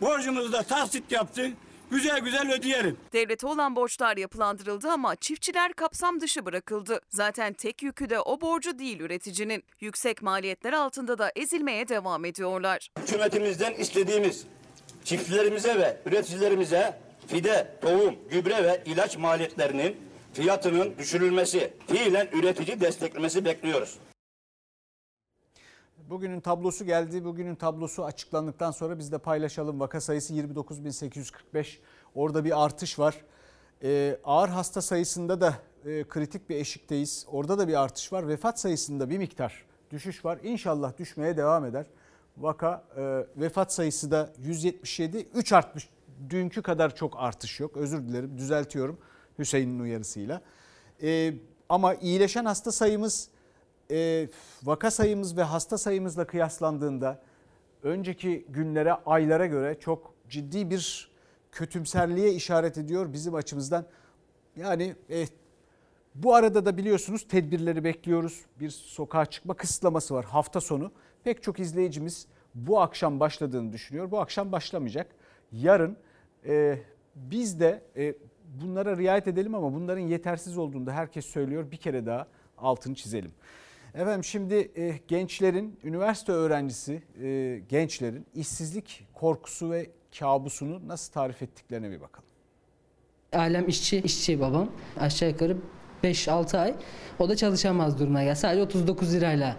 Borcumuzu 0.00 0.52
da 0.52 0.62
taksit 0.62 1.12
yapsın, 1.12 1.54
güzel 1.90 2.20
güzel 2.20 2.52
ödeyelim. 2.52 2.96
Devlete 3.12 3.46
olan 3.46 3.76
borçlar 3.76 4.16
yapılandırıldı 4.16 4.90
ama 4.90 5.16
çiftçiler 5.16 5.72
kapsam 5.72 6.20
dışı 6.20 6.44
bırakıldı. 6.46 7.00
Zaten 7.08 7.52
tek 7.52 7.82
yükü 7.82 8.10
de 8.10 8.20
o 8.20 8.40
borcu 8.40 8.78
değil 8.78 9.00
üreticinin. 9.00 9.64
Yüksek 9.80 10.22
maliyetler 10.22 10.72
altında 10.72 11.18
da 11.18 11.32
ezilmeye 11.36 11.88
devam 11.88 12.24
ediyorlar. 12.24 12.88
Hükümetimizden 12.98 13.74
istediğimiz 13.74 14.44
çiftçilerimize 15.04 15.78
ve 15.78 15.96
üreticilerimize 16.06 16.98
fide, 17.26 17.78
tohum, 17.80 18.16
gübre 18.30 18.64
ve 18.64 18.82
ilaç 18.86 19.16
maliyetlerinin 19.16 19.96
fiyatının 20.34 20.98
düşürülmesi, 20.98 21.72
fiilen 21.86 22.28
üretici 22.32 22.80
desteklemesi 22.80 23.44
bekliyoruz. 23.44 23.98
Bugünün 26.10 26.40
tablosu 26.40 26.84
geldi. 26.84 27.24
Bugünün 27.24 27.54
tablosu 27.54 28.04
açıklandıktan 28.04 28.70
sonra 28.70 28.98
biz 28.98 29.12
de 29.12 29.18
paylaşalım. 29.18 29.80
Vaka 29.80 30.00
sayısı 30.00 30.34
29.845. 30.34 31.78
Orada 32.14 32.44
bir 32.44 32.64
artış 32.64 32.98
var. 32.98 33.16
Ee, 33.82 34.18
ağır 34.24 34.48
hasta 34.48 34.82
sayısında 34.82 35.40
da 35.40 35.54
e, 35.84 36.04
kritik 36.08 36.50
bir 36.50 36.56
eşikteyiz. 36.56 37.26
Orada 37.30 37.58
da 37.58 37.68
bir 37.68 37.82
artış 37.82 38.12
var. 38.12 38.28
Vefat 38.28 38.60
sayısında 38.60 39.10
bir 39.10 39.18
miktar 39.18 39.64
düşüş 39.90 40.24
var. 40.24 40.38
İnşallah 40.42 40.98
düşmeye 40.98 41.36
devam 41.36 41.64
eder. 41.64 41.86
Vaka 42.36 42.84
e, 42.96 43.26
vefat 43.36 43.72
sayısı 43.72 44.10
da 44.10 44.32
177. 44.38 45.28
3 45.34 45.52
artmış. 45.52 45.88
Dünkü 46.30 46.62
kadar 46.62 46.96
çok 46.96 47.14
artış 47.16 47.60
yok. 47.60 47.76
Özür 47.76 48.08
dilerim 48.08 48.38
düzeltiyorum 48.38 48.98
Hüseyin'in 49.38 49.80
uyarısıyla. 49.80 50.40
E, 51.02 51.34
ama 51.68 51.94
iyileşen 51.94 52.44
hasta 52.44 52.72
sayımız 52.72 53.28
e, 53.90 54.28
vaka 54.62 54.90
sayımız 54.90 55.36
ve 55.36 55.42
hasta 55.42 55.78
sayımızla 55.78 56.26
kıyaslandığında 56.26 57.22
önceki 57.82 58.46
günlere, 58.48 58.92
aylara 58.92 59.46
göre 59.46 59.76
çok 59.80 60.14
ciddi 60.28 60.70
bir 60.70 61.10
kötümserliğe 61.52 62.32
işaret 62.32 62.78
ediyor 62.78 63.12
bizim 63.12 63.34
açımızdan. 63.34 63.86
Yani 64.56 64.94
e, 65.10 65.26
bu 66.14 66.34
arada 66.34 66.66
da 66.66 66.76
biliyorsunuz 66.76 67.28
tedbirleri 67.28 67.84
bekliyoruz. 67.84 68.44
Bir 68.60 68.70
sokağa 68.70 69.26
çıkma 69.26 69.54
kısıtlaması 69.54 70.14
var 70.14 70.24
hafta 70.24 70.60
sonu. 70.60 70.92
Pek 71.24 71.42
çok 71.42 71.60
izleyicimiz 71.60 72.26
bu 72.54 72.80
akşam 72.80 73.20
başladığını 73.20 73.72
düşünüyor. 73.72 74.10
Bu 74.10 74.20
akşam 74.20 74.52
başlamayacak. 74.52 75.06
Yarın 75.52 75.96
e, 76.46 76.78
biz 77.14 77.60
de 77.60 77.82
e, 77.96 78.14
bunlara 78.62 78.96
riayet 78.96 79.28
edelim 79.28 79.54
ama 79.54 79.72
bunların 79.72 80.02
yetersiz 80.02 80.58
olduğunu 80.58 80.86
da 80.86 80.92
herkes 80.92 81.26
söylüyor. 81.26 81.70
Bir 81.70 81.76
kere 81.76 82.06
daha 82.06 82.26
altını 82.58 82.94
çizelim. 82.94 83.32
Efendim 83.96 84.24
şimdi 84.24 84.70
e, 84.76 85.00
gençlerin, 85.08 85.78
üniversite 85.84 86.32
öğrencisi 86.32 87.02
e, 87.22 87.60
gençlerin 87.68 88.26
işsizlik 88.34 89.06
korkusu 89.14 89.70
ve 89.70 89.86
kabusunu 90.18 90.88
nasıl 90.88 91.12
tarif 91.12 91.42
ettiklerine 91.42 91.90
bir 91.90 92.00
bakalım. 92.00 92.28
Ailem 93.32 93.68
işçi, 93.68 93.98
işçi 93.98 94.40
babam. 94.40 94.68
Aşağı 95.00 95.28
yukarı 95.28 95.56
5-6 96.04 96.58
ay 96.58 96.74
o 97.18 97.28
da 97.28 97.36
çalışamaz 97.36 97.98
duruma 97.98 98.22
geldi. 98.24 98.36
Sadece 98.38 98.62
39 98.62 99.14
lirayla 99.14 99.56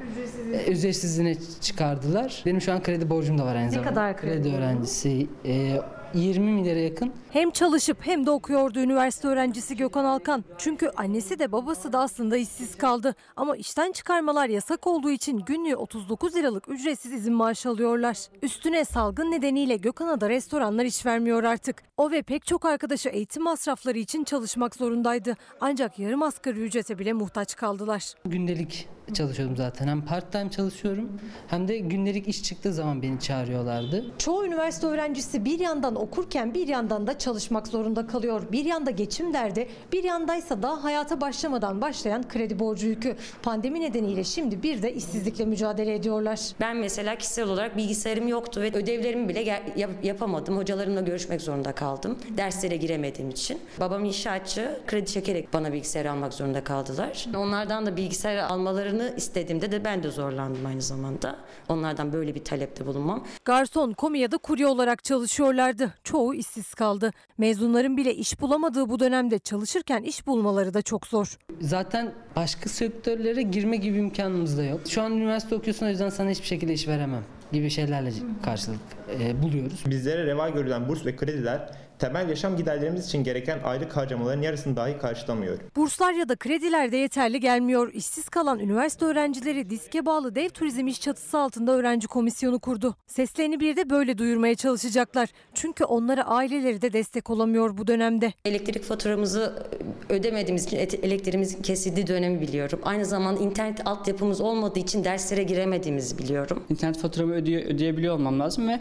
e, 0.53 0.71
ücretsizliğine 0.71 1.35
çıkardılar. 1.61 2.43
Benim 2.45 2.61
şu 2.61 2.73
an 2.73 2.83
kredi 2.83 3.09
borcum 3.09 3.38
da 3.38 3.45
var 3.45 3.55
aynı 3.55 3.67
Ne 3.67 3.71
zamanda. 3.71 3.89
kadar 3.89 4.17
kredi 4.17 4.38
borcunuz? 4.38 4.57
öğrencisi. 4.57 5.27
e, 5.45 5.81
20 6.18 6.51
milyara 6.51 6.80
yakın 6.80 7.13
Hem 7.30 7.51
çalışıp 7.51 7.97
hem 8.01 8.26
de 8.26 8.32
okuyordu 8.32 8.80
üniversite 8.80 9.28
öğrencisi 9.28 9.78
Gökhan 9.78 10.05
Alkan. 10.05 10.43
Çünkü 10.57 10.91
annesi 10.97 11.39
de 11.39 11.51
babası 11.51 11.93
da 11.93 11.99
aslında 11.99 12.38
işsiz 12.38 12.78
kaldı. 12.78 13.15
Ama 13.36 13.55
işten 13.55 13.91
çıkarmalar 13.91 14.49
yasak 14.49 14.88
olduğu 14.88 15.11
için 15.11 15.39
günlüğü 15.39 15.76
39 15.76 16.36
liralık 16.36 16.70
ücretsiz 16.70 17.13
izin 17.13 17.34
maaşı 17.34 17.70
alıyorlar. 17.70 18.18
Üstüne 18.41 18.86
salgın 18.86 19.32
nedeniyle 19.32 19.78
Gökhan'a 19.78 20.22
da 20.22 20.30
restoranlar 20.30 20.86
iş 20.86 21.05
vermiyor 21.05 21.43
artık. 21.43 21.84
O 21.97 22.11
ve 22.11 22.22
pek 22.22 22.45
çok 22.45 22.65
arkadaşı 22.65 23.09
eğitim 23.09 23.43
masrafları 23.43 23.97
için 23.97 24.24
çalışmak 24.24 24.76
zorundaydı. 24.76 25.36
Ancak 25.61 25.99
yarım 25.99 26.24
asgari 26.24 26.59
ücrete 26.59 26.99
bile 26.99 27.13
muhtaç 27.13 27.55
kaldılar. 27.55 28.13
gündelik 28.26 28.88
çalışıyordum 29.13 29.57
zaten. 29.57 29.87
Hem 29.87 30.01
part 30.05 30.31
time 30.31 30.51
çalışıyorum 30.51 31.09
hem 31.47 31.67
de 31.67 31.77
gündelik 31.77 32.27
iş 32.27 32.43
çıktığı 32.43 32.73
zaman 32.73 33.01
beni 33.01 33.19
çağırıyorlardı. 33.19 34.05
Çoğu 34.17 34.45
üniversite 34.45 34.87
öğrencisi 34.87 35.45
bir 35.45 35.59
yandan 35.59 35.95
okurken 35.95 36.53
bir 36.53 36.67
yandan 36.67 37.07
da 37.07 37.17
çalışmak 37.17 37.67
zorunda 37.67 38.07
kalıyor. 38.07 38.43
Bir 38.51 38.65
yanda 38.65 38.91
geçim 38.91 39.33
derdi, 39.33 39.67
bir 39.93 40.03
yandaysa 40.03 40.63
daha 40.63 40.83
hayata 40.83 41.21
başlamadan 41.21 41.81
başlayan 41.81 42.27
kredi 42.27 42.59
borcu 42.59 42.87
yükü. 42.87 43.15
Pandemi 43.43 43.81
nedeniyle 43.81 44.23
şimdi 44.23 44.63
bir 44.63 44.81
de 44.81 44.93
işsizlikle 44.93 45.45
mücadele 45.45 45.95
ediyorlar. 45.95 46.39
Ben 46.59 46.77
mesela 46.77 47.15
kişisel 47.15 47.45
olarak 47.49 47.77
bilgisayarım 47.77 48.27
yoktu 48.27 48.61
ve 48.61 48.67
ödevlerimi 48.73 49.29
bile 49.29 49.39
yap- 49.77 50.03
yapamadım. 50.03 50.57
Hocalarımla 50.57 51.01
görüşmek 51.01 51.41
zorunda 51.41 51.71
kaldım. 51.71 52.17
Derslere 52.37 52.77
giremediğim 52.77 53.29
için. 53.31 53.59
Babam 53.79 54.05
inşaatçı. 54.05 54.79
Kredi 54.87 55.05
çekerek 55.11 55.53
bana 55.53 55.73
bilgisayar 55.73 56.05
almak 56.05 56.33
zorunda 56.33 56.63
kaldılar. 56.63 57.25
Onlardan 57.37 57.85
da 57.85 57.97
bilgisayar 57.97 58.37
almalarını 58.37 58.96
istediğimde 59.17 59.71
de 59.71 59.85
ben 59.85 60.03
de 60.03 60.09
zorlandım 60.09 60.65
aynı 60.65 60.81
zamanda. 60.81 61.35
Onlardan 61.69 62.13
böyle 62.13 62.35
bir 62.35 62.43
talepte 62.43 62.85
bulunmam. 62.85 63.25
Garson, 63.45 63.91
komi 63.93 64.19
ya 64.19 64.31
da 64.31 64.37
kurye 64.37 64.67
olarak 64.67 65.03
çalışıyorlardı. 65.03 65.93
Çoğu 66.03 66.33
işsiz 66.33 66.73
kaldı. 66.73 67.11
Mezunların 67.37 67.97
bile 67.97 68.15
iş 68.15 68.41
bulamadığı 68.41 68.89
bu 68.89 68.99
dönemde 68.99 69.39
çalışırken 69.39 70.03
iş 70.03 70.27
bulmaları 70.27 70.73
da 70.73 70.81
çok 70.81 71.07
zor. 71.07 71.37
Zaten 71.61 72.11
başka 72.35 72.69
sektörlere 72.69 73.41
girme 73.41 73.77
gibi 73.77 73.97
imkanımız 73.97 74.57
da 74.57 74.63
yok. 74.63 74.81
Şu 74.89 75.01
an 75.01 75.11
üniversite 75.11 75.55
okuyorsun 75.55 75.85
o 75.85 75.89
yüzden 75.89 76.09
sana 76.09 76.29
hiçbir 76.29 76.47
şekilde 76.47 76.73
iş 76.73 76.87
veremem 76.87 77.23
gibi 77.51 77.69
şeylerle 77.69 78.11
karşılık 78.43 78.79
e, 79.19 79.41
buluyoruz. 79.43 79.83
Bizlere 79.85 80.25
reva 80.25 80.49
görülen 80.49 80.89
burs 80.89 81.05
ve 81.05 81.15
krediler 81.15 81.69
temel 81.99 82.29
yaşam 82.29 82.57
giderlerimiz 82.57 83.05
için 83.07 83.23
gereken 83.23 83.59
aylık 83.63 83.97
harcamaların 83.97 84.41
yarısını 84.41 84.75
dahi 84.75 84.97
karşılamıyor. 84.97 85.57
Burslar 85.75 86.13
ya 86.13 86.29
da 86.29 86.35
krediler 86.35 86.91
de 86.91 86.97
yeterli 86.97 87.39
gelmiyor. 87.39 87.93
İşsiz 87.93 88.29
kalan 88.29 88.59
üniversite 88.59 89.05
öğrencileri 89.05 89.69
diske 89.69 90.05
bağlı 90.05 90.35
dev 90.35 90.49
turizm 90.49 90.87
iş 90.87 91.01
çatısı 91.01 91.37
altında 91.37 91.71
öğrenci 91.71 92.07
komisyonu 92.07 92.59
kurdu. 92.59 92.95
Seslerini 93.07 93.59
bir 93.59 93.75
de 93.75 93.89
böyle 93.89 94.17
duyurmaya 94.17 94.55
çalışacaklar. 94.55 95.29
Çünkü 95.53 95.83
onlara 95.83 96.23
aileleri 96.23 96.81
de 96.81 96.93
destek 96.93 97.29
olamıyor 97.29 97.77
bu 97.77 97.87
dönemde. 97.87 98.33
Elektrik 98.45 98.83
faturamızı 98.83 99.63
ödemediğimiz 100.09 100.65
için 100.65 100.77
elektriğimizin 100.77 101.61
kesildiği 101.61 102.07
dönemi 102.07 102.41
biliyorum. 102.41 102.79
Aynı 102.83 103.05
zamanda 103.05 103.39
internet 103.41 103.87
altyapımız 103.87 104.41
olmadığı 104.41 104.79
için 104.79 105.03
derslere 105.03 105.43
giremediğimizi 105.43 106.17
biliyorum. 106.17 106.63
İnternet 106.69 106.97
faturamı 106.97 107.33
ödeye- 107.35 107.65
ödeyebiliyor 107.65 108.15
olmam 108.15 108.39
lazım 108.39 108.67
ve 108.67 108.79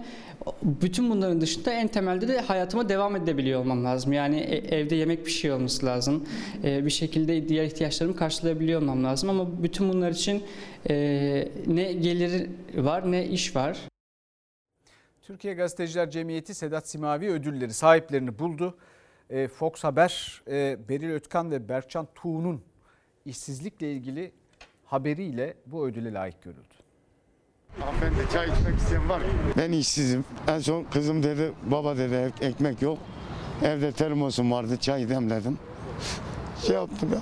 bütün 0.62 1.10
bunların 1.10 1.40
dışında 1.40 1.70
en 1.72 1.88
temelde 1.88 2.28
de 2.28 2.40
hayatıma 2.40 2.88
devam 2.88 3.05
edebiliyor 3.14 3.60
olmam 3.60 3.84
lazım. 3.84 4.12
Yani 4.12 4.40
e- 4.40 4.76
evde 4.78 4.94
yemek 4.94 5.24
pişiyor 5.24 5.56
olması 5.56 5.86
lazım. 5.86 6.28
E, 6.64 6.84
bir 6.84 6.90
şekilde 6.90 7.48
diğer 7.48 7.64
ihtiyaçlarımı 7.64 8.16
karşılayabiliyor 8.16 8.80
olmam 8.80 9.04
lazım 9.04 9.30
ama 9.30 9.62
bütün 9.62 9.88
bunlar 9.88 10.10
için 10.10 10.44
e, 10.90 10.94
ne 11.66 11.92
gelir 11.92 12.50
var 12.74 13.12
ne 13.12 13.26
iş 13.26 13.56
var. 13.56 13.78
Türkiye 15.22 15.54
Gazeteciler 15.54 16.10
Cemiyeti 16.10 16.54
Sedat 16.54 16.88
Simavi 16.88 17.30
ödülleri 17.30 17.72
sahiplerini 17.72 18.38
buldu. 18.38 18.78
Fox 19.52 19.84
Haber, 19.84 20.42
Beril 20.88 21.10
Ötkan 21.10 21.50
ve 21.50 21.68
Berkcan 21.68 22.08
Tuğ'un 22.14 22.62
işsizlikle 23.24 23.92
ilgili 23.92 24.32
haberiyle 24.84 25.54
bu 25.66 25.86
ödüle 25.86 26.12
layık 26.12 26.42
görüldü. 26.42 26.75
Hanımefendi 27.80 28.32
çay 28.32 28.48
içmek 28.48 28.78
isteyen 28.78 29.08
var 29.08 29.18
mı? 29.18 29.24
Ben 29.56 29.72
işsizim. 29.72 30.24
En 30.48 30.58
son 30.58 30.84
kızım 30.84 31.22
dedi 31.22 31.52
baba 31.66 31.96
dedi 31.96 32.14
"ev- 32.14 32.46
ekmek 32.48 32.82
yok. 32.82 32.98
Evde 33.62 33.92
termosum 33.92 34.52
vardı 34.52 34.76
çay 34.76 35.08
demledim. 35.08 35.58
Şey 36.66 36.74
yaptım 36.76 37.12
ya. 37.12 37.20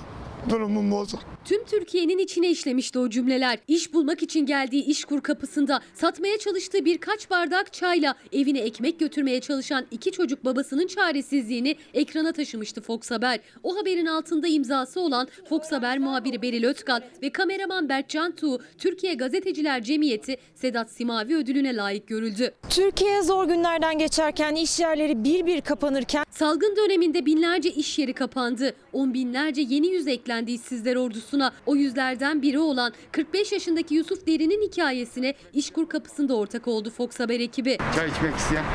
Durumum 0.49 0.91
bozuk. 0.91 1.19
Tüm 1.45 1.65
Türkiye'nin 1.65 2.17
içine 2.17 2.49
işlemişti 2.49 2.99
o 2.99 3.09
cümleler. 3.09 3.59
İş 3.67 3.93
bulmak 3.93 4.23
için 4.23 4.45
geldiği 4.45 4.83
işkur 4.85 5.21
kapısında 5.21 5.81
satmaya 5.93 6.37
çalıştığı 6.37 6.85
birkaç 6.85 7.29
bardak 7.29 7.73
çayla 7.73 8.15
evine 8.33 8.59
ekmek 8.59 8.99
götürmeye 8.99 9.41
çalışan 9.41 9.85
iki 9.91 10.11
çocuk 10.11 10.45
babasının 10.45 10.87
çaresizliğini 10.87 11.75
ekrana 11.93 12.31
taşımıştı 12.31 12.81
Fox 12.81 13.11
Haber. 13.11 13.39
O 13.63 13.77
haberin 13.77 14.05
altında 14.05 14.47
imzası 14.47 14.99
olan 14.99 15.27
Fox 15.49 15.71
Haber 15.71 15.97
muhabiri 15.97 16.41
Beril 16.41 16.63
Ötkan 16.63 17.03
ve 17.21 17.29
kameraman 17.29 17.89
Berkcan 17.89 18.35
Tuğ, 18.35 18.59
Türkiye 18.77 19.13
Gazeteciler 19.13 19.83
Cemiyeti 19.83 20.37
Sedat 20.55 20.91
Simavi 20.91 21.35
ödülüne 21.35 21.75
layık 21.75 22.07
görüldü. 22.07 22.51
Türkiye 22.69 23.21
zor 23.21 23.47
günlerden 23.47 23.97
geçerken 23.97 24.55
iş 24.55 24.79
yerleri 24.79 25.23
bir 25.23 25.45
bir 25.45 25.61
kapanırken 25.61 26.25
Salgın 26.31 26.75
döneminde 26.75 27.25
binlerce 27.25 27.69
iş 27.69 27.99
yeri 27.99 28.13
kapandı. 28.13 28.75
On 28.93 29.13
binlerce 29.13 29.61
yeni 29.61 29.87
yüz 29.87 30.07
eklendi 30.07 30.51
işsizler 30.51 30.95
ordusuna. 31.35 31.51
O 31.65 31.75
yüzlerden 31.75 32.41
biri 32.41 32.59
olan 32.59 32.93
45 33.11 33.51
yaşındaki 33.51 33.95
Yusuf 33.95 34.27
Derin'in 34.27 34.61
hikayesine 34.61 35.33
İşkur 35.53 35.89
kapısında 35.89 36.35
ortak 36.35 36.67
oldu 36.67 36.89
Fox 36.89 37.19
Haber 37.19 37.39
ekibi. 37.39 37.77
Çay 37.95 38.09
içmek 38.09 38.35
isteyen 38.35 38.65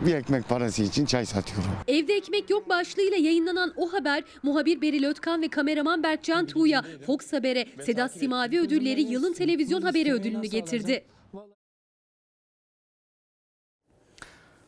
bir 0.00 0.14
ekmek 0.14 0.48
parası 0.48 0.82
için 0.82 1.06
çay 1.06 1.26
satıyorum. 1.26 1.70
Evde 1.88 2.14
ekmek 2.14 2.50
yok 2.50 2.68
başlığıyla 2.68 3.16
yayınlanan 3.16 3.72
o 3.76 3.92
haber 3.92 4.24
muhabir 4.42 4.80
Beril 4.80 5.04
Ötkan 5.04 5.42
ve 5.42 5.48
kameraman 5.48 6.02
Berkcan 6.02 6.46
Tuğ'ya 6.46 6.84
Fox 7.06 7.32
Haber'e 7.32 7.66
Sedat 7.82 8.12
Simavi 8.12 8.60
ödülleri 8.60 9.02
yılın 9.02 9.32
televizyon 9.32 9.82
haberi 9.82 10.12
ödülünü 10.12 10.46
getirdi. 10.46 11.04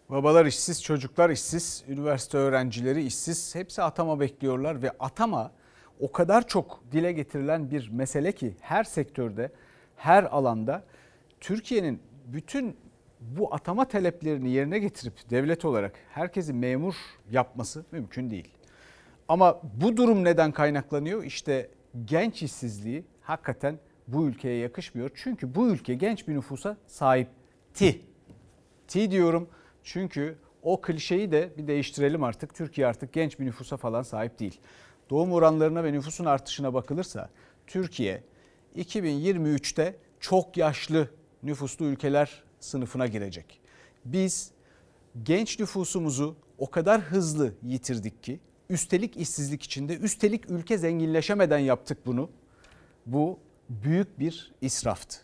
Babalar 0.08 0.46
işsiz, 0.46 0.82
çocuklar 0.82 1.30
işsiz, 1.30 1.84
üniversite 1.88 2.38
öğrencileri 2.38 3.04
işsiz. 3.04 3.54
Hepsi 3.54 3.82
atama 3.82 4.20
bekliyorlar 4.20 4.82
ve 4.82 4.90
atama 5.00 5.52
o 6.00 6.12
kadar 6.12 6.48
çok 6.48 6.80
dile 6.92 7.12
getirilen 7.12 7.70
bir 7.70 7.90
mesele 7.92 8.32
ki 8.32 8.54
her 8.60 8.84
sektörde, 8.84 9.52
her 9.96 10.24
alanda 10.24 10.84
Türkiye'nin 11.40 12.02
bütün 12.26 12.76
bu 13.20 13.54
atama 13.54 13.84
taleplerini 13.84 14.50
yerine 14.50 14.78
getirip 14.78 15.30
devlet 15.30 15.64
olarak 15.64 15.92
herkesi 16.10 16.52
memur 16.52 16.94
yapması 17.30 17.84
mümkün 17.92 18.30
değil. 18.30 18.48
Ama 19.28 19.60
bu 19.82 19.96
durum 19.96 20.24
neden 20.24 20.52
kaynaklanıyor? 20.52 21.24
İşte 21.24 21.70
genç 22.04 22.42
işsizliği 22.42 23.04
hakikaten 23.20 23.78
bu 24.08 24.26
ülkeye 24.26 24.58
yakışmıyor. 24.58 25.10
Çünkü 25.14 25.54
bu 25.54 25.68
ülke 25.68 25.94
genç 25.94 26.28
bir 26.28 26.34
nüfusa 26.34 26.76
sahipti. 26.86 28.00
Ti 28.88 29.10
diyorum 29.10 29.48
çünkü 29.82 30.38
o 30.62 30.80
klişeyi 30.80 31.32
de 31.32 31.50
bir 31.58 31.66
değiştirelim 31.66 32.24
artık. 32.24 32.54
Türkiye 32.54 32.86
artık 32.86 33.12
genç 33.12 33.40
bir 33.40 33.46
nüfusa 33.46 33.76
falan 33.76 34.02
sahip 34.02 34.38
değil. 34.38 34.60
Doğum 35.10 35.32
oranlarına 35.32 35.84
ve 35.84 35.92
nüfusun 35.92 36.24
artışına 36.24 36.74
bakılırsa 36.74 37.30
Türkiye 37.66 38.22
2023'te 38.76 39.96
çok 40.20 40.56
yaşlı 40.56 41.08
nüfuslu 41.42 41.84
ülkeler 41.84 42.42
sınıfına 42.60 43.06
girecek. 43.06 43.60
Biz 44.04 44.50
genç 45.22 45.58
nüfusumuzu 45.58 46.36
o 46.58 46.70
kadar 46.70 47.00
hızlı 47.00 47.52
yitirdik 47.62 48.22
ki 48.22 48.40
üstelik 48.70 49.16
işsizlik 49.16 49.62
içinde 49.62 49.96
üstelik 49.96 50.50
ülke 50.50 50.78
zenginleşemeden 50.78 51.58
yaptık 51.58 51.98
bunu. 52.06 52.30
Bu 53.06 53.38
büyük 53.68 54.18
bir 54.18 54.52
israftı. 54.60 55.16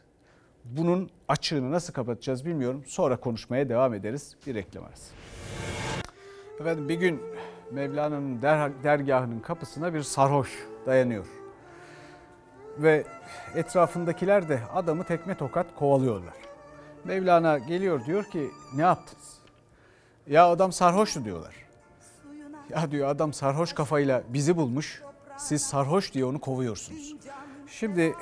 Bunun 0.64 1.11
açığını 1.28 1.70
nasıl 1.70 1.93
kapatacağız 1.93 2.45
bilmiyorum. 2.45 2.85
Sonra 2.87 3.16
konuşmaya 3.16 3.68
devam 3.68 3.95
ederiz. 3.95 4.37
Bir 4.47 4.55
reklam 4.55 4.85
arası. 4.85 5.12
Efendim 6.61 6.89
bir 6.89 6.95
gün 6.95 7.20
Mevlana'nın 7.75 8.43
der- 8.43 8.83
dergahının 8.85 9.41
kapısına 9.41 9.95
bir 9.95 10.03
sarhoş 10.03 10.66
dayanıyor. 10.87 11.27
Ve 12.79 13.05
etrafındakiler 13.55 14.49
de 14.49 14.61
adamı 14.75 15.05
tekme 15.05 15.35
tokat 15.35 15.66
kovalıyorlar. 15.75 16.35
Mevlana 17.05 17.59
geliyor 17.59 18.05
diyor 18.05 18.25
ki 18.25 18.51
ne 18.75 18.83
yaptınız? 18.83 19.39
Ya 20.27 20.47
adam 20.47 20.72
sarhoştu 20.72 21.25
diyorlar. 21.25 21.55
Ya 22.70 22.91
diyor 22.91 23.09
adam 23.09 23.33
sarhoş 23.33 23.72
kafayla 23.72 24.22
bizi 24.29 24.57
bulmuş. 24.57 25.03
Siz 25.37 25.62
sarhoş 25.62 26.14
diye 26.14 26.25
onu 26.25 26.41
kovuyorsunuz. 26.41 27.14
Şimdi 27.66 28.14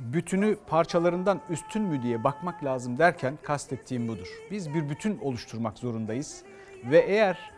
bütünü 0.00 0.56
parçalarından 0.66 1.40
üstün 1.50 1.82
mü 1.82 2.02
diye 2.02 2.24
bakmak 2.24 2.64
lazım 2.64 2.98
derken 2.98 3.38
kastettiğim 3.42 4.08
budur. 4.08 4.28
Biz 4.50 4.74
bir 4.74 4.88
bütün 4.88 5.18
oluşturmak 5.18 5.78
zorundayız 5.78 6.42
ve 6.84 6.98
eğer 6.98 7.51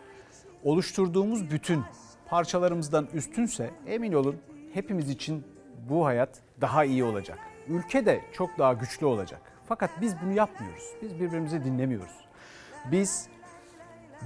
oluşturduğumuz 0.64 1.50
bütün 1.50 1.82
parçalarımızdan 2.26 3.08
üstünse 3.12 3.70
emin 3.86 4.12
olun 4.12 4.36
hepimiz 4.74 5.10
için 5.10 5.44
bu 5.88 6.06
hayat 6.06 6.40
daha 6.60 6.84
iyi 6.84 7.04
olacak. 7.04 7.38
Ülke 7.68 8.06
de 8.06 8.20
çok 8.32 8.58
daha 8.58 8.72
güçlü 8.72 9.06
olacak. 9.06 9.40
Fakat 9.68 9.90
biz 10.00 10.14
bunu 10.24 10.32
yapmıyoruz. 10.32 10.92
Biz 11.02 11.14
birbirimizi 11.20 11.64
dinlemiyoruz. 11.64 12.24
Biz 12.92 13.28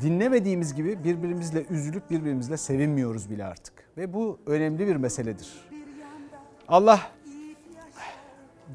dinlemediğimiz 0.03 0.75
gibi 0.75 1.05
birbirimizle 1.05 1.65
üzülüp 1.71 2.11
birbirimizle 2.11 2.57
sevinmiyoruz 2.57 3.31
bile 3.31 3.45
artık. 3.45 3.75
Ve 3.97 4.13
bu 4.15 4.39
önemli 4.47 4.87
bir 4.87 4.97
meseledir. 4.97 5.69
Allah 6.69 7.01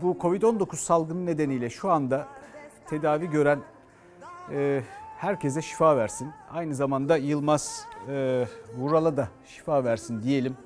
bu 0.02 0.18
Covid-19 0.20 0.76
salgını 0.76 1.26
nedeniyle 1.26 1.70
şu 1.70 1.92
anda 1.92 2.28
tedavi 2.90 3.30
gören 3.30 3.60
e, 4.52 4.82
herkese 5.24 5.62
şifa 5.62 5.98
versin. 5.98 6.32
Aynı 6.52 6.76
zamanda 6.76 7.18
Yılmaz 7.18 7.86
e, 8.10 8.46
Vural'a 8.78 9.18
da 9.18 9.28
şifa 9.46 9.84
versin 9.84 10.24
diyelim. 10.24 10.58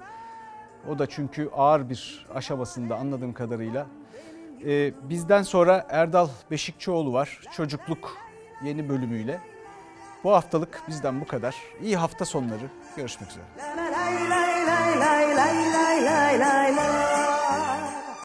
O 0.89 0.99
da 0.99 1.07
çünkü 1.07 1.49
ağır 1.53 1.89
bir 1.89 2.27
aşamasında 2.35 2.95
anladığım 2.95 3.33
kadarıyla. 3.33 3.87
E, 4.65 4.93
bizden 5.09 5.43
sonra 5.43 5.85
Erdal 5.89 6.27
Beşikçioğlu 6.51 7.13
var. 7.13 7.39
Çocukluk 7.55 8.17
yeni 8.63 8.89
bölümüyle. 8.89 9.41
Bu 10.23 10.31
haftalık 10.31 10.81
bizden 10.87 11.21
bu 11.21 11.25
kadar. 11.25 11.55
İyi 11.81 11.97
hafta 11.97 12.25
sonları. 12.25 12.63
Görüşmek 12.95 13.29
üzere. 13.29 13.45